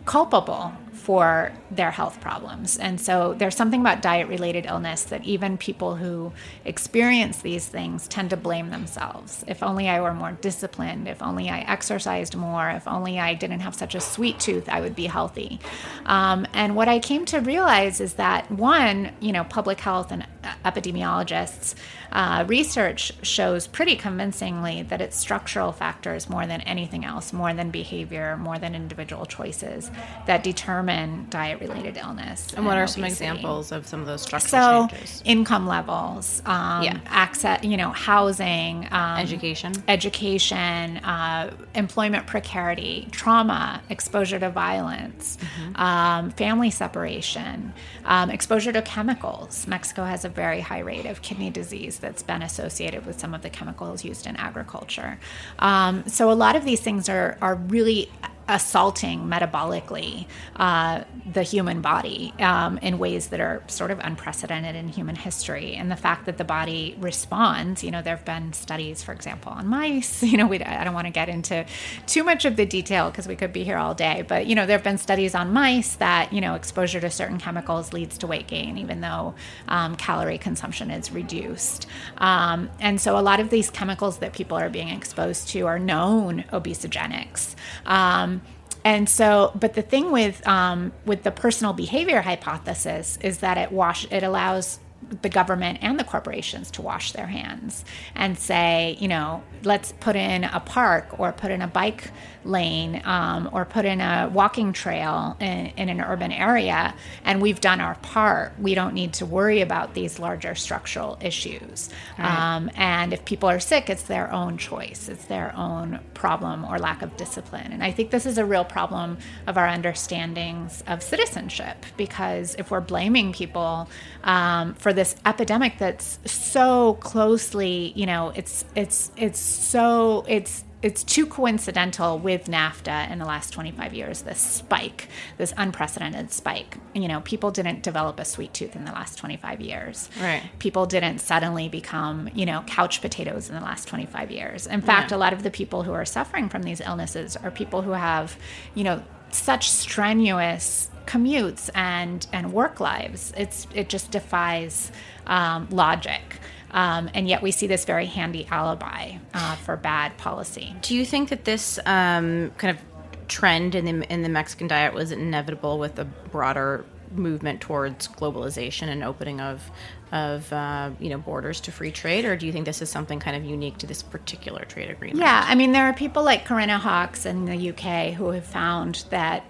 culpable 0.06 0.74
for 0.94 1.52
their 1.72 1.90
health 1.90 2.22
problems. 2.22 2.78
And 2.78 3.02
so 3.02 3.34
there's 3.34 3.56
something 3.56 3.82
about 3.82 4.04
diet 4.04 4.28
related 4.28 4.66
illness 4.68 5.04
that 5.06 5.24
even 5.24 5.58
people 5.58 5.96
who 5.96 6.32
experience 6.64 7.42
these 7.42 7.68
things 7.68 8.08
tend 8.08 8.30
to 8.30 8.38
blame 8.38 8.70
themselves. 8.70 9.44
If 9.48 9.64
only 9.64 9.90
I 9.90 10.00
were 10.02 10.14
more 10.14 10.34
disciplined, 10.34 11.08
if 11.08 11.22
only 11.24 11.50
I 11.50 11.62
exercised 11.62 12.36
more, 12.36 12.70
if 12.70 12.88
only 12.88 13.20
I 13.20 13.34
didn't 13.34 13.62
have 13.62 13.74
such 13.74 13.96
a 13.96 14.02
sweet 14.02 14.40
tooth, 14.40 14.70
I 14.70 14.82
would 14.82 14.96
be 14.96 15.08
healthy. 15.08 15.60
Um, 16.06 16.46
and 16.54 16.76
what 16.76 16.88
I 16.88 17.00
came 17.00 17.26
to 17.26 17.40
realize 17.40 18.00
is 18.00 18.14
that 18.14 18.52
one, 18.52 19.12
you 19.20 19.32
know, 19.32 19.44
public 19.44 19.80
health 19.80 20.12
and 20.12 20.28
epidemiologists 20.64 21.76
uh, 22.12 22.46
research 22.48 23.14
shows 23.22 23.68
pretty 23.68 23.96
convincingly 23.96 24.84
that 24.84 25.02
it's 25.02 25.18
structural 25.18 25.72
factors 25.72 26.30
more 26.30 26.46
than 26.46 26.62
anything 26.62 27.06
else, 27.06 27.32
more 27.32 27.54
than 27.54 27.72
behavior, 27.72 28.38
more 28.38 28.60
than 28.60 28.76
individual 28.76 29.26
choices 29.26 29.90
that 30.26 30.44
determine 30.44 31.28
diet 31.30 31.60
related 31.62 31.98
illness. 31.98 32.50
And, 32.50 32.60
and 32.60 32.66
what 32.68 32.78
are 32.78 32.84
obesity. 32.84 33.02
some 33.02 33.06
examples 33.06 33.72
of 33.72 33.88
some 33.88 34.02
of 34.02 34.08
those 34.08 34.22
structural 34.22 34.90
so, 34.90 34.96
changes? 34.96 35.22
income 35.26 35.68
levels, 35.68 36.42
um, 36.46 36.84
yeah. 36.84 37.00
access, 37.08 37.64
you 37.64 37.78
know, 37.78 37.92
housing, 37.92 38.88
um, 38.92 39.20
education, 39.20 39.74
education, 39.88 40.98
uh, 40.98 41.56
employment 41.76 42.28
precarity, 42.28 43.08
trauma, 43.12 43.82
exposure 43.90 44.40
to 44.40 44.50
violence, 44.50 45.38
mm-hmm. 45.38 45.82
um, 45.82 46.32
family 46.32 46.70
separation, 46.70 47.74
um, 48.06 48.30
exposure 48.30 48.74
to 48.74 48.82
chemicals. 48.82 49.66
Mexico 49.68 50.04
has 50.04 50.26
a 50.26 50.30
very 50.30 50.60
high 50.60 50.80
rate 50.80 51.06
of 51.06 51.22
kidney 51.22 51.50
disease 51.50 52.01
that's 52.02 52.24
been 52.24 52.42
associated 52.42 53.06
with 53.06 53.20
some 53.20 53.34
of 53.34 53.42
the 53.42 53.50
chemicals 53.50 54.04
used 54.04 54.28
in 54.28 54.36
agriculture. 54.36 55.20
Um, 55.60 56.04
so 56.08 56.32
a 56.32 56.34
lot 56.34 56.56
of 56.56 56.66
these 56.66 56.82
things 56.82 57.08
are 57.08 57.38
are 57.42 57.56
really 57.56 58.10
assaulting 58.52 59.22
metabolically 59.22 60.28
uh, 60.58 61.04
the 61.26 61.42
human 61.42 61.80
body 61.80 62.34
um, 62.40 62.78
in 62.80 63.00
ways 63.00 63.30
that 63.30 63.40
are 63.40 63.64
sort 63.68 63.92
of 63.92 64.00
unprecedented 64.00 64.76
in 64.76 64.90
human 64.90 65.16
history. 65.16 65.74
And 65.74 65.90
the 65.90 65.96
fact 65.96 66.26
that 66.26 66.38
the 66.38 66.44
body 66.44 66.98
responds, 67.00 67.82
you 67.82 67.92
know, 67.92 68.02
there 68.02 68.18
have 68.18 68.26
been 68.26 68.52
studies, 68.52 69.02
for 69.02 69.14
example, 69.14 69.52
on 69.52 69.68
mice. 69.68 70.22
You 70.32 70.38
know, 70.38 70.48
we, 70.48 70.62
I 70.62 70.86
don't 70.86 70.94
want 70.94 71.08
to 71.08 71.12
get 71.12 71.28
into 71.28 71.66
too 72.06 72.24
much 72.24 72.46
of 72.46 72.56
the 72.56 72.66
detail 72.66 73.10
because 73.10 73.28
we 73.28 73.36
could 73.36 73.52
be 73.52 73.66
here 73.66 73.78
all 73.78 73.94
day. 73.94 74.24
But, 74.26 74.46
you 74.46 74.56
know, 74.56 74.66
there 74.66 74.78
have 74.78 74.84
been 74.84 74.98
studies 74.98 75.36
on 75.36 75.52
mice 75.52 75.96
that, 75.96 76.32
you 76.32 76.40
know, 76.40 76.56
exposure 76.56 77.02
to 77.02 77.10
certain 77.10 77.38
chemicals 77.38 77.92
leads 77.92 78.18
to 78.20 78.28
weight 78.28 78.48
gain, 78.48 78.78
even 78.78 79.02
though 79.02 79.36
um, 79.68 79.98
calorie 79.98 80.38
consumption 80.38 80.90
is 80.90 81.12
reduced. 81.12 81.86
Um, 82.18 82.70
and 82.80 83.02
so 83.02 83.18
a 83.18 83.20
lot 83.20 83.42
of 83.42 83.50
these 83.50 83.70
chemicals 83.70 84.20
that 84.20 84.32
people 84.32 84.58
are 84.58 84.70
being 84.70 84.88
exposed 84.88 85.50
to 85.50 85.68
are 85.68 85.80
known 85.80 86.46
obesogenics. 86.54 87.56
Um, 87.86 88.41
and 88.84 89.08
so, 89.08 89.52
but 89.56 89.74
the 89.74 89.82
thing 89.82 90.12
with 90.12 90.46
um, 90.48 90.92
with 91.06 91.24
the 91.24 91.32
personal 91.32 91.74
behavior 91.74 92.22
hypothesis 92.22 93.18
is 93.22 93.40
that 93.40 93.58
it 93.58 93.72
wash 93.72 94.08
it 94.12 94.24
allows 94.24 94.80
the 95.22 95.30
government 95.30 95.80
and 95.82 96.00
the 96.00 96.04
corporations 96.04 96.72
to 96.72 96.82
wash 96.82 97.12
their 97.12 97.28
hands 97.28 97.84
and 98.16 98.38
say, 98.38 98.96
you 99.00 99.08
know, 99.08 99.44
let's 99.64 99.92
put 100.00 100.16
in 100.16 100.44
a 100.44 100.60
park 100.60 101.20
or 101.20 101.32
put 101.32 101.52
in 101.52 101.62
a 101.62 101.68
bike 101.68 102.12
lane 102.44 103.02
um, 103.06 103.50
or 103.52 103.66
put 103.66 103.86
in 103.86 104.02
a 104.02 104.30
walking 104.34 104.74
trail 104.74 105.36
in, 105.40 105.68
in, 105.78 105.90
an 105.90 106.02
urban 106.02 106.32
area, 106.32 106.94
and 107.24 107.42
we've 107.42 107.62
done 107.62 107.82
our 107.82 107.96
part. 107.96 108.54
We 108.60 108.76
don't 108.76 108.94
need 108.94 109.14
to 109.14 109.26
worry 109.26 109.62
about 109.62 109.94
these 109.94 110.20
larger 110.20 110.56
structural 110.56 111.18
issues. 111.22 111.90
Right. 112.18 112.56
Um, 112.56 112.72
and 112.76 113.14
if 113.14 113.26
people 113.26 113.50
are 113.50 113.60
sick, 113.60 113.90
it's 113.90 114.04
their 114.04 114.32
own 114.32 114.58
choice, 114.58 115.10
it's 115.10 115.26
their 115.26 115.56
own 115.56 116.00
problem 116.14 116.66
or 116.66 116.80
lack 116.80 117.02
of 117.02 117.16
discipline. 117.18 117.72
And 117.72 117.84
I 117.84 117.92
think 117.92 118.12
this 118.12 118.26
is 118.26 118.38
a 118.38 118.46
real 118.46 118.66
problem 118.66 119.18
of 119.48 119.58
our 119.58 119.68
understandings 119.68 120.84
of 120.88 121.04
citizenship 121.04 121.86
because 121.98 122.56
if 122.56 122.72
we're 122.72 122.82
blaming 122.82 123.34
people 123.34 123.90
um, 124.24 124.74
for 124.76 124.94
this 124.94 125.16
epidemic 125.26 125.78
that's 125.78 126.20
so 126.26 126.96
closely, 126.96 127.94
you 127.96 128.06
know, 128.06 128.32
it's 128.36 128.66
it's 128.76 129.12
it's 129.18 129.40
so 129.40 130.26
it's 130.28 130.64
it's 130.82 131.04
too 131.04 131.28
coincidental 131.28 132.18
with 132.18 132.46
NAFTA 132.46 133.12
in 133.12 133.20
the 133.20 133.26
last 133.26 133.54
25 133.54 133.94
years, 133.94 134.24
this 134.24 134.40
spike, 134.40 135.08
this 135.38 135.54
unprecedented 135.56 136.32
spike. 136.32 136.78
You 136.96 137.08
know, 137.08 137.22
people 137.22 137.52
didn't 137.52 137.84
develop 137.84 138.20
a 138.20 138.26
sweet 138.26 138.54
tooth 138.54 138.76
in 138.76 138.86
the 138.86 138.92
last 138.92 139.18
25 139.20 139.62
years. 139.62 140.10
Right. 140.20 140.42
People 140.58 140.88
didn't 140.88 141.20
suddenly 141.20 141.70
become, 141.70 142.30
you 142.34 142.46
know, 142.46 142.64
couch 142.66 143.02
potatoes 143.02 143.48
in 143.50 143.56
the 143.56 143.62
last 143.62 143.88
25 143.88 144.32
years. 144.32 144.66
In 144.66 144.82
fact, 144.82 145.12
yeah. 145.12 145.18
a 145.18 145.20
lot 145.20 145.34
of 145.34 145.44
the 145.44 145.52
people 145.52 145.84
who 145.84 145.94
are 145.94 146.06
suffering 146.06 146.50
from 146.50 146.64
these 146.64 146.82
illnesses 146.82 147.36
are 147.38 147.52
people 147.52 147.84
who 147.84 147.92
have, 147.92 148.36
you 148.74 148.84
know, 148.84 149.04
such 149.30 149.70
strenuous 149.70 150.90
commutes 151.06 151.70
and 151.76 152.28
and 152.34 152.54
work 152.54 152.80
lives. 152.80 153.34
It's 153.38 153.68
it 153.74 153.90
just 153.90 154.12
defies 154.12 154.92
um, 155.28 155.68
logic. 155.70 156.40
Um, 156.72 157.10
and 157.14 157.28
yet 157.28 157.42
we 157.42 157.52
see 157.52 157.68
this 157.68 157.86
very 157.86 158.06
handy 158.06 158.48
alibi 158.50 159.18
uh, 159.34 159.56
for 159.58 159.76
bad 159.78 160.18
policy. 160.18 160.74
Do 160.82 160.96
you 160.96 161.06
think 161.06 161.30
that 161.30 161.46
this 161.46 161.80
um, 161.86 162.52
kind 162.58 162.78
of 162.78 162.84
trend 163.28 163.76
in 163.76 163.86
the 163.86 164.12
in 164.12 164.24
the 164.24 164.30
Mexican 164.30 164.68
diet 164.68 164.94
was 164.94 165.12
inevitable 165.12 165.80
with 165.80 165.98
a 166.00 166.06
broader 166.06 166.86
movement 167.14 167.62
towards 167.62 168.08
globalization 168.08 168.88
and 168.88 169.04
opening 169.04 169.42
of 169.42 169.70
of 170.12 170.52
uh, 170.52 170.92
you 171.00 171.10
know 171.10 171.18
borders 171.18 171.62
to 171.62 171.72
free 171.72 171.92
trade, 171.92 172.26
or 172.26 172.36
do 172.36 172.46
you 172.46 172.52
think 172.52 172.66
this 172.66 172.82
is 172.82 172.90
something 172.90 173.20
kind 173.20 173.38
of 173.38 173.46
unique 173.46 173.78
to 173.78 173.88
this 173.88 174.02
particular 174.02 174.66
trade 174.66 174.90
agreement? 174.90 175.20
Yeah, 175.20 175.46
I 175.48 175.56
mean 175.56 175.72
there 175.72 175.86
are 175.86 175.94
people 175.94 176.24
like 176.24 176.46
Corinna 176.46 176.78
Hawkes 176.78 177.26
in 177.26 177.46
the 177.46 177.70
UK 177.72 178.14
who 178.14 178.30
have 178.32 178.46
found 178.46 179.06
that 179.10 179.46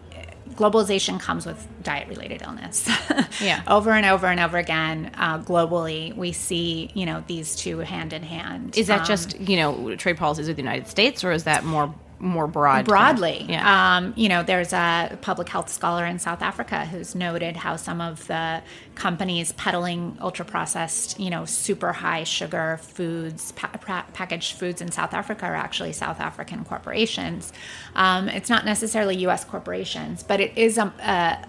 globalization 0.56 1.20
comes 1.20 1.46
with 1.46 1.68
diet 1.84 2.08
related 2.08 2.42
illness. 2.44 2.88
yeah. 3.42 3.62
over 3.68 3.92
and 3.92 4.06
over 4.06 4.28
and 4.28 4.40
over 4.40 4.58
again, 4.58 5.12
uh, 5.16 5.40
globally, 5.40 6.16
we 6.16 6.32
see, 6.32 6.92
you 6.94 7.06
know, 7.06 7.24
these 7.28 7.56
two 7.56 7.80
hand 7.80 8.14
in 8.14 8.24
hand. 8.24 8.78
Is 8.78 8.88
that 8.88 9.02
Um, 9.02 9.06
just, 9.06 9.40
you 9.40 9.58
know, 9.58 9.96
trade 9.96 10.18
policies 10.18 10.48
with 10.48 10.58
the 10.58 10.62
United 10.64 10.88
States 10.88 11.24
or 11.24 11.32
is 11.32 11.44
that 11.46 11.64
more 11.64 11.94
more 12.22 12.48
broad? 12.48 12.86
broadly. 12.86 13.46
Yeah. 13.50 13.98
Um, 13.98 14.14
you 14.16 14.30
know, 14.30 14.44
there's 14.44 14.74
a 14.74 15.18
public 15.22 15.50
health 15.50 15.70
scholar 15.70 16.06
in 16.06 16.20
South 16.20 16.42
Africa 16.42 16.86
who's 16.86 17.16
noted 17.16 17.58
how 17.58 17.76
some 17.76 18.00
of 18.00 18.26
the 18.28 18.62
companies 18.96 19.52
peddling 19.54 20.18
ultra 20.22 20.46
processed, 20.46 21.20
you 21.20 21.30
know, 21.30 21.46
super 21.46 21.92
high 21.92 22.24
sugar 22.24 22.80
foods, 22.82 23.52
pa- 23.54 23.68
pa- 23.82 24.06
packaged 24.14 24.54
foods 24.54 24.82
in 24.82 24.92
South 24.92 25.14
Africa 25.14 25.46
are 25.46 25.56
actually 25.56 25.94
South 25.94 26.20
African 26.20 26.64
corporations. 26.64 27.52
Um, 27.96 28.30
it's 28.30 28.50
not 28.50 28.66
necessarily 28.66 29.18
U.S. 29.18 29.44
corporations, 29.44 30.24
but 30.24 30.40
it 30.40 30.58
is 30.58 30.78
a, 30.78 30.94
a, 31.00 31.46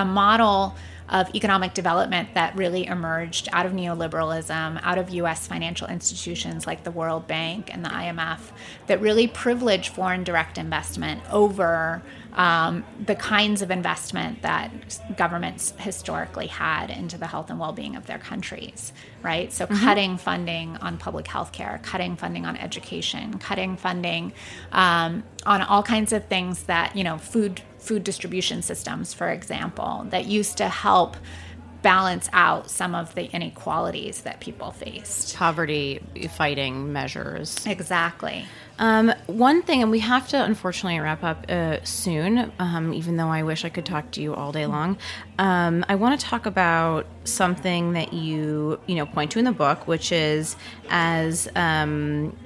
a 0.00 0.04
model 0.04 0.74
of 1.12 1.32
economic 1.34 1.74
development 1.74 2.30
that 2.34 2.56
really 2.56 2.86
emerged 2.86 3.48
out 3.52 3.66
of 3.66 3.72
neoliberalism, 3.72 4.80
out 4.82 4.98
of 4.98 5.10
US 5.10 5.46
financial 5.46 5.86
institutions 5.86 6.66
like 6.66 6.84
the 6.84 6.90
World 6.90 7.26
Bank 7.28 7.72
and 7.72 7.84
the 7.84 7.90
IMF, 7.90 8.40
that 8.86 9.00
really 9.00 9.28
privilege 9.28 9.90
foreign 9.90 10.24
direct 10.24 10.56
investment 10.56 11.22
over 11.30 12.02
um, 12.32 12.82
the 13.04 13.14
kinds 13.14 13.60
of 13.60 13.70
investment 13.70 14.40
that 14.40 14.70
governments 15.18 15.74
historically 15.76 16.46
had 16.46 16.88
into 16.88 17.18
the 17.18 17.26
health 17.26 17.50
and 17.50 17.58
well 17.58 17.72
being 17.74 17.94
of 17.94 18.06
their 18.06 18.18
countries, 18.18 18.94
right? 19.22 19.52
So, 19.52 19.66
cutting 19.66 20.16
funding 20.16 20.78
on 20.78 20.96
public 20.96 21.26
health 21.26 21.52
care, 21.52 21.78
cutting 21.82 22.16
funding 22.16 22.46
on 22.46 22.56
education, 22.56 23.38
cutting 23.38 23.76
funding 23.76 24.32
um, 24.72 25.24
on 25.44 25.60
all 25.60 25.82
kinds 25.82 26.14
of 26.14 26.24
things 26.24 26.62
that, 26.64 26.96
you 26.96 27.04
know, 27.04 27.18
food 27.18 27.60
food 27.82 28.04
distribution 28.04 28.62
systems, 28.62 29.12
for 29.12 29.28
example, 29.30 30.06
that 30.10 30.26
used 30.26 30.56
to 30.58 30.68
help 30.68 31.16
balance 31.82 32.28
out 32.32 32.70
some 32.70 32.94
of 32.94 33.14
the 33.14 33.24
inequalities 33.34 34.22
that 34.22 34.40
people 34.40 34.70
faced. 34.70 35.34
Poverty 35.34 36.00
fighting 36.30 36.92
measures. 36.92 37.66
Exactly. 37.66 38.44
Um, 38.78 39.12
one 39.26 39.62
thing, 39.62 39.82
and 39.82 39.90
we 39.90 39.98
have 39.98 40.28
to 40.28 40.42
unfortunately 40.42 40.98
wrap 41.00 41.22
up 41.22 41.44
uh, 41.48 41.82
soon, 41.84 42.52
um, 42.58 42.94
even 42.94 43.16
though 43.16 43.28
I 43.28 43.42
wish 43.42 43.64
I 43.64 43.68
could 43.68 43.84
talk 43.84 44.12
to 44.12 44.22
you 44.22 44.34
all 44.34 44.52
day 44.52 44.66
long. 44.66 44.96
Um, 45.38 45.84
I 45.88 45.96
want 45.96 46.18
to 46.18 46.26
talk 46.26 46.46
about 46.46 47.06
something 47.24 47.92
that 47.92 48.12
you 48.12 48.80
you 48.86 48.94
know 48.94 49.06
point 49.06 49.32
to 49.32 49.38
in 49.38 49.44
the 49.44 49.52
book, 49.52 49.86
which 49.86 50.12
is 50.12 50.56
as 50.88 51.48
um, 51.54 52.36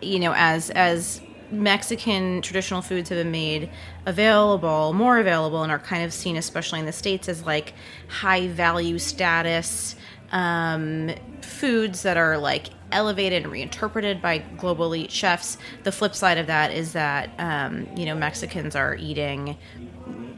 you 0.00 0.18
know 0.18 0.32
as 0.36 0.70
as 0.70 1.20
Mexican 1.54 2.42
traditional 2.42 2.82
foods 2.82 3.08
have 3.08 3.18
been 3.18 3.30
made 3.30 3.70
available, 4.06 4.92
more 4.92 5.18
available, 5.18 5.62
and 5.62 5.72
are 5.72 5.78
kind 5.78 6.04
of 6.04 6.12
seen, 6.12 6.36
especially 6.36 6.80
in 6.80 6.86
the 6.86 6.92
states, 6.92 7.28
as 7.28 7.44
like 7.46 7.74
high 8.08 8.48
value 8.48 8.98
status 8.98 9.96
um, 10.32 11.10
foods 11.42 12.02
that 12.02 12.16
are 12.16 12.36
like 12.38 12.66
elevated 12.92 13.42
and 13.44 13.52
reinterpreted 13.52 14.20
by 14.20 14.38
global 14.38 14.86
elite 14.86 15.10
chefs. 15.10 15.58
The 15.84 15.92
flip 15.92 16.14
side 16.14 16.38
of 16.38 16.46
that 16.48 16.72
is 16.72 16.92
that 16.92 17.30
um, 17.38 17.86
you 17.96 18.04
know 18.06 18.14
Mexicans 18.14 18.74
are 18.76 18.94
eating 18.96 19.56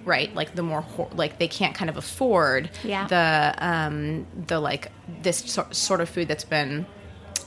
right 0.04 0.32
like 0.36 0.54
the 0.54 0.62
more 0.62 0.84
like 1.14 1.38
they 1.40 1.48
can't 1.48 1.74
kind 1.74 1.90
of 1.90 1.96
afford 1.96 2.70
Yeah. 2.84 3.06
the 3.08 3.54
um, 3.58 4.26
the 4.46 4.60
like 4.60 4.92
this 5.22 5.38
sor- 5.38 5.66
sort 5.72 6.00
of 6.00 6.08
food 6.08 6.28
that's 6.28 6.44
been 6.44 6.86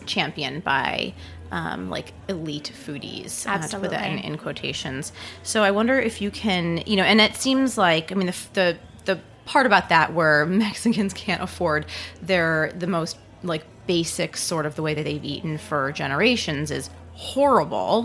championed 0.06 0.64
by 0.64 1.14
um, 1.52 1.90
like 1.90 2.14
elite 2.28 2.72
foodies, 2.74 3.48
uh, 3.48 3.68
to 3.68 3.80
put 3.80 3.92
that 3.92 4.10
in, 4.12 4.20
in 4.20 4.38
quotations. 4.38 5.12
So 5.44 5.64
I 5.64 5.72
wonder 5.72 6.00
if 6.00 6.22
you 6.22 6.32
can, 6.32 6.84
you 6.86 6.96
know, 6.96 7.04
and 7.04 7.20
it 7.20 7.36
seems 7.36 7.78
like 7.78 8.12
I 8.12 8.16
mean 8.16 8.28
the 8.28 8.38
the 8.54 8.78
the 9.06 9.20
part 9.46 9.66
about 9.66 9.90
that 9.90 10.14
where 10.14 10.46
Mexicans 10.48 11.14
can't 11.14 11.42
afford 11.42 11.86
their 12.22 12.72
the 12.78 12.88
most 12.88 13.18
like 13.44 13.64
basic 13.88 14.38
sort 14.38 14.66
of 14.66 14.76
the 14.76 14.84
way 14.84 14.94
that 14.94 15.04
they've 15.04 15.26
eaten 15.26 15.58
for 15.58 15.92
generations 15.92 16.70
is 16.70 16.90
horrible. 17.20 18.04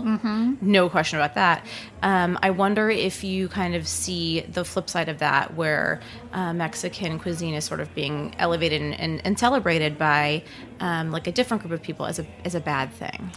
No 0.61 0.89
question 0.89 1.17
about 1.17 1.35
that. 1.35 1.65
Um, 2.03 2.37
I 2.43 2.49
wonder 2.49 2.89
if 2.89 3.23
you 3.23 3.47
kind 3.47 3.73
of 3.73 3.87
see 3.87 4.41
the 4.41 4.65
flip 4.65 4.89
side 4.89 5.07
of 5.07 5.19
that, 5.19 5.53
where 5.55 6.01
uh, 6.33 6.51
Mexican 6.51 7.17
cuisine 7.17 7.53
is 7.53 7.63
sort 7.63 7.79
of 7.79 7.95
being 7.95 8.35
elevated 8.39 8.81
and, 8.81 8.99
and, 8.99 9.21
and 9.25 9.39
celebrated 9.39 9.97
by 9.97 10.43
um, 10.81 11.11
like 11.11 11.27
a 11.27 11.31
different 11.31 11.63
group 11.63 11.71
of 11.71 11.81
people 11.81 12.05
as 12.05 12.19
a 12.19 12.25
as 12.43 12.55
a 12.55 12.59
bad 12.59 12.91
thing. 12.91 13.31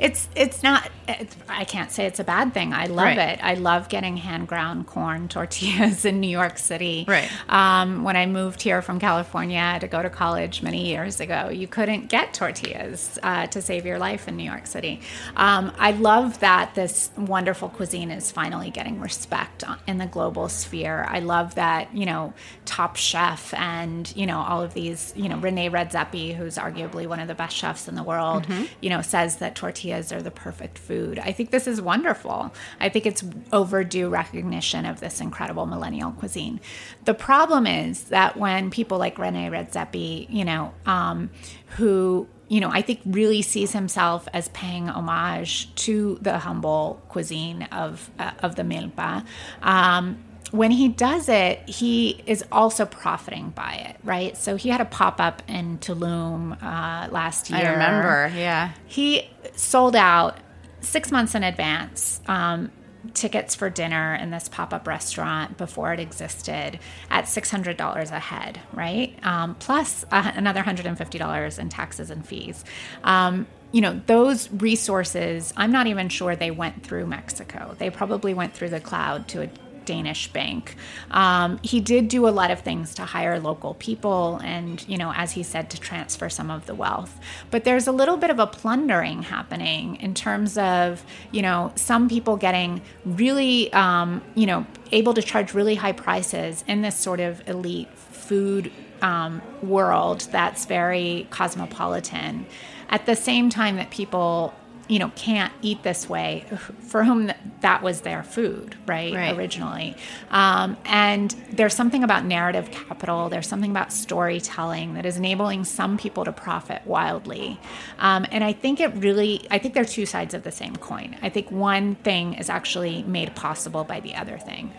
It's 0.00 0.28
it's 0.34 0.62
not. 0.62 0.90
It's, 1.06 1.36
I 1.48 1.64
can't 1.64 1.90
say 1.90 2.06
it's 2.06 2.20
a 2.20 2.24
bad 2.24 2.54
thing. 2.54 2.72
I 2.72 2.86
love 2.86 3.04
Right. 3.04 3.18
it. 3.18 3.40
I 3.42 3.54
love 3.54 3.88
getting 3.88 4.16
hand 4.16 4.48
ground 4.48 4.86
corn 4.86 5.28
tortillas 5.34 6.04
in 6.04 6.20
New 6.20 6.28
York 6.30 6.56
City. 6.56 7.04
Right. 7.06 7.28
Um, 7.48 8.02
when 8.02 8.16
I 8.16 8.24
moved 8.26 8.62
here 8.62 8.80
from 8.80 8.98
California 8.98 9.76
to 9.80 9.88
go 9.88 10.00
to 10.02 10.08
college 10.08 10.62
many 10.62 10.86
years 10.88 11.20
ago, 11.20 11.50
you 11.50 11.66
couldn't 11.68 12.08
get 12.08 12.32
tortillas 12.32 13.18
uh, 13.22 13.46
to 13.48 13.60
save 13.60 13.84
your 13.84 13.98
life 13.98 14.26
in 14.28 14.36
New 14.36 14.44
York 14.44 14.66
City. 14.66 15.00
Um, 15.36 15.72
I 15.78 15.90
love 15.90 16.40
that 16.40 16.74
this 16.74 17.10
wonderful 17.18 17.68
cuisine 17.68 18.10
is 18.10 18.30
finally 18.32 18.70
getting 18.70 19.00
respect 19.00 19.64
in 19.86 19.98
the 19.98 20.06
global 20.06 20.48
sphere. 20.48 21.04
I 21.08 21.18
love 21.20 21.56
that 21.56 21.94
you 21.94 22.06
know 22.06 22.32
Top 22.64 22.96
Chef 22.96 23.52
and 23.54 24.10
you 24.16 24.24
know 24.26 24.38
all 24.38 24.62
of 24.62 24.72
these 24.72 25.12
you 25.14 25.28
know 25.28 25.36
Rene 25.36 25.68
Redzepi, 25.68 26.34
who's 26.36 26.56
arguably 26.56 27.06
one 27.06 27.20
of 27.20 27.28
the 27.28 27.34
best 27.34 27.54
chefs 27.54 27.86
in 27.86 27.96
the 27.96 28.02
world, 28.04 28.46
you 28.80 28.88
know 28.88 29.02
says 29.02 29.36
that 29.38 29.54
tortillas 29.56 29.89
are 29.92 30.22
the 30.22 30.30
perfect 30.30 30.78
food. 30.78 31.18
I 31.18 31.32
think 31.32 31.50
this 31.50 31.66
is 31.66 31.80
wonderful. 31.80 32.52
I 32.78 32.88
think 32.88 33.06
it's 33.06 33.24
overdue 33.52 34.08
recognition 34.08 34.86
of 34.86 35.00
this 35.00 35.20
incredible 35.20 35.66
millennial 35.66 36.12
cuisine. 36.12 36.60
The 37.04 37.14
problem 37.14 37.66
is 37.66 38.04
that 38.04 38.36
when 38.36 38.70
people 38.70 38.98
like 38.98 39.18
Rene 39.18 39.48
Redzepi, 39.50 40.26
you 40.30 40.44
know, 40.44 40.72
um, 40.86 41.30
who 41.76 42.28
you 42.48 42.58
know, 42.58 42.70
I 42.72 42.82
think 42.82 43.00
really 43.06 43.42
sees 43.42 43.70
himself 43.70 44.26
as 44.32 44.48
paying 44.48 44.88
homage 44.88 45.72
to 45.86 46.18
the 46.20 46.40
humble 46.40 47.00
cuisine 47.08 47.62
of 47.70 48.10
uh, 48.18 48.32
of 48.40 48.56
the 48.56 48.62
milpa. 48.62 49.24
Um, 49.62 50.18
when 50.50 50.70
he 50.70 50.88
does 50.88 51.28
it, 51.28 51.68
he 51.68 52.22
is 52.26 52.44
also 52.50 52.84
profiting 52.84 53.50
by 53.50 53.74
it, 53.74 53.96
right? 54.02 54.36
So 54.36 54.56
he 54.56 54.68
had 54.68 54.80
a 54.80 54.84
pop 54.84 55.20
up 55.20 55.42
in 55.48 55.78
Tulum 55.78 56.60
uh, 56.62 57.08
last 57.10 57.50
year. 57.50 57.60
I 57.60 57.72
remember, 57.72 58.32
yeah. 58.36 58.72
He 58.86 59.30
sold 59.54 59.94
out 59.94 60.38
six 60.80 61.10
months 61.12 61.34
in 61.34 61.44
advance. 61.44 62.20
Um, 62.26 62.72
tickets 63.14 63.54
for 63.54 63.70
dinner 63.70 64.14
in 64.14 64.30
this 64.30 64.48
pop-up 64.50 64.86
restaurant 64.86 65.56
before 65.56 65.92
it 65.92 65.98
existed 65.98 66.78
at 67.08 67.24
$600 67.24 68.10
a 68.10 68.18
head 68.18 68.60
right 68.74 69.18
um, 69.24 69.54
plus 69.54 70.04
uh, 70.12 70.32
another 70.34 70.62
$150 70.62 71.58
in 71.58 71.68
taxes 71.70 72.10
and 72.10 72.26
fees 72.26 72.62
um, 73.02 73.46
you 73.72 73.80
know 73.80 74.00
those 74.04 74.50
resources 74.52 75.54
i'm 75.56 75.72
not 75.72 75.86
even 75.86 76.10
sure 76.10 76.36
they 76.36 76.50
went 76.50 76.82
through 76.82 77.06
mexico 77.06 77.74
they 77.78 77.88
probably 77.88 78.34
went 78.34 78.52
through 78.52 78.68
the 78.68 78.80
cloud 78.80 79.26
to 79.28 79.44
a 79.44 79.50
Danish 79.84 80.32
bank. 80.32 80.76
Um, 81.10 81.58
he 81.62 81.80
did 81.80 82.08
do 82.08 82.28
a 82.28 82.30
lot 82.30 82.50
of 82.50 82.60
things 82.60 82.94
to 82.94 83.02
hire 83.02 83.38
local 83.40 83.74
people 83.74 84.40
and, 84.42 84.86
you 84.88 84.96
know, 84.96 85.12
as 85.14 85.32
he 85.32 85.42
said, 85.42 85.70
to 85.70 85.80
transfer 85.80 86.28
some 86.28 86.50
of 86.50 86.66
the 86.66 86.74
wealth. 86.74 87.18
But 87.50 87.64
there's 87.64 87.86
a 87.86 87.92
little 87.92 88.16
bit 88.16 88.30
of 88.30 88.38
a 88.38 88.46
plundering 88.46 89.22
happening 89.22 89.96
in 89.96 90.14
terms 90.14 90.58
of, 90.58 91.04
you 91.32 91.42
know, 91.42 91.72
some 91.76 92.08
people 92.08 92.36
getting 92.36 92.82
really, 93.04 93.72
um, 93.72 94.22
you 94.34 94.46
know, 94.46 94.66
able 94.92 95.14
to 95.14 95.22
charge 95.22 95.54
really 95.54 95.74
high 95.74 95.92
prices 95.92 96.64
in 96.66 96.82
this 96.82 96.96
sort 96.96 97.20
of 97.20 97.46
elite 97.48 97.88
food 97.96 98.70
um, 99.02 99.40
world 99.62 100.20
that's 100.30 100.66
very 100.66 101.26
cosmopolitan. 101.30 102.46
At 102.88 103.06
the 103.06 103.16
same 103.16 103.50
time 103.50 103.76
that 103.76 103.90
people 103.90 104.54
you 104.90 104.98
know 104.98 105.10
can't 105.16 105.52
eat 105.62 105.82
this 105.82 106.08
way 106.08 106.44
for 106.88 107.04
whom 107.04 107.30
that 107.60 107.82
was 107.82 108.00
their 108.02 108.22
food 108.22 108.74
right, 108.86 109.14
Right. 109.14 109.36
originally 109.38 109.96
um, 110.30 110.76
and 110.84 111.30
there's 111.52 111.74
something 111.74 112.02
about 112.04 112.24
narrative 112.24 112.70
capital 112.70 113.28
there's 113.28 113.46
something 113.46 113.70
about 113.70 113.92
storytelling 113.92 114.94
that 114.94 115.06
is 115.06 115.16
enabling 115.16 115.64
some 115.64 115.96
people 115.96 116.24
to 116.24 116.32
profit 116.32 116.82
wildly 116.86 117.58
um, 118.00 118.26
and 118.32 118.42
i 118.44 118.52
think 118.52 118.80
it 118.80 118.92
really 118.96 119.46
i 119.50 119.58
think 119.58 119.74
they're 119.74 119.84
two 119.84 120.06
sides 120.06 120.34
of 120.34 120.42
the 120.42 120.52
same 120.52 120.74
coin 120.76 121.16
i 121.22 121.28
think 121.28 121.50
one 121.50 121.94
thing 121.96 122.34
is 122.34 122.50
actually 122.50 123.02
made 123.04 123.34
possible 123.36 123.84
by 123.84 124.00
the 124.00 124.14
other 124.16 124.38
thing 124.38 124.72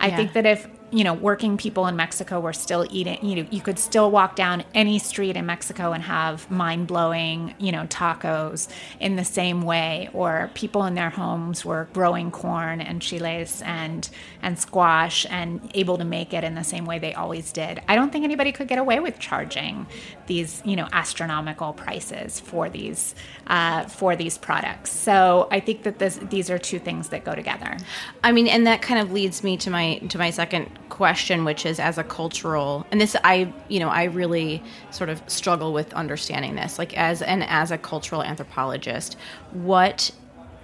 i 0.00 0.08
Yeah. 0.08 0.16
think 0.16 0.32
that 0.32 0.46
if 0.46 0.66
you 0.90 1.04
know 1.04 1.14
working 1.14 1.56
people 1.56 1.86
in 1.86 1.96
mexico 1.96 2.40
were 2.40 2.52
still 2.52 2.86
eating 2.90 3.18
you 3.24 3.36
know 3.36 3.48
you 3.50 3.60
could 3.60 3.78
still 3.78 4.10
walk 4.10 4.36
down 4.36 4.64
any 4.74 4.98
street 4.98 5.36
in 5.36 5.44
mexico 5.46 5.92
and 5.92 6.02
have 6.02 6.50
mind-blowing 6.50 7.54
you 7.58 7.70
know 7.72 7.86
tacos 7.86 8.68
in 9.00 9.16
the 9.16 9.24
same 9.24 9.62
way 9.62 10.08
or 10.12 10.50
people 10.54 10.84
in 10.84 10.94
their 10.94 11.10
homes 11.10 11.64
were 11.64 11.88
growing 11.92 12.30
corn 12.30 12.80
and 12.80 13.02
chiles 13.02 13.62
and 13.62 14.08
and 14.42 14.58
squash 14.58 15.26
and 15.30 15.70
able 15.74 15.98
to 15.98 16.04
make 16.04 16.32
it 16.32 16.44
in 16.44 16.54
the 16.54 16.64
same 16.64 16.84
way 16.84 16.98
they 16.98 17.14
always 17.14 17.52
did. 17.52 17.80
I 17.88 17.96
don't 17.96 18.10
think 18.10 18.24
anybody 18.24 18.52
could 18.52 18.68
get 18.68 18.78
away 18.78 19.00
with 19.00 19.18
charging 19.18 19.86
these 20.26 20.62
you 20.64 20.76
know 20.76 20.88
astronomical 20.92 21.72
prices 21.72 22.40
for 22.40 22.68
these 22.68 23.14
uh, 23.46 23.84
for 23.84 24.16
these 24.16 24.38
products. 24.38 24.92
So 24.92 25.48
i 25.50 25.60
think 25.60 25.82
that 25.82 25.98
this, 25.98 26.16
these 26.30 26.50
are 26.50 26.58
two 26.58 26.78
things 26.78 27.08
that 27.08 27.24
go 27.24 27.34
together. 27.34 27.76
I 28.22 28.32
mean, 28.32 28.46
and 28.46 28.66
that 28.66 28.82
kind 28.82 29.00
of 29.00 29.12
leads 29.12 29.42
me 29.42 29.56
to 29.58 29.70
my 29.70 29.98
to 29.98 30.18
my 30.18 30.30
second 30.30 30.77
question, 30.88 31.44
which 31.44 31.66
is 31.66 31.78
as 31.80 31.98
a 31.98 32.04
cultural, 32.04 32.86
and 32.90 33.00
this 33.00 33.16
I 33.24 33.52
you 33.68 33.80
know 33.80 33.88
I 33.88 34.04
really 34.04 34.62
sort 34.90 35.10
of 35.10 35.22
struggle 35.26 35.72
with 35.72 35.92
understanding 35.94 36.54
this, 36.54 36.78
like 36.78 36.96
as 36.96 37.22
and 37.22 37.44
as 37.44 37.70
a 37.70 37.78
cultural 37.78 38.22
anthropologist, 38.22 39.16
what 39.52 40.10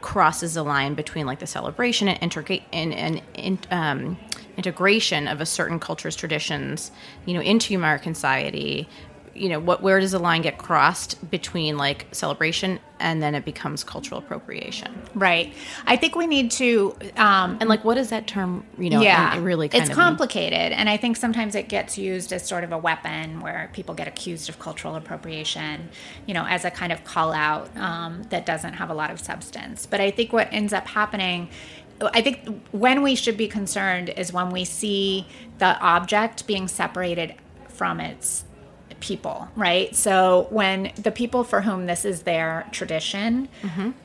crosses 0.04 0.52
the 0.52 0.62
line 0.62 0.92
between 0.92 1.24
like 1.24 1.38
the 1.38 1.46
celebration 1.46 2.08
and 2.08 2.22
integrate 2.22 2.62
and, 2.74 2.92
and, 2.92 3.22
and 3.36 3.66
um, 3.70 4.18
integration 4.58 5.26
of 5.26 5.40
a 5.40 5.46
certain 5.46 5.80
culture's 5.80 6.14
traditions, 6.14 6.90
you 7.24 7.32
know, 7.32 7.40
into 7.40 7.74
American 7.74 8.14
society. 8.14 8.86
You 9.34 9.48
know, 9.48 9.60
what 9.60 9.82
where 9.82 10.00
does 10.00 10.12
the 10.12 10.18
line 10.18 10.42
get 10.42 10.58
crossed 10.58 11.30
between 11.30 11.76
like 11.76 12.06
celebration 12.12 12.78
and 13.00 13.22
then 13.22 13.34
it 13.34 13.44
becomes 13.44 13.82
cultural 13.84 14.18
appropriation? 14.18 14.94
right 15.14 15.52
i 15.86 15.96
think 15.96 16.14
we 16.14 16.26
need 16.26 16.50
to 16.52 16.96
um, 17.16 17.58
And 17.60 17.68
like, 17.68 17.84
what 17.84 17.98
is 17.98 18.10
that 18.10 18.26
term, 18.26 18.64
you 18.78 18.90
know, 18.90 19.00
yeah, 19.00 19.34
and 19.34 19.44
really 19.44 19.68
kind 19.68 19.82
it's 19.82 19.90
of 19.90 19.96
mean? 19.96 20.06
complicated, 20.06 20.72
and 20.72 20.88
I 20.88 20.96
think 20.96 21.16
sometimes 21.16 21.54
it 21.54 21.68
gets 21.68 21.98
used 21.98 22.32
as 22.32 22.46
sort 22.46 22.64
of 22.64 22.72
a 22.72 22.78
weapon 22.78 23.40
where 23.40 23.70
people 23.72 23.94
get 23.94 24.06
accused 24.08 24.48
of 24.48 24.58
cultural 24.58 24.94
appropriation, 24.96 25.88
you 26.26 26.34
know, 26.34 26.44
as 26.46 26.64
a 26.64 26.70
kind 26.70 26.92
of 26.92 27.02
call 27.04 27.32
out 27.32 27.76
um, 27.76 28.22
that 28.30 28.46
doesn't 28.46 28.74
have 28.74 28.90
a 28.90 28.94
lot 28.94 29.10
of 29.10 29.18
substance. 29.20 29.86
But 29.86 30.00
I 30.00 30.10
think 30.10 30.32
what 30.32 30.48
ends 30.52 30.72
up 30.72 30.86
happening. 30.86 31.48
I 32.00 32.22
think 32.22 32.64
when 32.72 33.02
we 33.02 33.14
should 33.14 33.36
be 33.36 33.46
concerned 33.48 34.08
is 34.10 34.32
when 34.32 34.50
we 34.50 34.64
see 34.64 35.26
the 35.58 35.78
object 35.80 36.46
being 36.46 36.66
separated 36.68 37.34
from 37.68 38.00
its 38.00 38.44
people, 39.04 39.48
right? 39.54 39.94
So 39.94 40.46
when 40.48 40.90
the 40.96 41.10
people 41.10 41.44
for 41.44 41.60
whom 41.60 41.84
this 41.84 42.06
is 42.06 42.22
their 42.22 42.66
tradition 42.72 43.48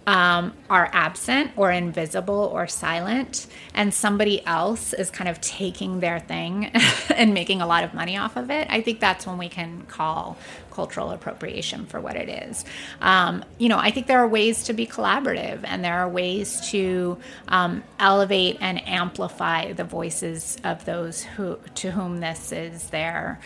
um, 0.08 0.54
are 0.70 0.90
absent 0.92 1.52
or 1.56 1.72
invisible 1.72 2.52
or 2.54 2.68
silent, 2.68 3.48
and 3.74 3.94
somebody 3.94 4.46
else 4.46 4.92
is 4.92 5.10
kind 5.10 5.30
of 5.30 5.40
taking 5.40 6.02
their 6.02 6.20
thing 6.20 6.72
and 7.16 7.34
making 7.34 7.62
a 7.62 7.66
lot 7.66 7.86
of 7.86 7.94
money 7.94 8.18
off 8.18 8.36
of 8.36 8.52
it, 8.52 8.68
I 8.70 8.82
think 8.82 9.00
that's 9.00 9.26
when 9.26 9.38
we 9.38 9.48
can 9.48 9.84
call 9.84 10.38
cultural 10.72 11.12
appropriation 11.12 11.86
for 11.86 12.00
what 12.00 12.16
it 12.16 12.30
is. 12.30 12.66
Um, 13.02 13.44
you 13.58 13.70
know, 13.70 13.78
I 13.78 13.92
think 13.92 14.08
there 14.08 14.20
are 14.20 14.28
ways 14.28 14.64
to 14.66 14.74
be 14.74 14.86
collaborative, 14.86 15.62
and 15.64 15.84
there 15.84 16.00
are 16.00 16.10
ways 16.10 16.62
to 16.72 17.18
um, 17.48 17.84
elevate 18.00 18.58
and 18.62 18.86
amplify 18.88 19.74
the 19.74 19.84
voices 19.84 20.58
of 20.64 20.86
those 20.86 21.24
who 21.24 21.60
to 21.76 21.92
whom 21.92 22.20
this 22.20 22.52
is 22.52 22.90
their 22.90 23.40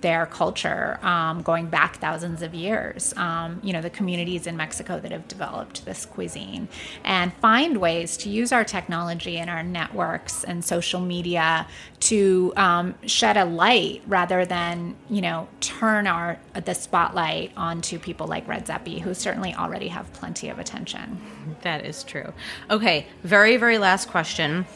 their 0.00 0.26
culture, 0.26 0.98
um, 1.02 1.42
going 1.42 1.66
back 1.66 1.96
thousands 1.96 2.42
of 2.42 2.54
years. 2.54 3.12
Um, 3.16 3.60
you 3.62 3.72
know, 3.72 3.80
the 3.80 3.90
communities 3.90 4.46
in 4.46 4.56
Mexico 4.56 5.00
that 5.00 5.10
have 5.10 5.26
developed 5.28 5.84
this 5.84 6.06
cuisine, 6.06 6.68
and 7.04 7.32
find 7.34 7.78
ways 7.78 8.16
to 8.18 8.28
use 8.28 8.52
our 8.52 8.64
technology 8.64 9.38
and 9.38 9.50
our 9.50 9.62
networks 9.62 10.44
and 10.44 10.64
social 10.64 11.00
media 11.00 11.66
to 12.00 12.52
um, 12.56 12.94
shed 13.06 13.36
a 13.36 13.44
light 13.44 14.02
rather 14.06 14.44
than 14.44 14.96
you 15.08 15.20
know 15.20 15.48
turn 15.60 16.06
our 16.06 16.38
the 16.64 16.69
spotlight 16.74 17.52
onto 17.56 17.98
people 17.98 18.26
like 18.26 18.46
Redzepi, 18.46 19.00
who 19.00 19.14
certainly 19.14 19.54
already 19.54 19.88
have 19.88 20.12
plenty 20.12 20.48
of 20.48 20.58
attention. 20.58 21.20
That 21.62 21.84
is 21.84 22.04
true. 22.04 22.32
Okay, 22.70 23.06
very, 23.22 23.56
very 23.56 23.78
last 23.78 24.08
question 24.08 24.66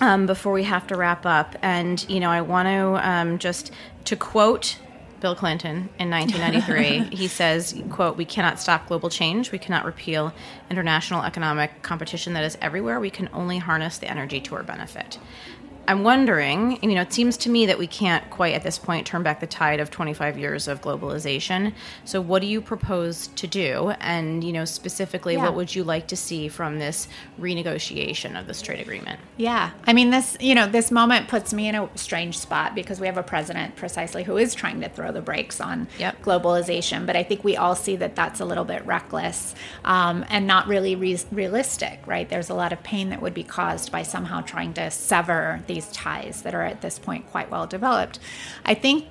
um, 0.00 0.26
before 0.26 0.52
we 0.52 0.64
have 0.64 0.86
to 0.88 0.96
wrap 0.96 1.26
up. 1.26 1.56
And, 1.62 2.04
you 2.08 2.20
know, 2.20 2.30
I 2.30 2.42
want 2.42 2.66
to 2.66 3.08
um, 3.08 3.38
just 3.38 3.72
to 4.04 4.16
quote 4.16 4.78
Bill 5.20 5.34
Clinton 5.34 5.88
in 5.98 6.10
1993. 6.10 7.16
he 7.16 7.28
says, 7.28 7.80
quote, 7.90 8.16
we 8.16 8.24
cannot 8.24 8.60
stop 8.60 8.86
global 8.86 9.10
change. 9.10 9.50
We 9.50 9.58
cannot 9.58 9.84
repeal 9.84 10.32
international 10.70 11.22
economic 11.22 11.82
competition 11.82 12.34
that 12.34 12.44
is 12.44 12.56
everywhere. 12.60 13.00
We 13.00 13.10
can 13.10 13.28
only 13.32 13.58
harness 13.58 13.98
the 13.98 14.08
energy 14.08 14.40
to 14.42 14.54
our 14.54 14.62
benefit. 14.62 15.18
I'm 15.88 16.04
wondering, 16.04 16.78
you 16.82 16.94
know, 16.94 17.00
it 17.00 17.14
seems 17.14 17.38
to 17.38 17.48
me 17.48 17.64
that 17.64 17.78
we 17.78 17.86
can't 17.86 18.28
quite 18.28 18.52
at 18.52 18.62
this 18.62 18.78
point 18.78 19.06
turn 19.06 19.22
back 19.22 19.40
the 19.40 19.46
tide 19.46 19.80
of 19.80 19.90
25 19.90 20.38
years 20.38 20.68
of 20.68 20.82
globalization. 20.82 21.72
So, 22.04 22.20
what 22.20 22.42
do 22.42 22.46
you 22.46 22.60
propose 22.60 23.28
to 23.28 23.46
do? 23.46 23.94
And, 24.00 24.44
you 24.44 24.52
know, 24.52 24.66
specifically, 24.66 25.36
Yeah. 25.36 25.44
what 25.44 25.54
would 25.54 25.74
you 25.74 25.84
like 25.84 26.06
to 26.08 26.16
see 26.16 26.48
from 26.48 26.78
this 26.78 27.08
renegotiation 27.40 28.38
of 28.38 28.46
this 28.46 28.60
trade 28.60 28.80
agreement? 28.80 29.18
Yeah. 29.38 29.70
I 29.86 29.94
mean, 29.94 30.10
this, 30.10 30.36
you 30.40 30.54
know, 30.54 30.66
this 30.68 30.90
moment 30.90 31.26
puts 31.26 31.54
me 31.54 31.68
in 31.68 31.74
a 31.74 31.88
strange 31.94 32.36
spot 32.38 32.74
because 32.74 33.00
we 33.00 33.06
have 33.06 33.16
a 33.16 33.22
president 33.22 33.74
precisely 33.76 34.24
who 34.24 34.36
is 34.36 34.54
trying 34.54 34.82
to 34.82 34.90
throw 34.90 35.10
the 35.10 35.22
brakes 35.22 35.58
on 35.58 35.88
Yep. 35.98 36.20
globalization. 36.22 37.06
But 37.06 37.16
I 37.16 37.22
think 37.22 37.44
we 37.44 37.56
all 37.56 37.74
see 37.74 37.96
that 37.96 38.14
that's 38.14 38.40
a 38.40 38.44
little 38.44 38.64
bit 38.66 38.84
reckless 38.84 39.54
um, 39.86 40.24
and 40.28 40.46
not 40.46 40.66
really 40.68 40.94
re- 40.96 41.18
realistic, 41.32 42.00
right? 42.04 42.28
There's 42.28 42.50
a 42.50 42.54
lot 42.54 42.74
of 42.74 42.82
pain 42.82 43.08
that 43.08 43.22
would 43.22 43.32
be 43.32 43.42
caused 43.42 43.90
by 43.90 44.02
somehow 44.02 44.42
trying 44.42 44.74
to 44.74 44.90
sever 44.90 45.62
these 45.78 45.92
ties 45.92 46.42
that 46.42 46.54
are 46.54 46.62
at 46.62 46.80
this 46.80 46.98
point 46.98 47.30
quite 47.30 47.50
well 47.50 47.66
developed. 47.66 48.18
I 48.64 48.74
think 48.74 49.06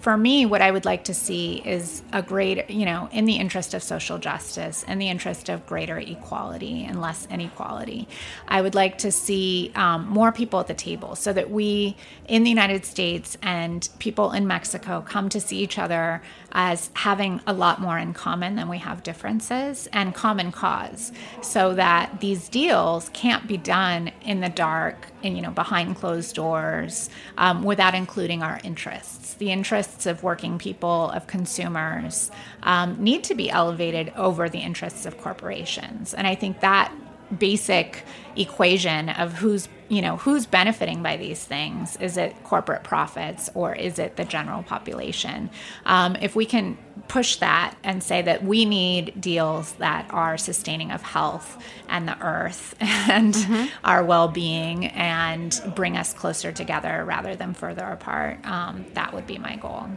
for 0.00 0.16
me, 0.16 0.44
what 0.44 0.60
I 0.60 0.70
would 0.70 0.84
like 0.84 1.04
to 1.04 1.14
see 1.14 1.62
is 1.64 2.02
a 2.12 2.22
great, 2.22 2.68
you 2.68 2.84
know, 2.84 3.08
in 3.10 3.24
the 3.24 3.36
interest 3.36 3.72
of 3.72 3.82
social 3.82 4.18
justice, 4.18 4.82
in 4.82 4.98
the 4.98 5.08
interest 5.08 5.48
of 5.48 5.66
greater 5.66 5.98
equality 5.98 6.84
and 6.84 7.00
less 7.00 7.26
inequality, 7.30 8.06
I 8.48 8.60
would 8.60 8.74
like 8.74 8.98
to 8.98 9.10
see 9.10 9.72
um, 9.74 10.06
more 10.08 10.30
people 10.30 10.60
at 10.60 10.66
the 10.66 10.74
table 10.74 11.16
so 11.16 11.32
that 11.32 11.50
we 11.50 11.96
in 12.26 12.44
the 12.44 12.50
United 12.50 12.84
States 12.84 13.38
and 13.42 13.88
people 13.98 14.32
in 14.32 14.46
Mexico 14.46 15.00
come 15.00 15.28
to 15.30 15.40
see 15.40 15.58
each 15.58 15.78
other 15.78 16.22
as 16.52 16.90
having 16.94 17.40
a 17.46 17.52
lot 17.52 17.80
more 17.80 17.98
in 17.98 18.12
common 18.12 18.56
than 18.56 18.68
we 18.68 18.78
have 18.78 19.02
differences 19.02 19.88
and 19.92 20.14
common 20.14 20.52
cause 20.52 21.12
so 21.42 21.74
that 21.74 22.20
these 22.20 22.48
deals 22.48 23.08
can't 23.10 23.46
be 23.46 23.56
done 23.56 24.10
in 24.22 24.40
the 24.40 24.48
dark 24.48 25.08
and 25.22 25.36
you 25.36 25.42
know 25.42 25.50
behind 25.50 25.96
closed 25.96 26.34
doors 26.34 27.10
um, 27.38 27.62
without 27.62 27.94
including 27.94 28.42
our 28.42 28.60
interests. 28.64 29.34
The 29.34 29.50
interests 29.50 30.06
of 30.06 30.22
working 30.22 30.58
people 30.58 31.10
of 31.10 31.26
consumers 31.26 32.30
um, 32.62 33.02
need 33.02 33.24
to 33.24 33.34
be 33.34 33.50
elevated 33.50 34.12
over 34.16 34.48
the 34.48 34.58
interests 34.58 35.06
of 35.06 35.18
corporations. 35.18 36.14
And 36.14 36.26
i 36.26 36.34
think 36.34 36.60
that 36.60 36.92
basic 37.38 38.04
equation 38.36 39.08
of 39.08 39.32
who's 39.34 39.68
you 39.88 40.00
know 40.00 40.16
who's 40.18 40.46
benefiting 40.46 41.02
by 41.02 41.16
these 41.16 41.44
things. 41.44 41.96
Is 41.96 42.16
it 42.16 42.34
corporate 42.44 42.84
profits 42.84 43.50
or 43.54 43.74
is 43.74 43.98
it 43.98 44.16
the 44.16 44.24
general 44.24 44.62
population? 44.62 45.50
Um, 45.84 46.16
if 46.16 46.36
we 46.36 46.46
can 46.46 46.78
push 47.08 47.36
that 47.36 47.74
and 47.82 48.02
say 48.02 48.22
that 48.22 48.44
we 48.44 48.64
need 48.64 49.20
deals 49.20 49.72
that 49.74 50.06
are 50.10 50.38
sustaining 50.38 50.92
of 50.92 51.02
health 51.02 51.60
and 51.88 52.06
the 52.06 52.16
earth 52.24 52.76
and 52.80 53.36
our 53.82 54.04
well-being 54.04 54.86
and 54.86 55.60
bring 55.74 55.96
us 55.96 56.14
closer 56.14 56.52
together 56.52 57.04
rather 57.04 57.34
than 57.34 57.52
further 57.52 57.84
apart 57.84 58.38
um, 58.46 58.84
that 58.94 59.12
would 59.12 59.26
be 59.26 59.38
my 59.38 59.56
goal 59.56 59.88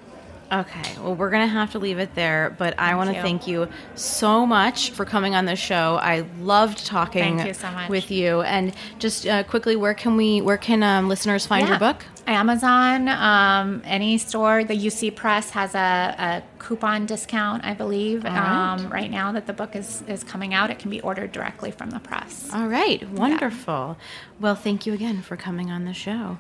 Okay, 0.54 0.96
well, 1.00 1.16
we're 1.16 1.32
going 1.32 1.48
to 1.48 1.52
have 1.54 1.72
to 1.72 1.80
leave 1.80 1.98
it 1.98 2.14
there, 2.14 2.56
but 2.60 2.78
I 2.78 2.94
want 2.96 3.14
to 3.14 3.22
thank 3.22 3.48
you 3.48 3.68
so 3.96 4.46
much 4.46 4.92
for 4.92 5.04
coming 5.04 5.34
on 5.34 5.46
the 5.46 5.56
show. 5.56 5.96
I 5.96 6.26
loved 6.42 6.86
talking 6.86 7.38
Thank 7.38 7.48
you 7.48 7.54
so 7.56 7.72
much. 7.72 7.90
with 7.90 8.12
you. 8.12 8.42
And 8.42 8.74
just 9.00 9.26
uh, 9.26 9.44
quickly, 9.44 9.76
where 9.76 9.96
can 9.96 10.16
we, 10.16 10.42
where 10.42 10.58
can 10.58 10.84
um, 10.84 11.10
listeners 11.10 11.48
find 11.48 11.68
your 11.68 11.80
book? 11.80 12.06
Amazon, 12.28 13.08
um, 13.10 13.82
any 13.86 14.18
store. 14.18 14.64
The 14.64 14.76
UC 14.76 15.16
Press 15.16 15.50
has 15.52 15.76
a, 15.76 16.16
a 16.18 16.44
coupon 16.60 17.06
discount, 17.06 17.66
I 17.66 17.74
believe, 17.74 18.24
right. 18.24 18.38
um, 18.38 18.90
right 18.90 19.12
now 19.12 19.32
that 19.34 19.48
the 19.48 19.54
book 19.54 19.76
is, 19.76 20.04
is 20.08 20.24
coming 20.24 20.54
out. 20.54 20.70
It 20.70 20.80
can 20.80 20.90
be 20.90 21.02
ordered 21.02 21.32
directly 21.32 21.72
from 21.72 21.90
the 21.90 22.00
press. 22.00 22.50
All 22.54 22.68
right, 22.68 23.08
wonderful. 23.10 23.98
Well, 24.40 24.56
thank 24.56 24.86
you 24.86 24.94
again 24.94 25.22
for 25.22 25.36
coming 25.36 25.70
on 25.70 25.86
the 25.86 25.94
show. 25.94 26.38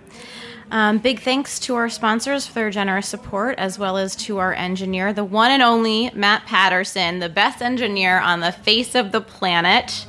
Um, 0.71 0.97
big 0.97 1.19
thanks 1.19 1.59
to 1.59 1.75
our 1.75 1.89
sponsors 1.89 2.47
for 2.47 2.53
their 2.55 2.69
generous 2.71 3.07
support, 3.07 3.59
as 3.59 3.77
well 3.77 3.97
as 3.97 4.15
to 4.17 4.39
our 4.39 4.53
engineer, 4.53 5.13
the 5.13 5.25
one 5.25 5.51
and 5.51 5.61
only 5.61 6.09
Matt 6.13 6.45
Patterson, 6.45 7.19
the 7.19 7.29
best 7.29 7.61
engineer 7.61 8.19
on 8.19 8.39
the 8.39 8.51
face 8.51 8.95
of 8.95 9.11
the 9.11 9.21
planet. 9.21 10.07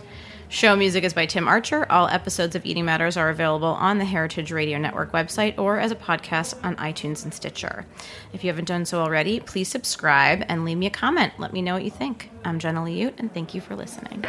Show 0.55 0.77
music 0.77 1.03
is 1.03 1.13
by 1.13 1.27
Tim 1.27 1.49
Archer. 1.49 1.85
All 1.91 2.07
episodes 2.07 2.55
of 2.55 2.65
Eating 2.65 2.85
Matters 2.85 3.17
are 3.17 3.29
available 3.29 3.71
on 3.71 3.99
the 3.99 4.05
Heritage 4.05 4.53
Radio 4.53 4.79
Network 4.79 5.11
website 5.11 5.59
or 5.59 5.81
as 5.81 5.91
a 5.91 5.97
podcast 5.97 6.55
on 6.65 6.77
iTunes 6.77 7.25
and 7.25 7.35
Stitcher. 7.35 7.85
If 8.33 8.45
you 8.45 8.51
haven't 8.51 8.67
done 8.67 8.85
so 8.85 9.01
already, 9.01 9.41
please 9.41 9.67
subscribe 9.67 10.45
and 10.49 10.65
leave 10.65 10.79
me 10.79 10.87
a 10.87 10.91
comment. 10.91 11.33
Let 11.41 11.53
me 11.53 11.61
know 11.61 11.75
what 11.75 11.83
you 11.83 11.91
think. 11.91 12.31
I'm 12.45 12.61
Jenna 12.61 12.85
Liut, 12.85 13.15
and 13.19 13.35
thank 13.35 13.53
you 13.53 13.61
for 13.61 13.75
listening. 13.75 14.23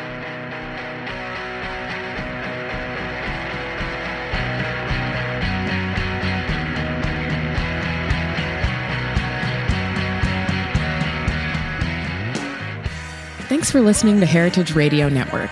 Thanks 13.47 13.69
for 13.69 13.80
listening 13.80 14.19
to 14.21 14.26
Heritage 14.26 14.73
Radio 14.73 15.07
Network, 15.07 15.51